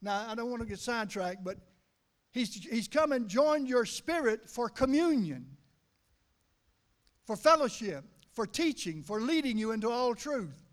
Now, 0.00 0.26
I 0.28 0.34
don't 0.34 0.50
want 0.50 0.62
to 0.62 0.68
get 0.68 0.78
sidetracked, 0.78 1.44
but 1.44 1.58
he's, 2.30 2.54
he's 2.54 2.88
come 2.88 3.12
and 3.12 3.28
joined 3.28 3.68
your 3.68 3.84
spirit 3.84 4.48
for 4.48 4.68
communion 4.68 5.58
for 7.28 7.36
fellowship, 7.36 8.06
for 8.32 8.46
teaching, 8.46 9.02
for 9.02 9.20
leading 9.20 9.58
you 9.58 9.72
into 9.72 9.90
all 9.90 10.14
truth, 10.14 10.64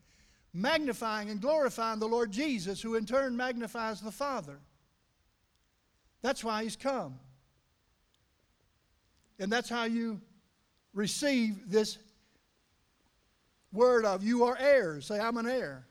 magnifying 0.53 1.29
and 1.29 1.41
glorifying 1.41 1.99
the 1.99 2.07
Lord 2.07 2.31
Jesus, 2.31 2.81
who 2.81 2.95
in 2.95 3.05
turn 3.05 3.35
magnifies 3.35 3.99
the 3.99 4.09
Father. 4.09 4.57
That's 6.21 6.45
why 6.45 6.63
He's 6.63 6.77
come. 6.77 7.19
And 9.37 9.51
that's 9.51 9.67
how 9.67 9.83
you 9.83 10.21
receive 10.95 11.69
this 11.69 11.99
word 13.71 14.05
of 14.05 14.23
you 14.23 14.45
are 14.45 14.57
heirs. 14.57 15.05
Say, 15.05 15.19
I'm 15.19 15.37
an 15.37 15.47
heir. 15.47 15.83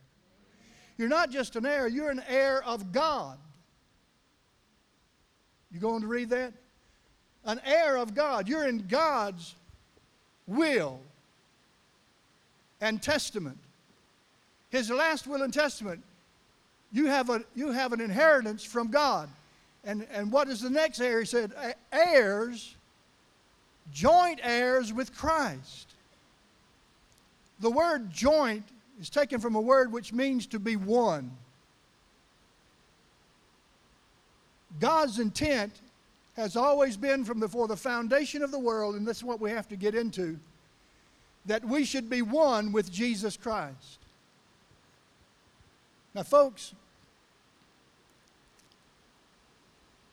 You're 0.97 1.09
not 1.09 1.31
just 1.31 1.55
an 1.55 1.67
heir, 1.67 1.87
you're 1.87 2.11
an 2.11 2.23
heir 2.29 2.65
of 2.65 2.91
God. 2.91 3.39
You 5.71 5.81
going 5.81 6.03
to 6.03 6.07
read 6.07 6.31
that? 6.31 6.53
An 7.45 7.61
heir 7.65 7.97
of 7.97 8.15
God. 8.15 8.49
You're 8.49 8.67
in 8.67 8.87
God's 8.87 9.55
will 10.47 11.01
and 12.81 13.03
testament. 13.03 13.59
His 14.71 14.89
last 14.89 15.27
will 15.27 15.43
and 15.43 15.53
testament. 15.53 16.03
You 16.93 17.07
have, 17.07 17.29
a, 17.29 17.43
you 17.57 17.73
have 17.73 17.93
an 17.93 18.01
inheritance 18.01 18.63
from 18.65 18.91
God. 18.91 19.29
And, 19.83 20.07
and 20.13 20.31
what 20.31 20.49
is 20.49 20.61
the 20.61 20.71
next 20.71 21.01
heir? 21.01 21.21
He 21.21 21.27
said, 21.27 21.53
heirs, 21.93 22.77
joint 23.93 24.41
heirs 24.43 24.93
with 24.93 25.15
Christ. 25.15 25.89
The 27.61 27.71
word 27.71 28.11
joint 28.11 28.65
is 29.01 29.11
taken 29.11 29.41
from 29.41 29.55
a 29.55 29.61
word 29.61 29.93
which 29.93 30.13
means 30.13 30.47
to 30.49 30.59
be 30.59 30.77
one. 30.77 31.31
God's 34.81 35.19
intent 35.19 35.73
has 36.37 36.57
always 36.57 36.97
been 36.97 37.25
from 37.25 37.39
before 37.39 37.69
the 37.69 37.77
foundation 37.77 38.43
of 38.43 38.51
the 38.51 38.59
world, 38.59 38.97
and 38.97 39.07
this 39.07 39.19
is 39.19 39.25
what 39.25 39.41
we 39.41 39.51
have 39.51 39.69
to 39.69 39.77
get 39.77 39.95
into, 39.95 40.39
that 41.47 41.65
we 41.65 41.85
should 41.85 42.11
be 42.11 42.23
one 42.23 42.73
with 42.73 42.91
Jesus 42.91 43.37
Christ. 43.37 43.99
Now, 46.13 46.25
folks, 46.25 46.75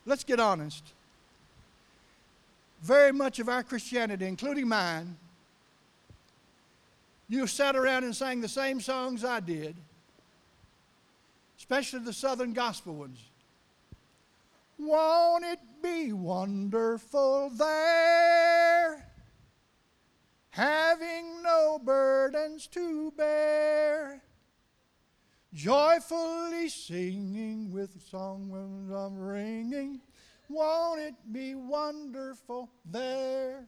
let's 0.05 0.23
get 0.23 0.39
honest. 0.39 0.83
Very 2.81 3.11
much 3.11 3.39
of 3.39 3.47
our 3.47 3.63
Christianity, 3.63 4.25
including 4.25 4.67
mine, 4.67 5.15
you 7.29 7.45
sat 7.47 7.75
around 7.75 8.03
and 8.03 8.15
sang 8.15 8.41
the 8.41 8.49
same 8.49 8.81
songs 8.81 9.23
I 9.23 9.39
did, 9.39 9.75
especially 11.57 11.99
the 11.99 12.11
Southern 12.11 12.53
gospel 12.53 12.95
ones. 12.95 13.19
Won't 14.79 15.45
it 15.45 15.59
be 15.83 16.11
wonderful 16.11 17.51
there? 17.51 19.05
Having 20.49 21.43
no 21.43 21.79
burdens 21.81 22.65
to 22.67 23.11
bear, 23.11 24.21
joyfully 25.53 26.67
singing 26.67 27.71
with 27.71 28.01
songs 28.09 28.91
of 28.91 29.13
ringing. 29.13 30.01
Won't 30.51 30.99
it 30.99 31.15
be 31.31 31.55
wonderful 31.55 32.69
there? 32.83 33.67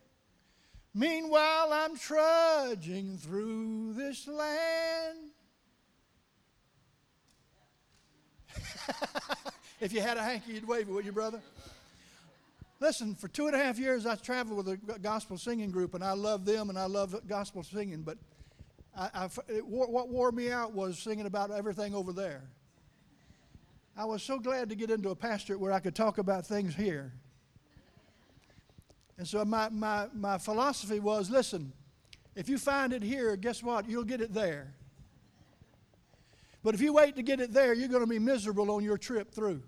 Meanwhile, 0.94 1.70
I'm 1.72 1.98
trudging 1.98 3.18
through 3.18 3.94
this 3.94 4.28
land. 4.28 5.18
if 9.80 9.94
you 9.94 10.02
had 10.02 10.18
a 10.18 10.24
hanky, 10.24 10.54
you'd 10.54 10.68
wave 10.68 10.90
it, 10.90 10.92
would 10.92 11.06
you, 11.06 11.14
brother? 11.14 11.40
Listen, 12.82 13.16
for 13.16 13.30
two 13.30 13.48
and 13.48 13.56
a 13.56 13.60
half 13.60 13.80
years, 13.80 14.06
I 14.06 14.16
traveled 14.16 14.66
with 14.66 14.68
a 14.68 15.00
gospel 15.00 15.38
singing 15.38 15.72
group, 15.72 15.94
and 15.94 16.04
I 16.04 16.12
love 16.12 16.44
them 16.44 16.70
and 16.70 16.78
I 16.78 16.86
love 16.86 17.16
gospel 17.28 17.64
singing. 17.64 18.02
But 18.02 18.18
I, 18.96 19.10
I, 19.14 19.30
it, 19.48 19.66
what 19.66 20.10
wore 20.10 20.34
me 20.34 20.52
out 20.52 20.74
was 20.74 21.00
singing 21.00 21.26
about 21.26 21.50
everything 21.50 21.96
over 21.96 22.12
there. 22.12 22.44
I 23.96 24.06
was 24.06 24.24
so 24.24 24.40
glad 24.40 24.70
to 24.70 24.76
get 24.76 24.90
into 24.90 25.10
a 25.10 25.16
pastorate 25.16 25.60
where 25.60 25.72
I 25.72 25.80
could 25.80 25.96
talk 25.96 26.18
about 26.18 26.48
things 26.48 26.74
here. 26.74 27.14
And 29.18 29.28
so 29.28 29.46
my, 29.46 29.70
my, 29.70 30.08
my 30.14 30.40
philosophy 30.40 31.00
was 31.00 31.30
listen, 31.30 31.72
if 32.36 32.50
you 32.50 32.58
find 32.58 32.94
it 32.94 33.04
here, 33.04 33.36
guess 33.36 33.62
what? 33.62 33.88
You'll 33.88 34.04
get 34.04 34.22
it 34.22 34.34
there. 34.34 34.74
But 36.64 36.74
if 36.74 36.82
you 36.82 36.94
wait 36.94 37.16
to 37.18 37.22
get 37.22 37.40
it 37.40 37.54
there, 37.54 37.74
you're 37.74 37.90
going 37.90 38.02
to 38.02 38.08
be 38.08 38.20
miserable 38.20 38.72
on 38.72 38.84
your 38.84 38.98
trip 38.98 39.32
through. 39.32 39.62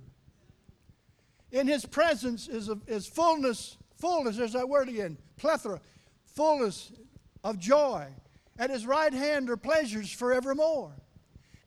In 1.52 1.68
his 1.68 1.86
presence 1.86 2.48
is, 2.48 2.70
a, 2.70 2.80
is 2.88 3.06
fullness, 3.06 3.78
fullness, 3.98 4.38
there's 4.38 4.54
that 4.54 4.68
word 4.68 4.90
again, 4.90 5.18
plethora, 5.38 5.80
fullness 6.26 6.92
of 7.44 7.60
joy. 7.60 8.08
At 8.58 8.72
his 8.72 8.88
right 8.88 9.14
hand 9.14 9.50
are 9.50 9.58
pleasures 9.58 10.12
forevermore. 10.12 10.94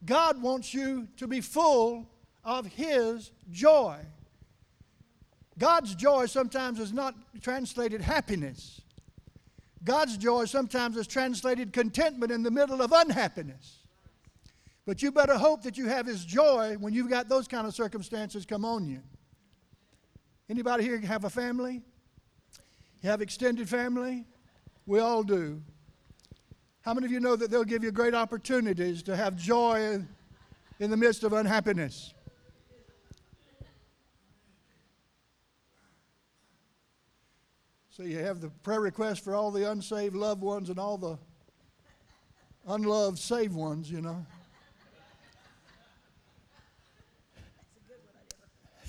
God 0.05 0.43
wants 0.43 0.75
you 0.75 1.07
to 1.19 1.29
be 1.29 1.41
full 1.41 2.09
of 2.49 2.65
his 2.65 3.31
joy. 3.51 3.99
God's 5.59 5.95
joy 5.95 6.25
sometimes 6.25 6.81
is 6.81 6.95
not 6.95 7.15
translated 7.43 8.01
happiness. 8.01 8.81
God's 9.85 10.17
joy 10.17 10.47
sometimes 10.47 10.97
is 10.97 11.07
translated 11.07 11.75
contentment 11.75 12.33
in 12.33 12.43
the 12.43 12.51
middle 12.51 12.81
of 12.81 12.91
unhappiness. 12.91 13.81
But 14.87 15.03
you 15.03 15.13
better 15.13 15.37
hope 15.37 15.63
that 15.65 15.77
you 15.77 15.89
have 15.89 16.07
His 16.07 16.25
joy 16.25 16.77
when 16.81 16.95
you've 16.95 17.11
got 17.11 17.29
those 17.29 17.47
kind 17.47 17.67
of 17.67 17.75
circumstances 17.75 18.47
come 18.47 18.65
on 18.65 18.87
you. 18.87 19.03
Anybody 20.49 20.85
here 20.85 20.99
have 21.01 21.25
a 21.25 21.31
family? 21.31 21.83
You 23.03 23.11
have 23.11 23.21
extended 23.21 23.69
family? 23.69 24.25
We 24.87 25.01
all 25.01 25.23
do. 25.23 25.61
How 26.81 26.95
many 26.95 27.05
of 27.05 27.13
you 27.13 27.21
know 27.21 27.37
that 27.37 27.51
they'll 27.51 27.65
give 27.65 27.85
you 27.85 27.93
great 27.93 28.15
opportunities 28.15 29.03
to 29.03 29.15
have 29.15 29.37
joy 29.37 30.03
in 30.81 30.91
the 30.91 30.97
midst 30.97 31.25
of 31.25 31.35
unhappiness? 31.35 32.15
So 37.99 38.05
you 38.05 38.19
have 38.21 38.41
the 38.41 38.49
prayer 38.63 38.81
request 38.81 39.25
for 39.25 39.35
all 39.35 39.51
the 39.51 39.69
unsaved 39.69 40.15
loved 40.15 40.41
ones 40.41 40.71
and 40.71 40.79
all 40.79 40.97
the 40.97 41.19
unloved 42.69 43.19
saved 43.19 43.57
ones, 43.57 43.91
you 43.91 44.01
know. 44.01 44.25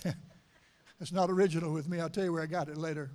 it's 1.02 1.12
not 1.12 1.32
original 1.32 1.74
with 1.74 1.90
me. 1.90 2.00
I'll 2.00 2.08
tell 2.08 2.24
you 2.24 2.32
where 2.32 2.44
I 2.44 2.46
got 2.46 2.70
it 2.70 2.78
later. 2.78 3.10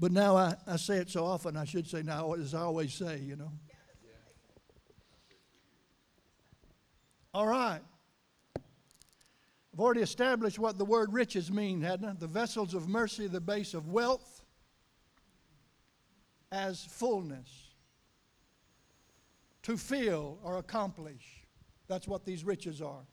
But 0.00 0.10
now 0.10 0.36
I, 0.36 0.56
I 0.66 0.74
say 0.74 0.96
it 0.96 1.08
so 1.08 1.24
often, 1.24 1.56
I 1.56 1.66
should 1.66 1.86
say 1.86 2.02
now, 2.02 2.32
as 2.32 2.52
I 2.52 2.62
always 2.62 2.92
say, 2.92 3.20
you 3.20 3.36
know. 3.36 3.52
All 7.32 7.46
right. 7.46 7.78
I've 9.74 9.80
already 9.80 10.02
established 10.02 10.60
what 10.60 10.78
the 10.78 10.84
word 10.84 11.12
riches 11.12 11.50
mean, 11.50 11.82
hadn't 11.82 12.08
I? 12.08 12.12
The 12.12 12.28
vessels 12.28 12.74
of 12.74 12.88
mercy, 12.88 13.26
the 13.26 13.40
base 13.40 13.74
of 13.74 13.88
wealth, 13.88 14.44
as 16.52 16.84
fullness. 16.84 17.48
To 19.64 19.76
fill 19.76 20.38
or 20.44 20.58
accomplish. 20.58 21.44
That's 21.88 22.06
what 22.06 22.24
these 22.24 22.44
riches 22.44 22.80
are. 22.80 23.04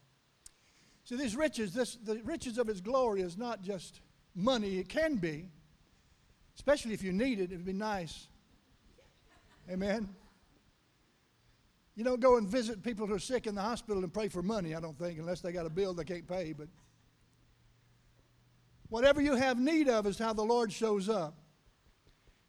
See, 1.03 1.15
these 1.15 1.35
riches, 1.35 1.73
this, 1.73 1.95
the 1.95 2.21
riches 2.23 2.59
of 2.59 2.67
His 2.67 2.79
glory 2.79 3.21
is 3.21 3.39
not 3.39 3.63
just 3.63 4.01
money. 4.35 4.77
It 4.77 4.87
can 4.87 5.15
be, 5.15 5.49
especially 6.55 6.93
if 6.93 7.01
you 7.01 7.11
need 7.11 7.39
it. 7.39 7.45
It'd 7.45 7.65
be 7.65 7.73
nice. 7.73 8.27
Amen. 9.67 10.09
You 11.95 12.03
don't 12.03 12.21
go 12.21 12.37
and 12.37 12.47
visit 12.47 12.83
people 12.83 13.05
who 13.05 13.15
are 13.15 13.19
sick 13.19 13.47
in 13.47 13.55
the 13.55 13.61
hospital 13.61 14.03
and 14.03 14.13
pray 14.13 14.29
for 14.29 14.41
money, 14.41 14.75
I 14.75 14.79
don't 14.79 14.97
think, 14.97 15.19
unless 15.19 15.41
they 15.41 15.51
got 15.51 15.65
a 15.65 15.69
bill 15.69 15.93
they 15.93 16.05
can't 16.05 16.27
pay. 16.27 16.53
But 16.53 16.67
whatever 18.89 19.21
you 19.21 19.35
have 19.35 19.59
need 19.59 19.89
of 19.89 20.07
is 20.07 20.17
how 20.17 20.33
the 20.33 20.43
Lord 20.43 20.71
shows 20.71 21.09
up. 21.09 21.35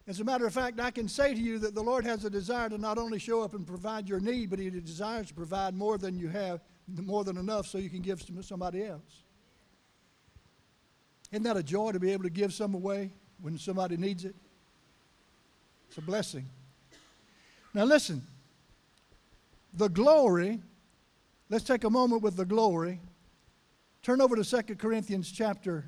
As 0.05 0.19
a 0.19 0.23
matter 0.23 0.45
of 0.45 0.53
fact, 0.53 0.79
I 0.79 0.91
can 0.91 1.07
say 1.07 1.33
to 1.33 1.39
you 1.39 1.59
that 1.59 1.75
the 1.75 1.83
Lord 1.83 2.05
has 2.05 2.25
a 2.25 2.29
desire 2.29 2.69
to 2.69 2.77
not 2.77 2.97
only 2.97 3.19
show 3.19 3.41
up 3.41 3.53
and 3.53 3.65
provide 3.65 4.07
your 4.07 4.19
need, 4.19 4.49
but 4.49 4.59
He 4.59 4.69
desires 4.69 5.27
to 5.27 5.33
provide 5.33 5.75
more 5.75 5.97
than 5.97 6.17
you 6.17 6.27
have, 6.29 6.61
more 6.87 7.23
than 7.23 7.37
enough, 7.37 7.67
so 7.67 7.77
you 7.77 7.89
can 7.89 8.01
give 8.01 8.25
to 8.25 8.43
somebody 8.43 8.83
else. 8.83 9.23
Isn't 11.31 11.43
that 11.43 11.57
a 11.57 11.63
joy 11.63 11.93
to 11.93 11.99
be 11.99 12.11
able 12.11 12.23
to 12.23 12.29
give 12.29 12.53
some 12.53 12.75
away 12.75 13.11
when 13.41 13.57
somebody 13.57 13.97
needs 13.97 14.25
it? 14.25 14.35
It's 15.87 15.97
a 15.97 16.01
blessing. 16.01 16.45
Now, 17.73 17.85
listen 17.85 18.21
the 19.73 19.89
glory, 19.89 20.61
let's 21.49 21.63
take 21.63 21.83
a 21.83 21.89
moment 21.89 22.21
with 22.21 22.35
the 22.35 22.45
glory. 22.45 22.99
Turn 24.01 24.21
over 24.21 24.35
to 24.35 24.43
2 24.43 24.75
Corinthians 24.75 25.31
chapter. 25.31 25.85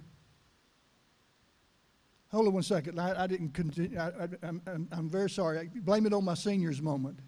Hold 2.32 2.48
on 2.48 2.54
one 2.54 2.64
second. 2.64 3.00
I, 3.00 3.24
I 3.24 3.28
didn't 3.28 3.54
continue. 3.54 3.98
I, 3.98 4.28
am 4.44 5.10
very 5.10 5.30
sorry. 5.30 5.60
I 5.60 5.70
blame 5.74 6.06
it 6.06 6.14
on 6.14 6.24
my 6.24 6.34
seniors 6.34 6.82
moment. 6.82 7.20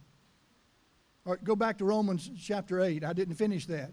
All 1.25 1.33
right, 1.33 1.43
go 1.43 1.55
back 1.55 1.77
to 1.79 1.85
Romans 1.85 2.29
chapter 2.41 2.81
8. 2.81 3.03
I 3.03 3.13
didn't 3.13 3.35
finish 3.35 3.65
that. 3.67 3.91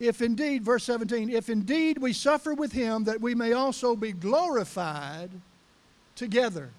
If 0.00 0.20
indeed, 0.20 0.64
verse 0.64 0.82
17, 0.84 1.30
if 1.30 1.48
indeed 1.48 1.98
we 1.98 2.12
suffer 2.12 2.54
with 2.54 2.72
him, 2.72 3.04
that 3.04 3.20
we 3.20 3.36
may 3.36 3.52
also 3.52 3.94
be 3.94 4.10
glorified 4.10 5.30
together. 6.16 6.70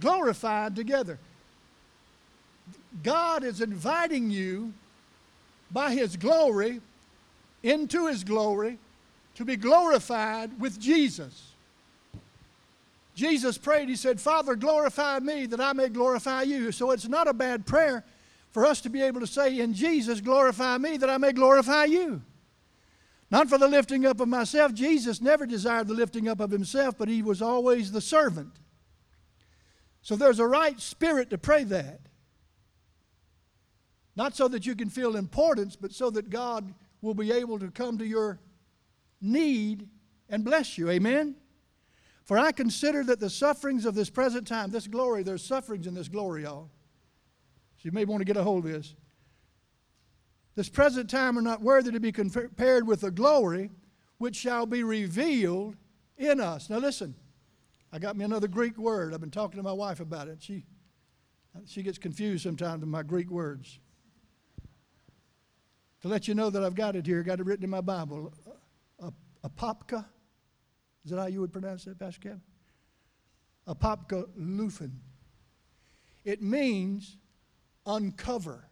Glorified 0.00 0.74
together. 0.74 1.18
God 3.02 3.44
is 3.44 3.60
inviting 3.60 4.30
you 4.30 4.72
by 5.70 5.92
His 5.92 6.16
glory 6.16 6.80
into 7.62 8.06
His 8.06 8.24
glory 8.24 8.78
to 9.34 9.44
be 9.44 9.56
glorified 9.56 10.58
with 10.60 10.78
Jesus. 10.80 11.52
Jesus 13.14 13.58
prayed, 13.58 13.88
He 13.88 13.96
said, 13.96 14.20
Father, 14.20 14.54
glorify 14.54 15.18
me 15.18 15.46
that 15.46 15.60
I 15.60 15.72
may 15.72 15.88
glorify 15.88 16.42
you. 16.42 16.72
So 16.72 16.92
it's 16.92 17.08
not 17.08 17.28
a 17.28 17.34
bad 17.34 17.66
prayer 17.66 18.04
for 18.50 18.64
us 18.64 18.80
to 18.82 18.88
be 18.88 19.02
able 19.02 19.20
to 19.20 19.26
say, 19.26 19.58
In 19.58 19.74
Jesus, 19.74 20.20
glorify 20.20 20.78
me 20.78 20.96
that 20.96 21.10
I 21.10 21.18
may 21.18 21.32
glorify 21.32 21.84
you. 21.84 22.22
Not 23.30 23.48
for 23.48 23.58
the 23.58 23.68
lifting 23.68 24.06
up 24.06 24.20
of 24.20 24.28
myself. 24.28 24.72
Jesus 24.72 25.20
never 25.20 25.44
desired 25.46 25.88
the 25.88 25.94
lifting 25.94 26.28
up 26.28 26.40
of 26.40 26.50
himself, 26.50 26.96
but 26.96 27.08
he 27.08 27.22
was 27.22 27.42
always 27.42 27.92
the 27.92 28.00
servant. 28.00 28.52
So 30.00 30.16
there's 30.16 30.38
a 30.38 30.46
right 30.46 30.80
spirit 30.80 31.28
to 31.30 31.38
pray 31.38 31.64
that. 31.64 32.00
Not 34.18 34.34
so 34.34 34.48
that 34.48 34.66
you 34.66 34.74
can 34.74 34.90
feel 34.90 35.14
importance, 35.14 35.76
but 35.76 35.92
so 35.92 36.10
that 36.10 36.28
God 36.28 36.74
will 37.02 37.14
be 37.14 37.30
able 37.30 37.56
to 37.60 37.70
come 37.70 37.98
to 37.98 38.04
your 38.04 38.40
need 39.20 39.88
and 40.28 40.44
bless 40.44 40.76
you. 40.76 40.90
Amen? 40.90 41.36
For 42.24 42.36
I 42.36 42.50
consider 42.50 43.04
that 43.04 43.20
the 43.20 43.30
sufferings 43.30 43.84
of 43.86 43.94
this 43.94 44.10
present 44.10 44.48
time, 44.48 44.72
this 44.72 44.88
glory, 44.88 45.22
there's 45.22 45.44
sufferings 45.44 45.86
in 45.86 45.94
this 45.94 46.08
glory, 46.08 46.42
y'all. 46.42 46.68
So 47.76 47.82
you 47.84 47.92
may 47.92 48.04
want 48.04 48.20
to 48.20 48.24
get 48.24 48.36
a 48.36 48.42
hold 48.42 48.66
of 48.66 48.72
this. 48.72 48.96
This 50.56 50.68
present 50.68 51.08
time 51.08 51.38
are 51.38 51.42
not 51.42 51.62
worthy 51.62 51.92
to 51.92 52.00
be 52.00 52.10
compared 52.10 52.88
with 52.88 53.02
the 53.02 53.12
glory 53.12 53.70
which 54.18 54.34
shall 54.34 54.66
be 54.66 54.82
revealed 54.82 55.76
in 56.16 56.40
us. 56.40 56.68
Now 56.68 56.78
listen, 56.78 57.14
I 57.92 58.00
got 58.00 58.16
me 58.16 58.24
another 58.24 58.48
Greek 58.48 58.78
word. 58.78 59.14
I've 59.14 59.20
been 59.20 59.30
talking 59.30 59.58
to 59.58 59.62
my 59.62 59.72
wife 59.72 60.00
about 60.00 60.26
it. 60.26 60.38
She, 60.42 60.64
she 61.66 61.84
gets 61.84 61.98
confused 61.98 62.42
sometimes 62.42 62.80
with 62.80 62.88
my 62.88 63.04
Greek 63.04 63.30
words. 63.30 63.78
To 66.02 66.08
let 66.08 66.28
you 66.28 66.34
know 66.34 66.50
that 66.50 66.62
I've 66.62 66.74
got 66.74 66.94
it 66.96 67.06
here, 67.06 67.22
got 67.22 67.40
it 67.40 67.46
written 67.46 67.64
in 67.64 67.70
my 67.70 67.80
Bible. 67.80 68.32
Apopka 69.44 70.04
is 71.04 71.12
that 71.12 71.20
how 71.20 71.26
you 71.26 71.40
would 71.40 71.52
pronounce 71.52 71.84
that, 71.84 71.98
Pastor 71.98 72.20
Kevin? 72.20 72.42
Apopka 73.66 74.28
Lufin. 74.38 74.92
It 76.24 76.42
means 76.42 77.16
uncover. 77.86 78.68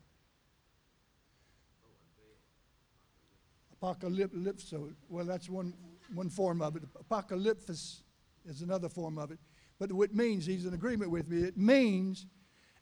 Apocalypso. 3.82 4.92
Well, 5.08 5.24
that's 5.24 5.48
one, 5.48 5.72
one 6.12 6.28
form 6.28 6.60
of 6.60 6.76
it. 6.76 6.82
Apocalypsis 7.08 8.02
is 8.44 8.62
another 8.62 8.88
form 8.88 9.18
of 9.18 9.30
it. 9.30 9.38
But 9.78 9.92
what 9.92 10.10
it 10.10 10.14
means, 10.14 10.46
he's 10.46 10.66
in 10.66 10.74
agreement 10.74 11.10
with 11.10 11.28
me, 11.28 11.42
it 11.42 11.56
means 11.56 12.26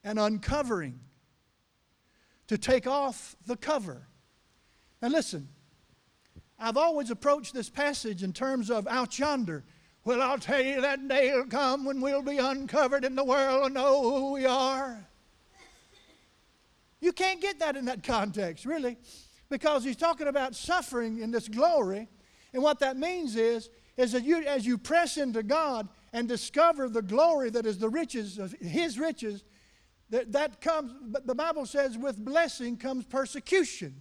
an 0.02 0.18
uncovering. 0.18 1.00
To 2.48 2.58
take 2.58 2.86
off 2.86 3.36
the 3.46 3.56
cover. 3.56 4.08
Now 5.04 5.10
listen, 5.10 5.50
I've 6.58 6.78
always 6.78 7.10
approached 7.10 7.52
this 7.52 7.68
passage 7.68 8.22
in 8.22 8.32
terms 8.32 8.70
of 8.70 8.88
out 8.88 9.18
yonder. 9.18 9.62
Well, 10.02 10.22
I'll 10.22 10.38
tell 10.38 10.62
you 10.62 10.80
that 10.80 11.06
day 11.08 11.30
will 11.34 11.44
come 11.44 11.84
when 11.84 12.00
we'll 12.00 12.22
be 12.22 12.38
uncovered 12.38 13.04
and 13.04 13.18
the 13.18 13.22
world 13.22 13.60
will 13.60 13.68
know 13.68 14.00
who 14.00 14.32
we 14.32 14.46
are. 14.46 15.06
You 17.02 17.12
can't 17.12 17.38
get 17.38 17.58
that 17.58 17.76
in 17.76 17.84
that 17.84 18.02
context, 18.02 18.64
really, 18.64 18.96
because 19.50 19.84
he's 19.84 19.96
talking 19.96 20.26
about 20.26 20.54
suffering 20.54 21.18
in 21.18 21.30
this 21.30 21.48
glory. 21.48 22.08
And 22.54 22.62
what 22.62 22.78
that 22.78 22.96
means 22.96 23.36
is, 23.36 23.68
is 23.98 24.12
that 24.12 24.24
you, 24.24 24.38
as 24.46 24.64
you 24.64 24.78
press 24.78 25.18
into 25.18 25.42
God 25.42 25.86
and 26.14 26.26
discover 26.26 26.88
the 26.88 27.02
glory 27.02 27.50
that 27.50 27.66
is 27.66 27.76
the 27.76 27.90
riches 27.90 28.38
of 28.38 28.52
His 28.52 28.98
riches, 28.98 29.44
that, 30.08 30.32
that 30.32 30.62
comes, 30.62 30.94
the 31.26 31.34
Bible 31.34 31.66
says, 31.66 31.98
with 31.98 32.16
blessing 32.16 32.78
comes 32.78 33.04
persecution. 33.04 34.00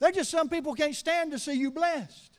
There's 0.00 0.16
just 0.16 0.30
some 0.30 0.48
people 0.48 0.74
can't 0.74 0.96
stand 0.96 1.30
to 1.32 1.38
see 1.38 1.52
you 1.52 1.70
blessed. 1.70 2.38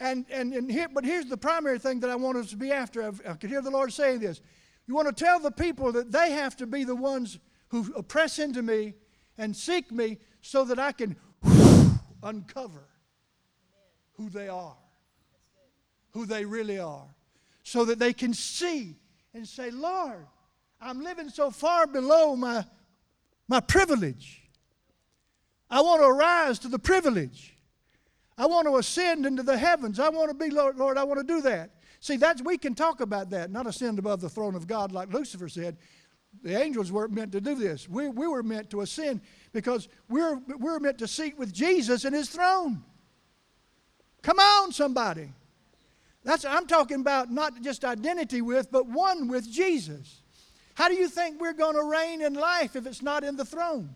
And, 0.00 0.24
and, 0.30 0.52
and 0.52 0.70
here, 0.70 0.88
but 0.88 1.04
here's 1.04 1.26
the 1.26 1.36
primary 1.36 1.78
thing 1.78 2.00
that 2.00 2.10
I 2.10 2.16
want 2.16 2.38
us 2.38 2.50
to 2.50 2.56
be 2.56 2.72
after. 2.72 3.02
I, 3.02 3.30
I 3.30 3.34
could 3.34 3.50
hear 3.50 3.60
the 3.60 3.70
Lord 3.70 3.92
saying 3.92 4.20
this. 4.20 4.40
You 4.86 4.94
want 4.94 5.14
to 5.14 5.24
tell 5.24 5.38
the 5.38 5.50
people 5.50 5.92
that 5.92 6.10
they 6.10 6.32
have 6.32 6.56
to 6.56 6.66
be 6.66 6.84
the 6.84 6.96
ones 6.96 7.38
who 7.68 8.02
press 8.02 8.38
into 8.38 8.62
me 8.62 8.94
and 9.38 9.54
seek 9.56 9.90
me 9.92 10.18
so 10.40 10.64
that 10.64 10.78
I 10.78 10.92
can 10.92 11.16
uncover 12.22 12.88
who 14.14 14.28
they 14.28 14.48
are, 14.48 14.76
who 16.10 16.26
they 16.26 16.44
really 16.44 16.78
are, 16.78 17.06
so 17.62 17.84
that 17.84 17.98
they 17.98 18.12
can 18.12 18.34
see 18.34 18.96
and 19.34 19.46
say, 19.46 19.70
Lord, 19.70 20.26
I'm 20.80 21.02
living 21.02 21.28
so 21.28 21.50
far 21.50 21.86
below 21.86 22.36
my, 22.36 22.64
my 23.48 23.60
privilege. 23.60 24.41
I 25.72 25.80
want 25.80 26.02
to 26.02 26.12
rise 26.12 26.58
to 26.60 26.68
the 26.68 26.78
privilege. 26.78 27.56
I 28.36 28.44
want 28.44 28.68
to 28.68 28.76
ascend 28.76 29.24
into 29.24 29.42
the 29.42 29.56
heavens. 29.56 29.98
I 29.98 30.10
want 30.10 30.28
to 30.28 30.34
be, 30.34 30.50
Lord, 30.50 30.76
Lord, 30.76 30.98
I 30.98 31.04
want 31.04 31.18
to 31.20 31.26
do 31.26 31.40
that. 31.40 31.70
See, 31.98 32.18
that's 32.18 32.42
we 32.42 32.58
can 32.58 32.74
talk 32.74 33.00
about 33.00 33.30
that, 33.30 33.50
not 33.50 33.66
ascend 33.66 33.98
above 33.98 34.20
the 34.20 34.28
throne 34.28 34.54
of 34.54 34.66
God 34.66 34.92
like 34.92 35.10
Lucifer 35.14 35.48
said. 35.48 35.78
The 36.42 36.60
angels 36.60 36.92
weren't 36.92 37.12
meant 37.12 37.32
to 37.32 37.40
do 37.40 37.54
this. 37.54 37.88
We, 37.88 38.08
we 38.08 38.26
were 38.26 38.42
meant 38.42 38.68
to 38.70 38.82
ascend 38.82 39.22
because 39.52 39.88
we're, 40.10 40.40
we're 40.58 40.78
meant 40.78 40.98
to 40.98 41.08
seat 41.08 41.38
with 41.38 41.54
Jesus 41.54 42.04
in 42.04 42.12
his 42.12 42.28
throne. 42.28 42.84
Come 44.20 44.38
on, 44.38 44.72
somebody. 44.72 45.32
That's 46.22 46.44
I'm 46.44 46.66
talking 46.66 47.00
about 47.00 47.30
not 47.30 47.62
just 47.62 47.82
identity 47.84 48.42
with, 48.42 48.70
but 48.70 48.86
one 48.86 49.26
with 49.26 49.50
Jesus. 49.50 50.20
How 50.74 50.88
do 50.88 50.94
you 50.94 51.08
think 51.08 51.40
we're 51.40 51.54
going 51.54 51.76
to 51.76 51.84
reign 51.84 52.20
in 52.20 52.34
life 52.34 52.76
if 52.76 52.86
it's 52.86 53.02
not 53.02 53.24
in 53.24 53.36
the 53.36 53.44
throne? 53.44 53.90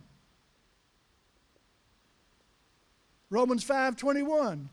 Romans 3.30 3.64
5:21. 3.64 4.68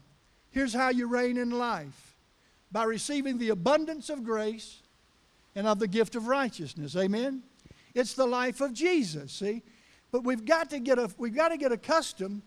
Here's 0.51 0.73
how 0.73 0.89
you 0.89 1.07
reign 1.07 1.37
in 1.37 1.49
life. 1.49 2.15
By 2.71 2.83
receiving 2.83 3.37
the 3.37 3.49
abundance 3.49 4.09
of 4.09 4.23
grace 4.23 4.81
and 5.55 5.67
of 5.67 5.79
the 5.79 5.87
gift 5.87 6.15
of 6.15 6.27
righteousness. 6.27 6.95
Amen. 6.95 7.43
It's 7.93 8.13
the 8.13 8.25
life 8.25 8.61
of 8.61 8.73
Jesus, 8.73 9.31
see? 9.33 9.61
But 10.11 10.23
we've 10.23 10.45
got 10.45 10.69
to 10.71 10.79
get 10.79 10.99
a, 10.99 11.09
we've 11.17 11.35
got 11.35 11.49
to 11.49 11.57
get 11.57 11.71
accustomed 11.71 12.41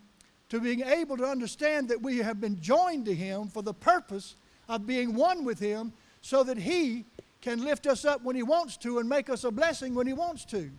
to 0.48 0.61
being 0.61 0.82
able 0.82 1.16
to 1.16 1.24
understand 1.24 1.88
that 1.88 2.00
we 2.00 2.18
have 2.18 2.40
been 2.40 2.61
joined 2.61 3.07
to 3.07 3.14
him 3.14 3.48
for 3.48 3.62
the 3.62 3.74
purpose 3.74 4.36
of 4.68 4.86
being 4.86 5.14
one 5.14 5.44
with 5.44 5.59
him 5.59 5.92
so 6.20 6.42
that 6.44 6.59
he 6.59 7.04
can 7.40 7.64
lift 7.64 7.86
us 7.86 8.04
up 8.04 8.22
when 8.22 8.36
he 8.36 8.42
wants 8.42 8.76
to 8.78 8.98
and 8.98 9.09
make 9.09 9.28
us 9.28 9.44
a 9.44 9.50
blessing 9.50 9.94
when 9.94 10.07
he 10.07 10.12
wants 10.12 10.44
to. 10.44 10.70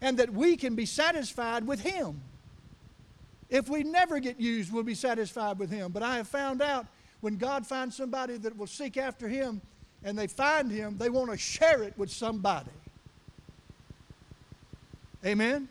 And 0.00 0.16
that 0.18 0.32
we 0.32 0.56
can 0.56 0.74
be 0.74 0.86
satisfied 0.86 1.66
with 1.66 1.80
him. 1.80 2.20
If 3.50 3.68
we 3.68 3.82
never 3.82 4.18
get 4.18 4.38
used, 4.38 4.72
we'll 4.72 4.82
be 4.82 4.94
satisfied 4.94 5.58
with 5.58 5.70
Him. 5.70 5.90
But 5.90 6.02
I 6.02 6.16
have 6.16 6.28
found 6.28 6.60
out 6.60 6.86
when 7.20 7.36
God 7.36 7.66
finds 7.66 7.96
somebody 7.96 8.36
that 8.38 8.56
will 8.56 8.66
seek 8.66 8.96
after 8.96 9.28
Him 9.28 9.60
and 10.04 10.18
they 10.18 10.26
find 10.26 10.70
Him, 10.70 10.96
they 10.98 11.10
want 11.10 11.30
to 11.30 11.38
share 11.38 11.82
it 11.82 11.94
with 11.96 12.10
somebody. 12.10 12.70
Amen? 15.24 15.68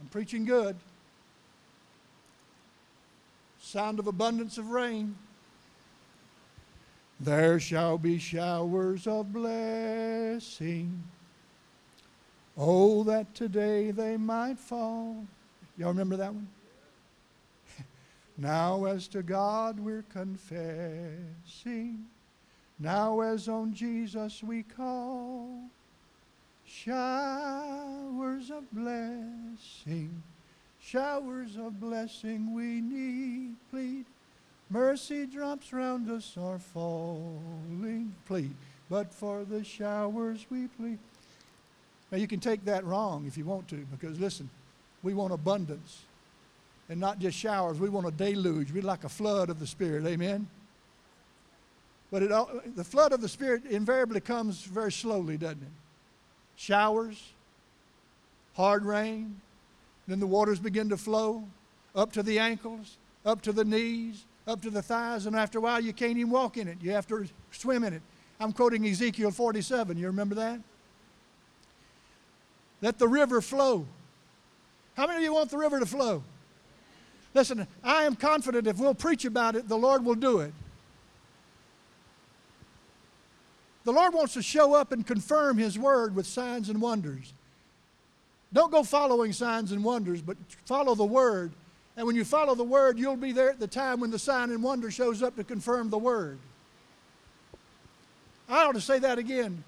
I'm 0.00 0.08
preaching 0.08 0.44
good. 0.44 0.76
Sound 3.60 3.98
of 3.98 4.06
abundance 4.06 4.58
of 4.58 4.70
rain. 4.70 5.16
There 7.20 7.60
shall 7.60 7.96
be 7.96 8.18
showers 8.18 9.06
of 9.06 9.32
blessing 9.32 11.04
Oh, 12.56 13.02
that 13.04 13.34
today 13.34 13.90
they 13.90 14.16
might 14.16 14.58
fall. 14.58 15.24
Y'all 15.78 15.88
remember 15.88 16.16
that 16.16 16.34
one? 16.34 16.48
now, 18.36 18.84
as 18.84 19.08
to 19.08 19.22
God 19.22 19.80
we're 19.80 20.04
confessing, 20.12 22.04
now 22.78 23.20
as 23.20 23.48
on 23.48 23.72
Jesus 23.72 24.42
we 24.42 24.64
call, 24.64 25.62
showers 26.66 28.50
of 28.50 28.70
blessing, 28.70 30.22
showers 30.78 31.56
of 31.56 31.80
blessing 31.80 32.52
we 32.52 32.82
need, 32.82 33.54
plead. 33.70 34.04
Mercy 34.68 35.26
drops 35.26 35.72
round 35.72 36.10
us 36.10 36.36
are 36.38 36.58
falling, 36.58 38.14
plead. 38.26 38.54
But 38.90 39.12
for 39.12 39.44
the 39.44 39.64
showers 39.64 40.46
we 40.50 40.66
plead. 40.66 40.98
Now, 42.12 42.18
you 42.18 42.28
can 42.28 42.40
take 42.40 42.66
that 42.66 42.84
wrong 42.84 43.24
if 43.26 43.38
you 43.38 43.46
want 43.46 43.66
to, 43.68 43.76
because 43.90 44.20
listen, 44.20 44.50
we 45.02 45.14
want 45.14 45.32
abundance 45.32 46.02
and 46.90 47.00
not 47.00 47.18
just 47.18 47.38
showers. 47.38 47.80
We 47.80 47.88
want 47.88 48.06
a 48.06 48.10
deluge. 48.10 48.70
We'd 48.70 48.84
like 48.84 49.04
a 49.04 49.08
flood 49.08 49.48
of 49.48 49.58
the 49.58 49.66
Spirit. 49.66 50.06
Amen? 50.06 50.46
But 52.10 52.28
the 52.76 52.84
flood 52.84 53.14
of 53.14 53.22
the 53.22 53.28
Spirit 53.28 53.64
invariably 53.64 54.20
comes 54.20 54.62
very 54.62 54.92
slowly, 54.92 55.38
doesn't 55.38 55.62
it? 55.62 55.72
Showers, 56.56 57.32
hard 58.54 58.84
rain, 58.84 59.40
then 60.06 60.20
the 60.20 60.26
waters 60.26 60.58
begin 60.58 60.90
to 60.90 60.98
flow 60.98 61.48
up 61.94 62.12
to 62.12 62.22
the 62.22 62.38
ankles, 62.38 62.98
up 63.24 63.40
to 63.42 63.52
the 63.52 63.64
knees, 63.64 64.26
up 64.46 64.60
to 64.60 64.68
the 64.68 64.82
thighs, 64.82 65.24
and 65.24 65.34
after 65.34 65.58
a 65.58 65.62
while 65.62 65.80
you 65.80 65.94
can't 65.94 66.18
even 66.18 66.30
walk 66.30 66.58
in 66.58 66.68
it. 66.68 66.76
You 66.82 66.90
have 66.90 67.06
to 67.06 67.26
swim 67.52 67.84
in 67.84 67.94
it. 67.94 68.02
I'm 68.38 68.52
quoting 68.52 68.86
Ezekiel 68.86 69.30
47. 69.30 69.96
You 69.96 70.08
remember 70.08 70.34
that? 70.34 70.60
Let 72.82 72.98
the 72.98 73.08
river 73.08 73.40
flow. 73.40 73.86
How 74.96 75.06
many 75.06 75.18
of 75.18 75.22
you 75.22 75.32
want 75.32 75.50
the 75.50 75.56
river 75.56 75.80
to 75.80 75.86
flow? 75.86 76.22
Listen, 77.32 77.66
I 77.82 78.02
am 78.02 78.14
confident 78.14 78.66
if 78.66 78.78
we'll 78.78 78.94
preach 78.94 79.24
about 79.24 79.56
it, 79.56 79.68
the 79.68 79.78
Lord 79.78 80.04
will 80.04 80.16
do 80.16 80.40
it. 80.40 80.52
The 83.84 83.92
Lord 83.92 84.12
wants 84.12 84.34
to 84.34 84.42
show 84.42 84.74
up 84.74 84.92
and 84.92 85.06
confirm 85.06 85.56
His 85.58 85.78
word 85.78 86.14
with 86.14 86.26
signs 86.26 86.68
and 86.68 86.80
wonders. 86.80 87.32
Don't 88.52 88.70
go 88.70 88.82
following 88.82 89.32
signs 89.32 89.72
and 89.72 89.82
wonders, 89.82 90.20
but 90.20 90.36
follow 90.66 90.94
the 90.94 91.04
word. 91.04 91.52
And 91.96 92.06
when 92.06 92.16
you 92.16 92.24
follow 92.24 92.54
the 92.54 92.64
word, 92.64 92.98
you'll 92.98 93.16
be 93.16 93.32
there 93.32 93.50
at 93.50 93.58
the 93.58 93.66
time 93.66 94.00
when 94.00 94.10
the 94.10 94.18
sign 94.18 94.50
and 94.50 94.62
wonder 94.62 94.90
shows 94.90 95.22
up 95.22 95.36
to 95.36 95.44
confirm 95.44 95.88
the 95.88 95.98
word. 95.98 96.38
I 98.48 98.64
ought 98.64 98.74
to 98.74 98.80
say 98.80 98.98
that 98.98 99.18
again, 99.18 99.64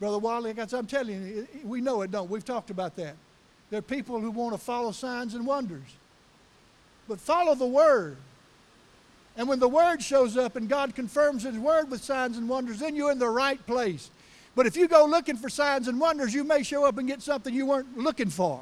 Brother 0.00 0.18
Wally. 0.18 0.54
I'm 0.56 0.86
telling 0.86 1.26
you, 1.26 1.48
we 1.64 1.80
know 1.80 2.02
it, 2.02 2.10
don't 2.10 2.30
we? 2.30 2.34
We've 2.34 2.44
talked 2.44 2.70
about 2.70 2.96
that. 2.96 3.16
There 3.70 3.78
are 3.78 3.82
people 3.82 4.20
who 4.20 4.30
want 4.30 4.54
to 4.54 4.58
follow 4.58 4.92
signs 4.92 5.34
and 5.34 5.46
wonders. 5.46 5.96
But 7.08 7.20
follow 7.20 7.54
the 7.54 7.66
word. 7.66 8.16
And 9.36 9.48
when 9.48 9.60
the 9.60 9.68
word 9.68 10.02
shows 10.02 10.36
up 10.36 10.56
and 10.56 10.68
God 10.68 10.94
confirms 10.94 11.42
his 11.42 11.56
word 11.56 11.90
with 11.90 12.02
signs 12.02 12.36
and 12.36 12.48
wonders, 12.48 12.80
then 12.80 12.96
you're 12.96 13.12
in 13.12 13.18
the 13.18 13.28
right 13.28 13.64
place. 13.66 14.10
But 14.54 14.66
if 14.66 14.76
you 14.76 14.88
go 14.88 15.04
looking 15.04 15.36
for 15.36 15.48
signs 15.48 15.86
and 15.86 16.00
wonders, 16.00 16.34
you 16.34 16.42
may 16.42 16.62
show 16.62 16.84
up 16.84 16.98
and 16.98 17.06
get 17.06 17.22
something 17.22 17.54
you 17.54 17.66
weren't 17.66 17.96
looking 17.96 18.30
for. 18.30 18.60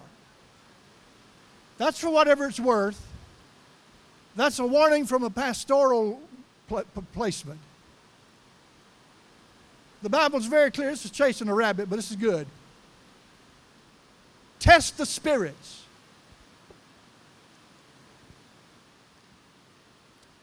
That's 1.78 1.98
for 1.98 2.10
whatever 2.10 2.46
it's 2.46 2.60
worth. 2.60 3.02
That's 4.34 4.58
a 4.58 4.66
warning 4.66 5.06
from 5.06 5.22
a 5.22 5.30
pastoral 5.30 6.20
pl- 6.68 6.84
placement. 7.14 7.60
The 10.06 10.10
Bible's 10.10 10.46
very 10.46 10.70
clear. 10.70 10.90
This 10.90 11.04
is 11.04 11.10
chasing 11.10 11.48
a 11.48 11.54
rabbit, 11.54 11.90
but 11.90 11.96
this 11.96 12.12
is 12.12 12.16
good. 12.16 12.46
Test 14.60 14.98
the 14.98 15.04
spirits. 15.04 15.82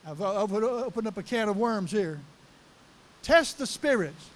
I've 0.06 0.22
opened 0.22 1.08
up 1.08 1.18
a 1.18 1.24
can 1.24 1.48
of 1.48 1.56
worms 1.56 1.92
here. 1.92 2.20
Test 3.22 3.58
the 3.58 3.66
spirits. 3.66 4.30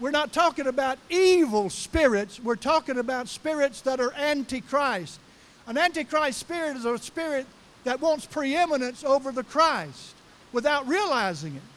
We're 0.00 0.10
not 0.10 0.32
talking 0.32 0.66
about 0.66 0.96
evil 1.10 1.68
spirits, 1.68 2.40
we're 2.40 2.56
talking 2.56 2.96
about 2.96 3.28
spirits 3.28 3.82
that 3.82 4.00
are 4.00 4.14
antichrist. 4.14 5.20
An 5.66 5.76
antichrist 5.76 6.38
spirit 6.38 6.78
is 6.78 6.86
a 6.86 6.96
spirit 6.96 7.46
that 7.84 8.00
wants 8.00 8.24
preeminence 8.24 9.04
over 9.04 9.30
the 9.30 9.44
Christ 9.44 10.14
without 10.54 10.88
realizing 10.88 11.54
it. 11.54 11.73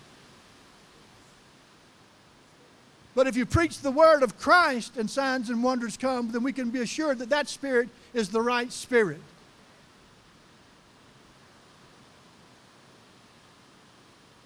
But 3.17 3.25
if 3.25 3.35
you 3.35 3.47
preach 3.47 3.79
the 3.79 3.89
word 3.89 4.21
of 4.21 4.37
Christ 4.37 4.95
and 4.95 5.09
signs 5.09 5.49
and 5.49 5.63
wonders 5.63 5.97
come, 5.97 6.31
then 6.31 6.43
we 6.43 6.53
can 6.53 6.69
be 6.69 6.81
assured 6.81 7.17
that 7.17 7.29
that 7.29 7.49
spirit 7.49 7.89
is 8.13 8.29
the 8.29 8.39
right 8.39 8.71
spirit. 8.71 9.19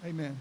Amen. 0.06 0.40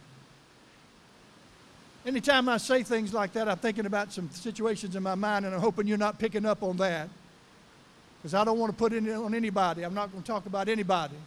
Anytime 2.05 2.47
I 2.47 2.55
say 2.55 2.83
things 2.83 3.13
like 3.13 3.33
that, 3.33 3.49
I'm 3.49 3.57
thinking 3.57 3.85
about 3.85 4.13
some 4.13 4.29
situations 4.31 4.95
in 4.95 5.03
my 5.03 5.15
mind, 5.15 5.45
and 5.45 5.53
I'm 5.53 5.59
hoping 5.59 5.85
you're 5.85 5.97
not 5.97 6.17
picking 6.17 6.45
up 6.45 6.63
on 6.63 6.77
that. 6.77 7.09
Because 8.21 8.33
I 8.33 8.45
don't 8.45 8.57
want 8.57 8.71
to 8.71 8.77
put 8.77 8.93
it 8.93 9.09
on 9.09 9.35
anybody. 9.35 9.83
I'm 9.83 9.93
not 9.93 10.09
going 10.09 10.23
to 10.23 10.27
talk 10.27 10.45
about 10.45 10.69
anybody. 10.69 11.17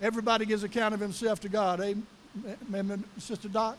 Everybody 0.00 0.46
gives 0.46 0.62
account 0.62 0.94
of 0.94 1.00
himself 1.00 1.40
to 1.40 1.48
God. 1.48 1.80
Amen, 1.80 3.02
Sister 3.18 3.48
Dot? 3.48 3.78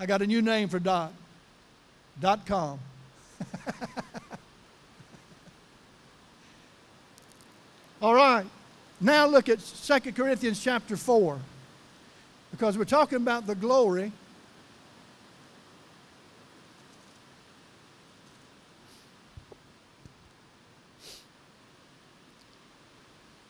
I 0.00 0.06
got 0.06 0.22
a 0.22 0.26
new 0.26 0.40
name 0.40 0.68
for 0.68 0.78
Dot. 0.78 1.12
Dot 2.20 2.46
com. 2.46 2.78
All 8.02 8.14
right. 8.14 8.46
Now 9.00 9.26
look 9.26 9.48
at 9.48 9.58
2 9.60 10.12
Corinthians 10.12 10.62
chapter 10.62 10.96
4 10.96 11.40
because 12.50 12.78
we're 12.78 12.84
talking 12.84 13.16
about 13.16 13.46
the 13.46 13.54
glory. 13.54 14.12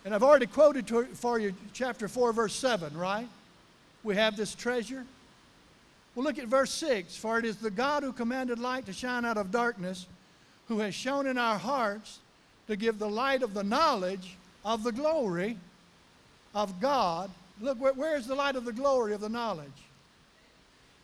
And 0.05 0.15
I've 0.15 0.23
already 0.23 0.47
quoted 0.47 0.89
for 1.19 1.39
you 1.39 1.55
chapter 1.75 2.09
4, 2.09 2.33
verse 2.33 2.55
7, 2.55 2.97
right? 2.97 3.29
We 4.03 4.15
have 4.15 4.39
this 4.39 4.55
treasure. 4.55 5.05
Well, 6.19 6.25
look 6.25 6.41
at 6.41 6.49
verse 6.49 6.73
6 6.73 7.15
For 7.15 7.39
it 7.39 7.45
is 7.45 7.59
the 7.59 7.71
God 7.71 8.03
who 8.03 8.13
commanded 8.13 8.59
light 8.59 8.87
to 8.87 8.93
shine 8.93 9.25
out 9.25 9.37
of 9.37 9.53
darkness, 9.53 10.05
who 10.67 10.81
has 10.81 10.93
shown 10.93 11.29
in 11.29 11.39
our 11.39 11.57
hearts 11.57 12.19
to 12.67 12.75
give 12.75 12.99
the 12.99 13.09
light 13.09 13.45
of 13.45 13.55
the 13.55 13.63
knowledge 13.63 14.35
of 14.65 14.83
the 14.83 14.91
glory 14.91 15.57
of 16.57 16.81
God 16.81 17.31
Look, 17.61 17.81
where, 17.81 17.93
where's 17.93 18.27
the 18.27 18.35
light 18.35 18.57
of 18.57 18.65
the 18.65 18.73
glory 18.73 19.15
of 19.15 19.21
the 19.21 19.29
knowledge? 19.29 19.69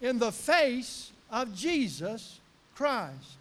In 0.01 0.19
the 0.19 0.33
face 0.33 1.12
of 1.31 1.55
Jesus 1.55 2.41
Christ. 2.75 3.37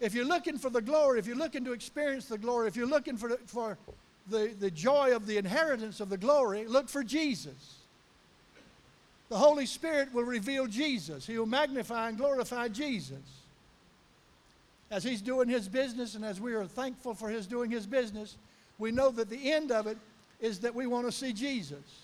If 0.00 0.12
you're 0.12 0.26
looking 0.26 0.58
for 0.58 0.68
the 0.68 0.82
glory, 0.82 1.18
if 1.18 1.26
you're 1.26 1.34
looking 1.34 1.64
to 1.64 1.72
experience 1.72 2.26
the 2.26 2.36
glory, 2.36 2.68
if 2.68 2.76
you're 2.76 2.86
looking 2.86 3.16
for, 3.16 3.38
for 3.46 3.78
the, 4.28 4.52
the 4.60 4.70
joy 4.70 5.16
of 5.16 5.26
the 5.26 5.38
inheritance 5.38 5.98
of 6.00 6.10
the 6.10 6.18
glory, 6.18 6.66
look 6.66 6.90
for 6.90 7.02
Jesus. 7.02 7.81
The 9.32 9.38
Holy 9.38 9.64
Spirit 9.64 10.12
will 10.12 10.24
reveal 10.24 10.66
Jesus. 10.66 11.26
He 11.26 11.38
will 11.38 11.46
magnify 11.46 12.10
and 12.10 12.18
glorify 12.18 12.68
Jesus. 12.68 13.16
As 14.90 15.02
He's 15.02 15.22
doing 15.22 15.48
His 15.48 15.70
business 15.70 16.16
and 16.16 16.22
as 16.22 16.38
we 16.38 16.52
are 16.52 16.66
thankful 16.66 17.14
for 17.14 17.30
His 17.30 17.46
doing 17.46 17.70
His 17.70 17.86
business, 17.86 18.36
we 18.78 18.92
know 18.92 19.10
that 19.10 19.30
the 19.30 19.50
end 19.50 19.72
of 19.72 19.86
it 19.86 19.96
is 20.38 20.58
that 20.58 20.74
we 20.74 20.86
want 20.86 21.06
to 21.06 21.12
see 21.12 21.32
Jesus. 21.32 22.02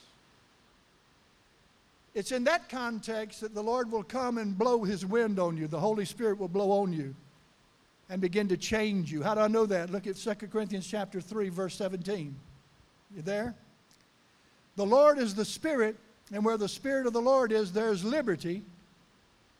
It's 2.15 2.33
in 2.33 2.45
that 2.45 2.71
context 2.71 3.43
that 3.43 3.55
the 3.55 3.63
Lord 3.63 3.93
will 3.93 4.05
come 4.05 4.39
and 4.39 4.57
blow 4.57 4.83
his 4.83 5.05
wind 5.05 5.39
on 5.39 5.59
you. 5.59 5.67
The 5.67 5.79
Holy 5.79 6.07
Spirit 6.07 6.39
will 6.39 6.49
blow 6.49 6.81
on 6.81 6.95
you 6.95 7.15
and 8.09 8.23
begin 8.23 8.49
to 8.49 8.57
change 8.57 9.13
you. 9.13 9.23
How 9.23 9.35
do 9.35 9.43
I 9.43 9.49
know 9.49 9.67
that? 9.67 9.91
Look 9.91 10.07
at 10.07 10.17
2 10.17 10.35
Corinthians 10.47 10.87
chapter 10.87 11.21
3 11.21 11.51
verse 11.51 11.75
17. 11.75 12.35
You 13.15 13.21
there? 13.21 13.55
The 14.77 14.87
Lord 14.87 15.19
is 15.19 15.35
the 15.35 15.45
Spirit, 15.45 15.97
and 16.33 16.45
where 16.45 16.59
the 16.59 16.69
Spirit 16.69 17.07
of 17.07 17.13
the 17.13 17.23
Lord 17.23 17.53
is, 17.53 17.73
there's 17.73 18.05
liberty. 18.05 18.63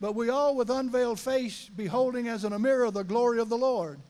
But 0.01 0.15
we 0.15 0.29
all 0.29 0.55
with 0.55 0.71
unveiled 0.71 1.19
face 1.19 1.69
beholding 1.75 2.29
as 2.29 2.45
in 2.45 2.53
a 2.53 2.59
mirror 2.59 2.91
the 2.91 3.03
glory 3.03 3.41
of 3.41 3.49
the 3.49 3.59
Lord 3.59 4.01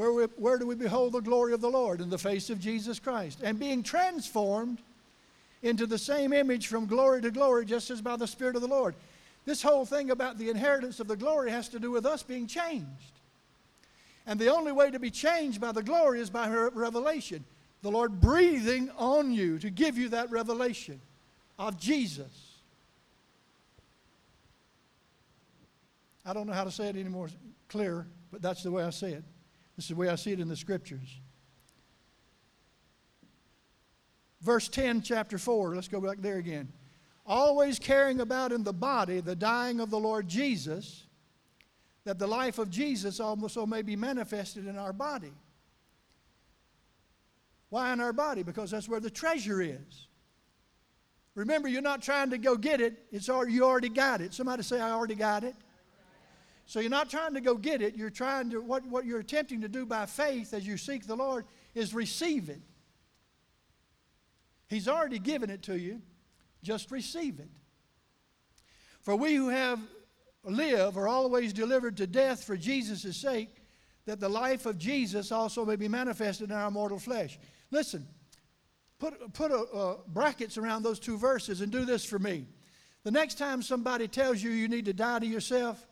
where, 0.00 0.14
we, 0.14 0.24
where 0.36 0.56
do 0.56 0.66
we 0.66 0.76
behold 0.76 1.12
the 1.12 1.20
glory 1.20 1.52
of 1.52 1.60
the 1.60 1.68
Lord? 1.68 2.00
In 2.00 2.08
the 2.08 2.16
face 2.16 2.48
of 2.48 2.58
Jesus 2.58 2.98
Christ. 2.98 3.40
And 3.42 3.58
being 3.58 3.82
transformed 3.82 4.78
into 5.62 5.86
the 5.86 5.98
same 5.98 6.32
image 6.32 6.68
from 6.68 6.86
glory 6.86 7.20
to 7.20 7.30
glory, 7.30 7.66
just 7.66 7.90
as 7.90 8.00
by 8.00 8.16
the 8.16 8.26
Spirit 8.26 8.56
of 8.56 8.62
the 8.62 8.68
Lord. 8.68 8.94
This 9.44 9.62
whole 9.62 9.84
thing 9.84 10.10
about 10.10 10.38
the 10.38 10.48
inheritance 10.48 11.00
of 11.00 11.06
the 11.06 11.16
glory 11.16 11.50
has 11.50 11.68
to 11.68 11.78
do 11.78 11.90
with 11.90 12.06
us 12.06 12.22
being 12.22 12.46
changed. 12.46 12.86
And 14.26 14.40
the 14.40 14.48
only 14.48 14.72
way 14.72 14.90
to 14.90 14.98
be 14.98 15.10
changed 15.10 15.60
by 15.60 15.72
the 15.72 15.82
glory 15.82 16.20
is 16.20 16.30
by 16.30 16.48
her 16.48 16.70
revelation. 16.70 17.44
The 17.82 17.90
Lord 17.90 18.22
breathing 18.22 18.90
on 18.96 19.34
you 19.34 19.58
to 19.58 19.68
give 19.68 19.98
you 19.98 20.08
that 20.10 20.30
revelation 20.30 20.98
of 21.60 21.78
Jesus. 21.78 22.62
I 26.24 26.32
don't 26.32 26.46
know 26.46 26.54
how 26.54 26.64
to 26.64 26.70
say 26.70 26.88
it 26.88 26.96
any 26.96 27.10
more 27.10 27.28
clear, 27.68 28.06
but 28.32 28.40
that's 28.40 28.62
the 28.62 28.70
way 28.70 28.82
I 28.82 28.90
say 28.90 29.12
it. 29.12 29.24
This 29.76 29.84
is 29.84 29.88
the 29.90 29.96
way 29.96 30.08
I 30.08 30.14
see 30.14 30.32
it 30.32 30.40
in 30.40 30.48
the 30.48 30.56
scriptures. 30.56 31.20
Verse 34.40 34.68
10, 34.68 35.02
chapter 35.02 35.36
4, 35.36 35.74
let's 35.74 35.86
go 35.86 36.00
back 36.00 36.16
there 36.20 36.38
again. 36.38 36.72
Always 37.26 37.78
carrying 37.78 38.20
about 38.20 38.52
in 38.52 38.64
the 38.64 38.72
body 38.72 39.20
the 39.20 39.36
dying 39.36 39.80
of 39.80 39.90
the 39.90 39.98
Lord 39.98 40.28
Jesus, 40.28 41.04
that 42.04 42.18
the 42.18 42.26
life 42.26 42.58
of 42.58 42.70
Jesus 42.70 43.20
also 43.20 43.66
may 43.66 43.82
be 43.82 43.96
manifested 43.96 44.66
in 44.66 44.78
our 44.78 44.94
body. 44.94 45.32
Why 47.68 47.92
in 47.92 48.00
our 48.00 48.14
body? 48.14 48.42
Because 48.42 48.70
that's 48.70 48.88
where 48.88 48.98
the 48.98 49.10
treasure 49.10 49.60
is. 49.60 50.06
Remember, 51.34 51.68
you're 51.68 51.82
not 51.82 52.02
trying 52.02 52.30
to 52.30 52.38
go 52.38 52.56
get 52.56 52.80
it, 52.80 53.06
it's 53.12 53.28
already, 53.28 53.52
you 53.52 53.64
already 53.64 53.88
got 53.88 54.20
it. 54.20 54.34
Somebody 54.34 54.62
say, 54.62 54.80
I 54.80 54.90
already 54.90 55.14
got 55.14 55.44
it. 55.44 55.54
So 56.66 56.80
you're 56.80 56.90
not 56.90 57.10
trying 57.10 57.34
to 57.34 57.40
go 57.40 57.56
get 57.56 57.82
it. 57.82 57.96
You're 57.96 58.10
trying 58.10 58.50
to, 58.50 58.60
what, 58.60 58.86
what 58.86 59.04
you're 59.04 59.20
attempting 59.20 59.60
to 59.62 59.68
do 59.68 59.84
by 59.84 60.06
faith 60.06 60.54
as 60.54 60.66
you 60.66 60.76
seek 60.76 61.06
the 61.06 61.16
Lord 61.16 61.44
is 61.74 61.94
receive 61.94 62.48
it. 62.48 62.60
He's 64.68 64.86
already 64.86 65.18
given 65.18 65.50
it 65.50 65.62
to 65.62 65.76
you. 65.76 66.00
Just 66.62 66.92
receive 66.92 67.40
it. 67.40 67.48
For 69.02 69.16
we 69.16 69.34
who 69.34 69.48
have 69.48 69.80
lived 70.44 70.96
are 70.96 71.08
always 71.08 71.52
delivered 71.52 71.96
to 71.96 72.06
death 72.06 72.44
for 72.44 72.56
Jesus' 72.56 73.16
sake, 73.16 73.48
that 74.06 74.20
the 74.20 74.28
life 74.28 74.66
of 74.66 74.78
Jesus 74.78 75.32
also 75.32 75.64
may 75.64 75.76
be 75.76 75.88
manifested 75.88 76.50
in 76.50 76.56
our 76.56 76.70
mortal 76.70 76.98
flesh. 76.98 77.38
Listen, 77.70 78.06
put, 79.00 79.32
put 79.32 79.50
a, 79.50 79.58
uh, 79.58 79.96
brackets 80.06 80.56
around 80.56 80.84
those 80.84 81.00
two 81.00 81.18
verses 81.18 81.60
and 81.60 81.72
do 81.72 81.84
this 81.84 82.04
for 82.04 82.20
me. 82.20 82.46
The 83.02 83.10
next 83.10 83.38
time 83.38 83.62
somebody 83.62 84.06
tells 84.06 84.40
you 84.42 84.50
you 84.50 84.68
need 84.68 84.84
to 84.84 84.92
die 84.92 85.18
to 85.18 85.26
yourself, 85.26 85.84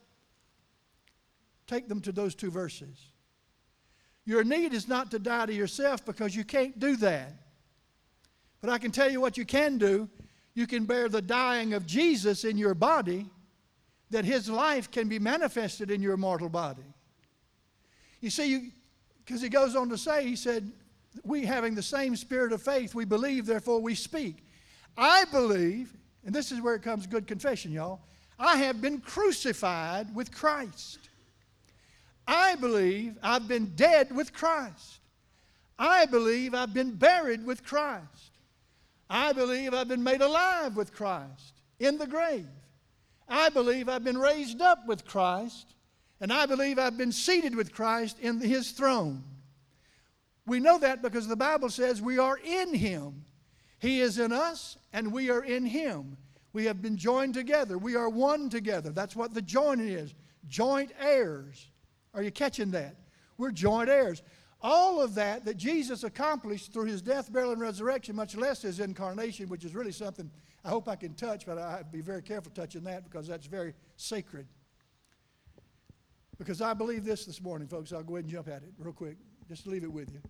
Take 1.69 1.87
them 1.87 2.01
to 2.01 2.13
those 2.13 2.35
two 2.35 2.51
verses. 2.51 3.13
Your 4.25 4.43
need 4.43 4.73
is 4.73 4.89
not 4.89 5.11
to 5.13 5.19
die 5.19 5.47
to 5.47 5.53
yourself 5.53 6.05
because 6.05 6.35
you 6.35 6.43
can't 6.43 6.79
do 6.79 6.97
that. 6.97 7.33
But 8.61 8.71
I 8.71 8.79
can 8.79 8.91
tell 8.91 9.09
you 9.09 9.21
what 9.21 9.37
you 9.37 9.45
can 9.45 9.79
do. 9.79 10.09
You 10.55 10.67
can 10.67 10.87
bear 10.87 11.09
the 11.09 11.23
dying 11.23 11.75
of 11.75 11.87
Jesus 11.87 12.45
in 12.45 12.59
your 12.59 12.75
body, 12.75 13.27
that 14.11 14.25
his 14.25 14.49
life 14.49 14.91
can 14.91 15.09
be 15.09 15.19
manifested 15.19 15.91
in 15.91 16.03
your 16.03 16.17
mortal 16.17 16.49
body. 16.49 16.83
You 18.21 18.31
see, 18.31 18.73
because 19.25 19.43
he 19.43 19.51
goes 19.51 19.77
on 19.77 19.91
to 19.91 19.99
say, 19.99 20.27
he 20.27 20.37
said, 20.37 20.73
We 21.25 21.45
having 21.45 21.75
the 21.75 21.83
same 21.83 22.17
spirit 22.17 22.53
of 22.53 22.63
faith, 22.63 22.95
we 22.95 23.05
believe, 23.05 23.47
therefore 23.47 23.81
we 23.81 23.95
speak. 23.95 24.45
I 24.97 25.25
believe, 25.33 25.97
and 26.25 26.35
this 26.35 26.53
is 26.53 26.61
where 26.61 26.75
it 26.75 26.83
comes 26.83 27.07
good 27.07 27.27
confession, 27.27 27.73
y'all. 27.73 28.01
I 28.39 28.57
have 28.59 28.81
been 28.81 29.01
crucified 29.01 30.15
with 30.15 30.33
Christ. 30.33 31.09
I 32.27 32.55
believe 32.57 33.17
I've 33.23 33.49
been 33.49 33.73
dead 33.75 34.15
with 34.15 34.33
Christ. 34.33 35.01
I 35.79 36.07
believe 36.07 36.55
I've 36.55 36.75
been 36.75 36.95
buried 36.95 37.45
with 37.45 37.65
Christ. 37.65 38.39
I 39.09 39.33
believe 39.33 39.73
I've 39.73 39.89
been 39.89 40.03
made 40.03 40.21
alive 40.21 40.77
with 40.77 40.93
Christ 40.93 41.55
in 41.79 41.99
the 41.99 42.07
grave. 42.07 42.47
I 43.29 43.49
believe 43.49 43.89
I've 43.89 44.05
been 44.05 44.19
raised 44.19 44.61
up 44.61 44.87
with 44.87 45.07
Christ. 45.07 45.75
And 46.21 46.33
I 46.33 46.47
believe 46.47 46.79
I've 46.79 46.99
been 46.99 47.13
seated 47.13 47.55
with 47.55 47.73
Christ 47.73 48.19
in 48.21 48.41
his 48.41 48.73
throne. 48.73 49.23
We 50.49 50.61
know 50.61 50.79
that 50.79 51.03
because 51.03 51.29
the 51.29 51.37
Bible 51.37 51.71
says 51.71 52.01
we 52.01 52.19
are 52.19 52.39
in 52.39 52.75
him. 52.75 53.25
He 53.79 54.01
is 54.01 54.19
in 54.19 54.33
us, 54.33 54.77
and 54.93 55.13
we 55.13 55.31
are 55.31 55.45
in 55.45 55.65
him. 55.65 56.17
We 56.53 56.65
have 56.65 56.83
been 56.83 56.97
joined 56.97 57.35
together. 57.35 57.79
We 57.79 57.95
are 57.95 58.09
one 58.09 58.49
together. 58.49 58.91
That's 58.91 59.15
what 59.15 59.35
the 59.35 59.43
joining 59.43 59.89
is 59.89 60.15
joint 60.49 60.91
heirs. 60.99 61.71
Are 62.15 62.23
you 62.23 62.31
catching 62.31 62.71
that? 62.73 62.97
We're 63.37 63.53
joint 63.53 63.91
heirs. 63.91 64.23
All 64.61 65.01
of 65.01 65.15
that 65.15 65.45
that 65.45 65.57
Jesus 65.57 66.03
accomplished 66.03 66.73
through 66.73 66.87
his 66.87 67.03
death, 67.03 67.33
burial, 67.33 67.53
and 67.53 67.61
resurrection, 67.61 68.17
much 68.17 68.35
less 68.35 68.63
his 68.63 68.81
incarnation, 68.81 69.49
which 69.49 69.65
is 69.65 69.75
really 69.75 69.93
something 69.93 70.31
I 70.65 70.71
hope 70.71 70.89
I 70.89 70.97
can 70.97 71.15
touch, 71.15 71.47
but 71.47 71.59
I 71.59 71.71
have 71.71 71.87
to 71.87 71.93
be 71.93 72.01
very 72.01 72.23
careful 72.23 72.51
touching 72.53 72.83
that 72.85 73.05
because 73.05 73.29
that's 73.29 73.47
very 73.47 73.75
sacred. 73.97 74.49
Because 76.39 76.61
I 76.61 76.75
believe 76.75 77.05
this 77.05 77.25
this 77.25 77.41
morning, 77.41 77.69
folks. 77.69 77.93
I'll 77.93 78.03
go 78.03 78.17
ahead 78.17 78.25
and 78.25 78.33
jump 78.33 78.49
at 78.49 78.63
it 78.63 78.73
real 78.79 78.93
quick. 78.93 79.17
Just 79.49 79.67
leave 79.67 79.85
it 79.85 79.93
with 79.93 80.13
you. 80.13 80.21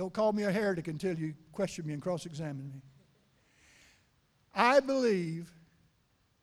Don't 0.00 0.14
call 0.14 0.32
me 0.32 0.44
a 0.44 0.50
heretic 0.50 0.88
until 0.88 1.14
you 1.14 1.34
question 1.52 1.86
me 1.86 1.92
and 1.92 2.00
cross 2.00 2.24
examine 2.24 2.72
me. 2.72 2.80
I 4.54 4.80
believe 4.80 5.52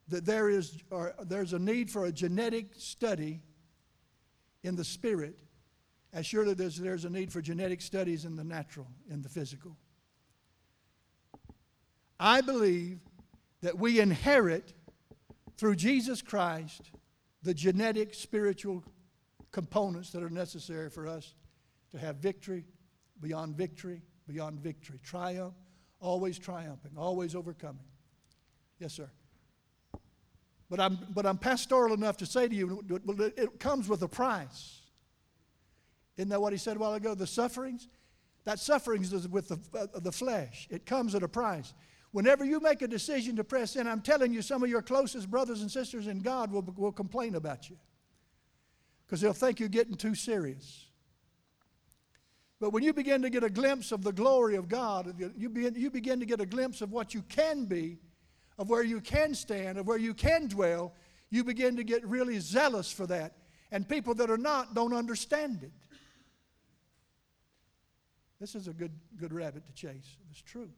that 0.09 0.27
there 0.27 0.47
is 0.47 0.77
there's 1.23 1.53
a 1.53 1.57
need 1.57 1.89
for 1.89 2.05
a 2.05 2.11
genetic 2.11 2.75
study 2.77 3.41
in 4.61 4.75
the 4.75 4.83
spirit, 4.83 5.39
as 6.13 6.27
surely 6.27 6.53
there's, 6.53 6.77
there's 6.77 7.05
a 7.05 7.09
need 7.09 7.33
for 7.33 7.41
genetic 7.41 7.81
studies 7.81 8.25
in 8.25 8.35
the 8.35 8.43
natural, 8.43 8.85
in 9.09 9.23
the 9.23 9.29
physical. 9.29 9.75
I 12.19 12.41
believe 12.41 12.99
that 13.63 13.75
we 13.75 13.99
inherit 13.99 14.75
through 15.57 15.77
Jesus 15.77 16.21
Christ 16.21 16.91
the 17.41 17.55
genetic 17.55 18.13
spiritual 18.13 18.83
components 19.51 20.11
that 20.11 20.21
are 20.21 20.29
necessary 20.29 20.91
for 20.91 21.07
us 21.07 21.33
to 21.89 21.97
have 21.97 22.17
victory 22.17 22.63
beyond 23.21 23.55
victory 23.55 24.01
beyond 24.27 24.59
victory, 24.59 24.99
triumph, 25.03 25.55
always 25.99 26.37
triumphing, 26.37 26.91
always 26.97 27.33
overcoming. 27.33 27.85
Yes, 28.79 28.93
sir. 28.93 29.09
But 30.69 30.79
I'm, 30.79 30.99
but 31.13 31.25
I'm 31.25 31.37
pastoral 31.37 31.93
enough 31.93 32.17
to 32.17 32.25
say 32.25 32.47
to 32.47 32.53
you, 32.53 32.83
it 33.37 33.59
comes 33.59 33.87
with 33.87 34.01
a 34.03 34.07
price. 34.07 34.81
Isn't 36.17 36.29
that 36.29 36.41
what 36.41 36.51
he 36.51 36.59
said 36.59 36.75
a 36.75 36.79
while 36.79 36.93
ago? 36.93 37.15
The 37.15 37.25
sufferings? 37.25 37.87
That 38.43 38.59
sufferings 38.59 39.13
is 39.13 39.27
with 39.27 39.47
the, 39.47 39.59
uh, 39.77 39.99
the 39.99 40.11
flesh. 40.11 40.67
It 40.69 40.85
comes 40.85 41.15
at 41.15 41.23
a 41.23 41.27
price. 41.27 41.73
Whenever 42.11 42.43
you 42.43 42.59
make 42.59 42.81
a 42.81 42.87
decision 42.87 43.35
to 43.35 43.43
press 43.43 43.75
in, 43.75 43.87
I'm 43.87 44.01
telling 44.01 44.33
you, 44.33 44.41
some 44.41 44.63
of 44.63 44.69
your 44.69 44.81
closest 44.81 45.29
brothers 45.29 45.61
and 45.61 45.71
sisters 45.71 46.07
in 46.07 46.19
God 46.19 46.51
will, 46.51 46.63
will 46.75 46.91
complain 46.91 47.35
about 47.35 47.69
you 47.69 47.77
because 49.05 49.21
they'll 49.21 49.33
think 49.33 49.59
you're 49.59 49.69
getting 49.69 49.95
too 49.95 50.15
serious. 50.15 50.86
But 52.59 52.71
when 52.71 52.83
you 52.83 52.91
begin 52.91 53.21
to 53.21 53.29
get 53.29 53.43
a 53.43 53.49
glimpse 53.49 53.91
of 53.91 54.03
the 54.03 54.11
glory 54.11 54.55
of 54.55 54.67
God, 54.67 55.13
you 55.37 55.49
begin, 55.49 55.75
you 55.75 55.91
begin 55.91 56.19
to 56.19 56.25
get 56.25 56.41
a 56.41 56.45
glimpse 56.45 56.81
of 56.81 56.91
what 56.91 57.13
you 57.13 57.21
can 57.23 57.65
be, 57.65 57.99
of 58.57 58.69
where 58.69 58.83
you 58.83 58.99
can 58.99 59.35
stand, 59.35 59.77
of 59.77 59.85
where 59.85 59.97
you 59.97 60.13
can 60.13 60.47
dwell, 60.47 60.93
you 61.29 61.43
begin 61.43 61.75
to 61.75 61.83
get 61.83 62.05
really 62.07 62.39
zealous 62.39 62.91
for 62.91 63.05
that. 63.07 63.33
And 63.71 63.87
people 63.87 64.15
that 64.15 64.31
are 64.31 64.37
not 64.37 64.73
don't 64.73 64.93
understand 64.93 65.61
it. 65.61 65.71
This 68.39 68.55
is 68.55 68.67
a 68.67 68.73
good, 68.73 68.91
good 69.17 69.33
rabbit 69.33 69.65
to 69.67 69.73
chase. 69.73 70.17
It's 70.31 70.41
true. 70.41 70.69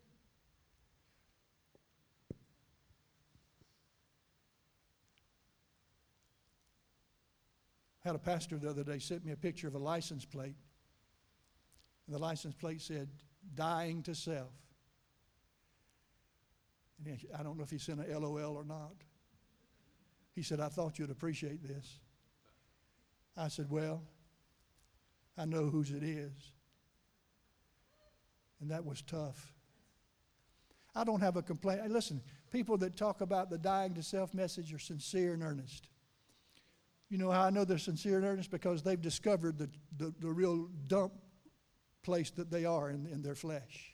Had 8.02 8.16
a 8.16 8.20
pastor 8.20 8.58
the 8.58 8.70
other 8.70 8.84
day 8.84 9.00
sent 9.00 9.26
me 9.26 9.32
a 9.34 9.38
picture 9.38 9.68
of 9.68 9.76
a 9.76 9.80
license 9.80 10.26
plate. 10.26 10.56
And 12.10 12.16
the 12.16 12.22
license 12.24 12.56
plate 12.56 12.82
said, 12.82 13.08
dying 13.54 14.02
to 14.02 14.16
self. 14.16 14.50
And 17.06 17.20
I 17.38 17.44
don't 17.44 17.56
know 17.56 17.64
if 17.64 17.70
he 17.70 17.78
sent 17.78 18.00
a 18.00 18.18
LOL 18.20 18.58
or 18.58 18.64
not. 18.64 18.96
He 20.34 20.42
said, 20.42 20.60
I 20.60 20.70
thought 20.70 20.98
you'd 20.98 21.12
appreciate 21.12 21.62
this. 21.62 22.00
I 23.38 23.48
said, 23.48 23.70
Well, 23.70 24.02
I 25.38 25.46
know 25.46 25.66
whose 25.66 25.92
it 25.92 26.02
is. 26.02 26.32
And 28.60 28.72
that 28.72 28.84
was 28.84 29.04
tough. 29.04 29.54
I 30.96 31.04
don't 31.04 31.22
have 31.22 31.38
a 31.38 31.44
complaint. 31.44 31.88
Listen, 31.92 32.24
people 32.50 32.76
that 32.80 32.98
talk 32.98 33.22
about 33.22 33.52
the 33.52 33.60
dying 33.60 33.94
to 33.94 34.02
self 34.02 34.34
message 34.34 34.74
are 34.74 34.80
sincere 34.80 35.34
and 35.34 35.44
earnest. 35.44 35.90
You 37.08 37.20
know 37.20 37.30
how 37.30 37.44
I 37.44 37.50
know 37.52 37.66
they're 37.66 37.78
sincere 37.78 38.18
and 38.18 38.26
earnest? 38.26 38.50
Because 38.50 38.82
they've 38.82 39.00
discovered 39.00 39.60
the, 39.60 39.70
the, 39.96 40.12
the 40.20 40.30
real 40.30 40.70
dump 40.88 41.14
place 42.04 42.30
that 42.32 42.50
they 42.52 42.66
are 42.66 42.90
in, 42.90 43.08
in 43.08 43.22
their 43.22 43.36
flesh. 43.36 43.94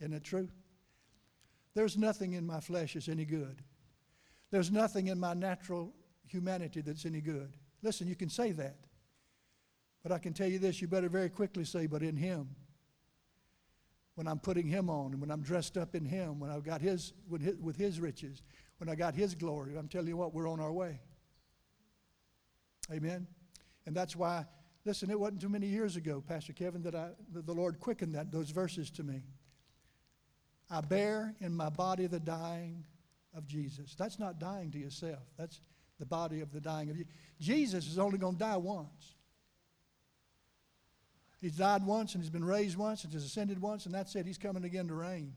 Isn't 0.00 0.14
it 0.14 0.24
true? 0.24 0.48
There's 1.74 1.96
nothing 1.96 2.32
in 2.32 2.46
my 2.46 2.60
flesh 2.60 2.94
that's 2.94 3.08
any 3.08 3.24
good. 3.24 3.62
There's 4.50 4.70
nothing 4.70 5.08
in 5.08 5.18
my 5.18 5.34
natural 5.34 5.92
humanity 6.26 6.80
that's 6.80 7.04
any 7.04 7.20
good. 7.20 7.56
Listen, 7.82 8.06
you 8.06 8.14
can 8.14 8.28
say 8.28 8.52
that. 8.52 8.76
But 10.02 10.12
I 10.12 10.18
can 10.18 10.32
tell 10.32 10.48
you 10.48 10.58
this 10.58 10.80
you 10.80 10.86
better 10.86 11.08
very 11.08 11.28
quickly 11.30 11.64
say, 11.64 11.86
but 11.86 12.02
in 12.02 12.16
Him. 12.16 12.54
When 14.14 14.28
I'm 14.28 14.38
putting 14.38 14.68
Him 14.68 14.88
on, 14.88 15.12
and 15.12 15.20
when 15.20 15.30
I'm 15.30 15.42
dressed 15.42 15.76
up 15.76 15.96
in 15.96 16.04
Him, 16.04 16.38
when 16.38 16.50
I've 16.50 16.62
got 16.62 16.80
His 16.80 17.14
with, 17.28 17.40
His, 17.40 17.56
with 17.56 17.76
His 17.76 17.98
riches, 17.98 18.42
when 18.78 18.88
I 18.88 18.94
got 18.94 19.14
His 19.14 19.34
glory, 19.34 19.76
I'm 19.76 19.88
telling 19.88 20.08
you 20.08 20.16
what, 20.16 20.32
we're 20.32 20.48
on 20.48 20.60
our 20.60 20.72
way. 20.72 21.00
Amen. 22.92 23.26
And 23.86 23.96
that's 23.96 24.14
why, 24.14 24.44
listen, 24.84 25.10
it 25.10 25.18
wasn't 25.18 25.40
too 25.40 25.48
many 25.48 25.66
years 25.66 25.96
ago, 25.96 26.22
Pastor 26.26 26.52
Kevin, 26.52 26.82
that, 26.82 26.94
I, 26.94 27.10
that 27.32 27.46
the 27.46 27.52
Lord 27.52 27.80
quickened 27.80 28.14
that, 28.14 28.30
those 28.30 28.50
verses 28.50 28.90
to 28.92 29.02
me. 29.02 29.22
I 30.70 30.80
bear 30.80 31.34
in 31.40 31.54
my 31.54 31.68
body 31.68 32.06
the 32.06 32.20
dying 32.20 32.84
of 33.36 33.46
Jesus. 33.46 33.94
That's 33.94 34.18
not 34.18 34.38
dying 34.38 34.70
to 34.72 34.78
yourself. 34.78 35.22
That's 35.38 35.60
the 35.98 36.06
body 36.06 36.40
of 36.40 36.52
the 36.52 36.60
dying 36.60 36.90
of 36.90 36.96
you. 36.96 37.04
Jesus 37.40 37.86
is 37.86 37.98
only 37.98 38.18
going 38.18 38.34
to 38.34 38.38
die 38.38 38.56
once. 38.56 39.14
He's 41.40 41.56
died 41.56 41.84
once 41.84 42.14
and 42.14 42.22
he's 42.22 42.30
been 42.30 42.44
raised 42.44 42.76
once 42.76 43.04
and 43.04 43.12
he's 43.12 43.24
ascended 43.24 43.60
once, 43.60 43.84
and 43.86 43.94
that's 43.94 44.14
it. 44.16 44.26
He's 44.26 44.38
coming 44.38 44.64
again 44.64 44.88
to 44.88 44.94
reign. 44.94 45.34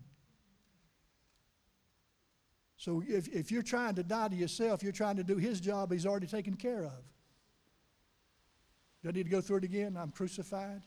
So 2.77 3.03
if, 3.05 3.27
if 3.27 3.51
you're 3.51 3.63
trying 3.63 3.95
to 3.95 4.03
die 4.03 4.29
to 4.29 4.35
yourself, 4.35 4.83
you're 4.83 4.91
trying 4.91 5.17
to 5.17 5.23
do 5.23 5.35
his 5.35 5.59
job 5.59 5.91
he's 5.91 6.05
already 6.05 6.27
taken 6.27 6.55
care 6.55 6.83
of. 6.85 7.03
Do 9.07 9.11
I 9.11 9.13
need 9.13 9.23
to 9.23 9.29
go 9.29 9.39
through 9.39 9.59
it 9.59 9.63
again? 9.63 9.95
I'm 9.97 10.11
crucified. 10.11 10.81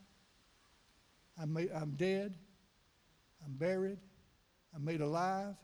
I'm, 1.41 1.55
made, 1.55 1.71
I'm 1.75 1.93
dead. 1.93 2.37
I'm 3.43 3.55
buried. 3.55 3.97
I'm 4.75 4.85
made 4.85 5.01
alive. 5.01 5.55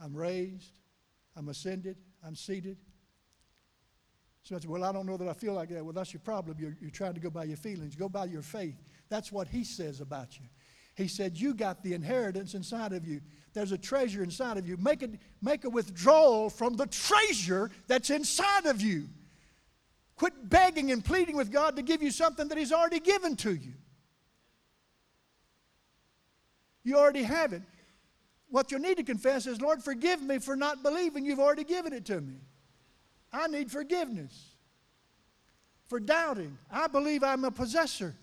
I'm 0.00 0.16
raised. 0.16 0.78
I'm 1.36 1.50
ascended. 1.50 1.98
I'm 2.26 2.34
seated. 2.34 2.78
So 4.42 4.56
I 4.56 4.60
said, 4.60 4.70
Well, 4.70 4.84
I 4.84 4.92
don't 4.92 5.04
know 5.04 5.18
that 5.18 5.28
I 5.28 5.34
feel 5.34 5.52
like 5.52 5.68
that. 5.68 5.84
Well, 5.84 5.92
that's 5.92 6.14
your 6.14 6.20
problem. 6.20 6.56
You're, 6.58 6.78
you're 6.80 6.90
trying 6.90 7.12
to 7.12 7.20
go 7.20 7.28
by 7.28 7.44
your 7.44 7.58
feelings, 7.58 7.94
go 7.94 8.08
by 8.08 8.24
your 8.24 8.40
faith. 8.40 8.82
That's 9.10 9.30
what 9.30 9.46
he 9.46 9.62
says 9.62 10.00
about 10.00 10.38
you. 10.38 10.46
He 10.94 11.08
said, 11.08 11.36
You 11.36 11.52
got 11.52 11.82
the 11.82 11.92
inheritance 11.92 12.54
inside 12.54 12.94
of 12.94 13.06
you. 13.06 13.20
There's 13.52 13.72
a 13.72 13.78
treasure 13.78 14.22
inside 14.22 14.56
of 14.56 14.66
you. 14.66 14.78
Make, 14.78 15.02
it, 15.02 15.20
make 15.42 15.64
a 15.64 15.68
withdrawal 15.68 16.48
from 16.48 16.74
the 16.74 16.86
treasure 16.86 17.70
that's 17.86 18.08
inside 18.08 18.64
of 18.64 18.80
you. 18.80 19.10
Quit 20.16 20.32
begging 20.48 20.92
and 20.92 21.04
pleading 21.04 21.36
with 21.36 21.50
God 21.50 21.76
to 21.76 21.82
give 21.82 22.02
you 22.02 22.10
something 22.10 22.48
that 22.48 22.58
He's 22.58 22.72
already 22.72 23.00
given 23.00 23.36
to 23.36 23.52
you. 23.52 23.72
You 26.84 26.98
already 26.98 27.22
have 27.22 27.52
it. 27.52 27.62
What 28.48 28.70
you 28.70 28.78
need 28.78 28.98
to 28.98 29.04
confess 29.04 29.46
is, 29.46 29.60
Lord, 29.60 29.82
forgive 29.82 30.20
me 30.22 30.38
for 30.38 30.56
not 30.56 30.82
believing 30.82 31.24
you've 31.24 31.40
already 31.40 31.64
given 31.64 31.92
it 31.92 32.04
to 32.06 32.20
me. 32.20 32.34
I 33.32 33.46
need 33.46 33.70
forgiveness 33.70 34.50
for 35.88 35.98
doubting. 35.98 36.58
I 36.70 36.86
believe 36.86 37.22
I'm 37.22 37.44
a 37.44 37.50
possessor. 37.50 38.14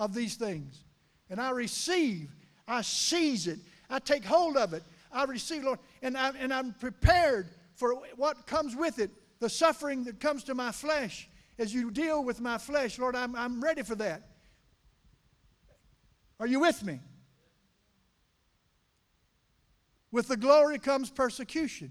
of 0.00 0.14
these 0.14 0.34
things. 0.34 0.82
And 1.28 1.38
I 1.38 1.50
receive, 1.50 2.30
I 2.66 2.80
seize 2.80 3.46
it, 3.46 3.58
I 3.88 4.00
take 4.00 4.24
hold 4.24 4.56
of 4.56 4.72
it, 4.72 4.82
I 5.12 5.24
receive, 5.24 5.62
Lord, 5.62 5.78
and, 6.02 6.16
I, 6.16 6.30
and 6.40 6.52
I'm 6.52 6.72
prepared 6.72 7.50
for 7.74 7.94
what 8.16 8.46
comes 8.46 8.74
with 8.74 8.98
it, 8.98 9.10
the 9.38 9.48
suffering 9.48 10.04
that 10.04 10.18
comes 10.18 10.42
to 10.44 10.54
my 10.54 10.72
flesh. 10.72 11.28
As 11.60 11.74
you 11.74 11.90
deal 11.90 12.24
with 12.24 12.40
my 12.40 12.56
flesh, 12.56 12.98
Lord, 12.98 13.14
I'm, 13.14 13.36
I'm 13.36 13.60
ready 13.60 13.82
for 13.82 13.94
that. 13.96 14.22
Are 16.40 16.46
you 16.46 16.60
with 16.60 16.82
me? 16.82 17.00
With 20.10 20.28
the 20.28 20.38
glory 20.38 20.78
comes 20.78 21.10
persecution. 21.10 21.90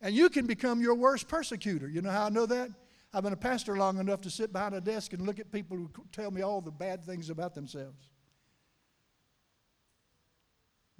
And 0.00 0.14
you 0.14 0.28
can 0.28 0.46
become 0.46 0.80
your 0.80 0.94
worst 0.94 1.26
persecutor. 1.26 1.88
You 1.88 2.02
know 2.02 2.10
how 2.10 2.26
I 2.26 2.28
know 2.28 2.46
that? 2.46 2.70
I've 3.12 3.24
been 3.24 3.32
a 3.32 3.36
pastor 3.36 3.76
long 3.76 3.98
enough 3.98 4.20
to 4.20 4.30
sit 4.30 4.52
behind 4.52 4.76
a 4.76 4.80
desk 4.80 5.12
and 5.12 5.26
look 5.26 5.40
at 5.40 5.50
people 5.50 5.76
who 5.76 5.90
tell 6.12 6.30
me 6.30 6.42
all 6.42 6.60
the 6.60 6.70
bad 6.70 7.04
things 7.04 7.30
about 7.30 7.52
themselves. 7.56 8.10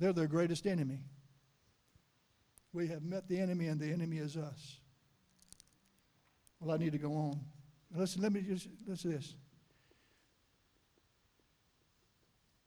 They're 0.00 0.12
their 0.12 0.26
greatest 0.26 0.66
enemy. 0.66 0.98
We 2.72 2.88
have 2.88 3.04
met 3.04 3.28
the 3.28 3.38
enemy, 3.38 3.68
and 3.68 3.80
the 3.80 3.92
enemy 3.92 4.18
is 4.18 4.36
us. 4.36 4.80
Well, 6.64 6.74
I 6.74 6.78
need 6.78 6.92
to 6.92 6.98
go 6.98 7.14
on. 7.14 7.38
Listen, 7.94 8.22
let 8.22 8.32
me 8.32 8.40
just 8.40 8.68
listen 8.86 9.10
to 9.10 9.16
this. 9.18 9.34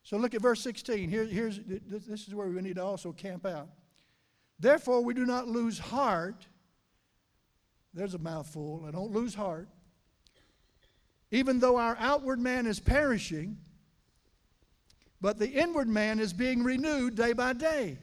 So 0.04 0.18
look 0.18 0.36
at 0.36 0.41
verse 0.41 0.62
16. 0.62 1.10
Here, 1.10 1.26
here's, 1.26 1.60
this 1.66 2.28
is 2.28 2.36
where 2.36 2.48
we 2.48 2.62
need 2.62 2.76
to 2.76 2.84
also 2.84 3.12
camp 3.12 3.45
out. 3.45 3.70
Therefore, 4.60 5.04
we 5.04 5.16
do 5.16 5.26
not 5.26 5.48
lose 5.48 5.80
heart. 5.80 6.45
There's 7.93 8.14
a 8.14 8.20
mouthful. 8.20 8.86
I 8.88 8.91
don't 8.91 9.12
lose 9.12 9.34
heart. 9.34 9.68
Even 11.32 11.60
though 11.60 11.78
our 11.78 11.98
outward 12.00 12.39
man 12.39 12.68
is 12.68 12.80
perishing, 12.80 13.58
but 15.20 15.39
the 15.39 15.50
inward 15.50 15.89
man 15.89 16.20
is 16.20 16.34
being 16.34 16.64
renewed 16.64 17.16
day 17.16 17.34
by 17.34 17.54
day. 17.54 17.98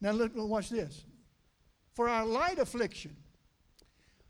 Now, 0.00 0.10
look, 0.10 0.32
watch 0.34 0.68
this. 0.70 1.04
For 1.94 2.08
our 2.08 2.26
light 2.26 2.58
affliction, 2.58 3.16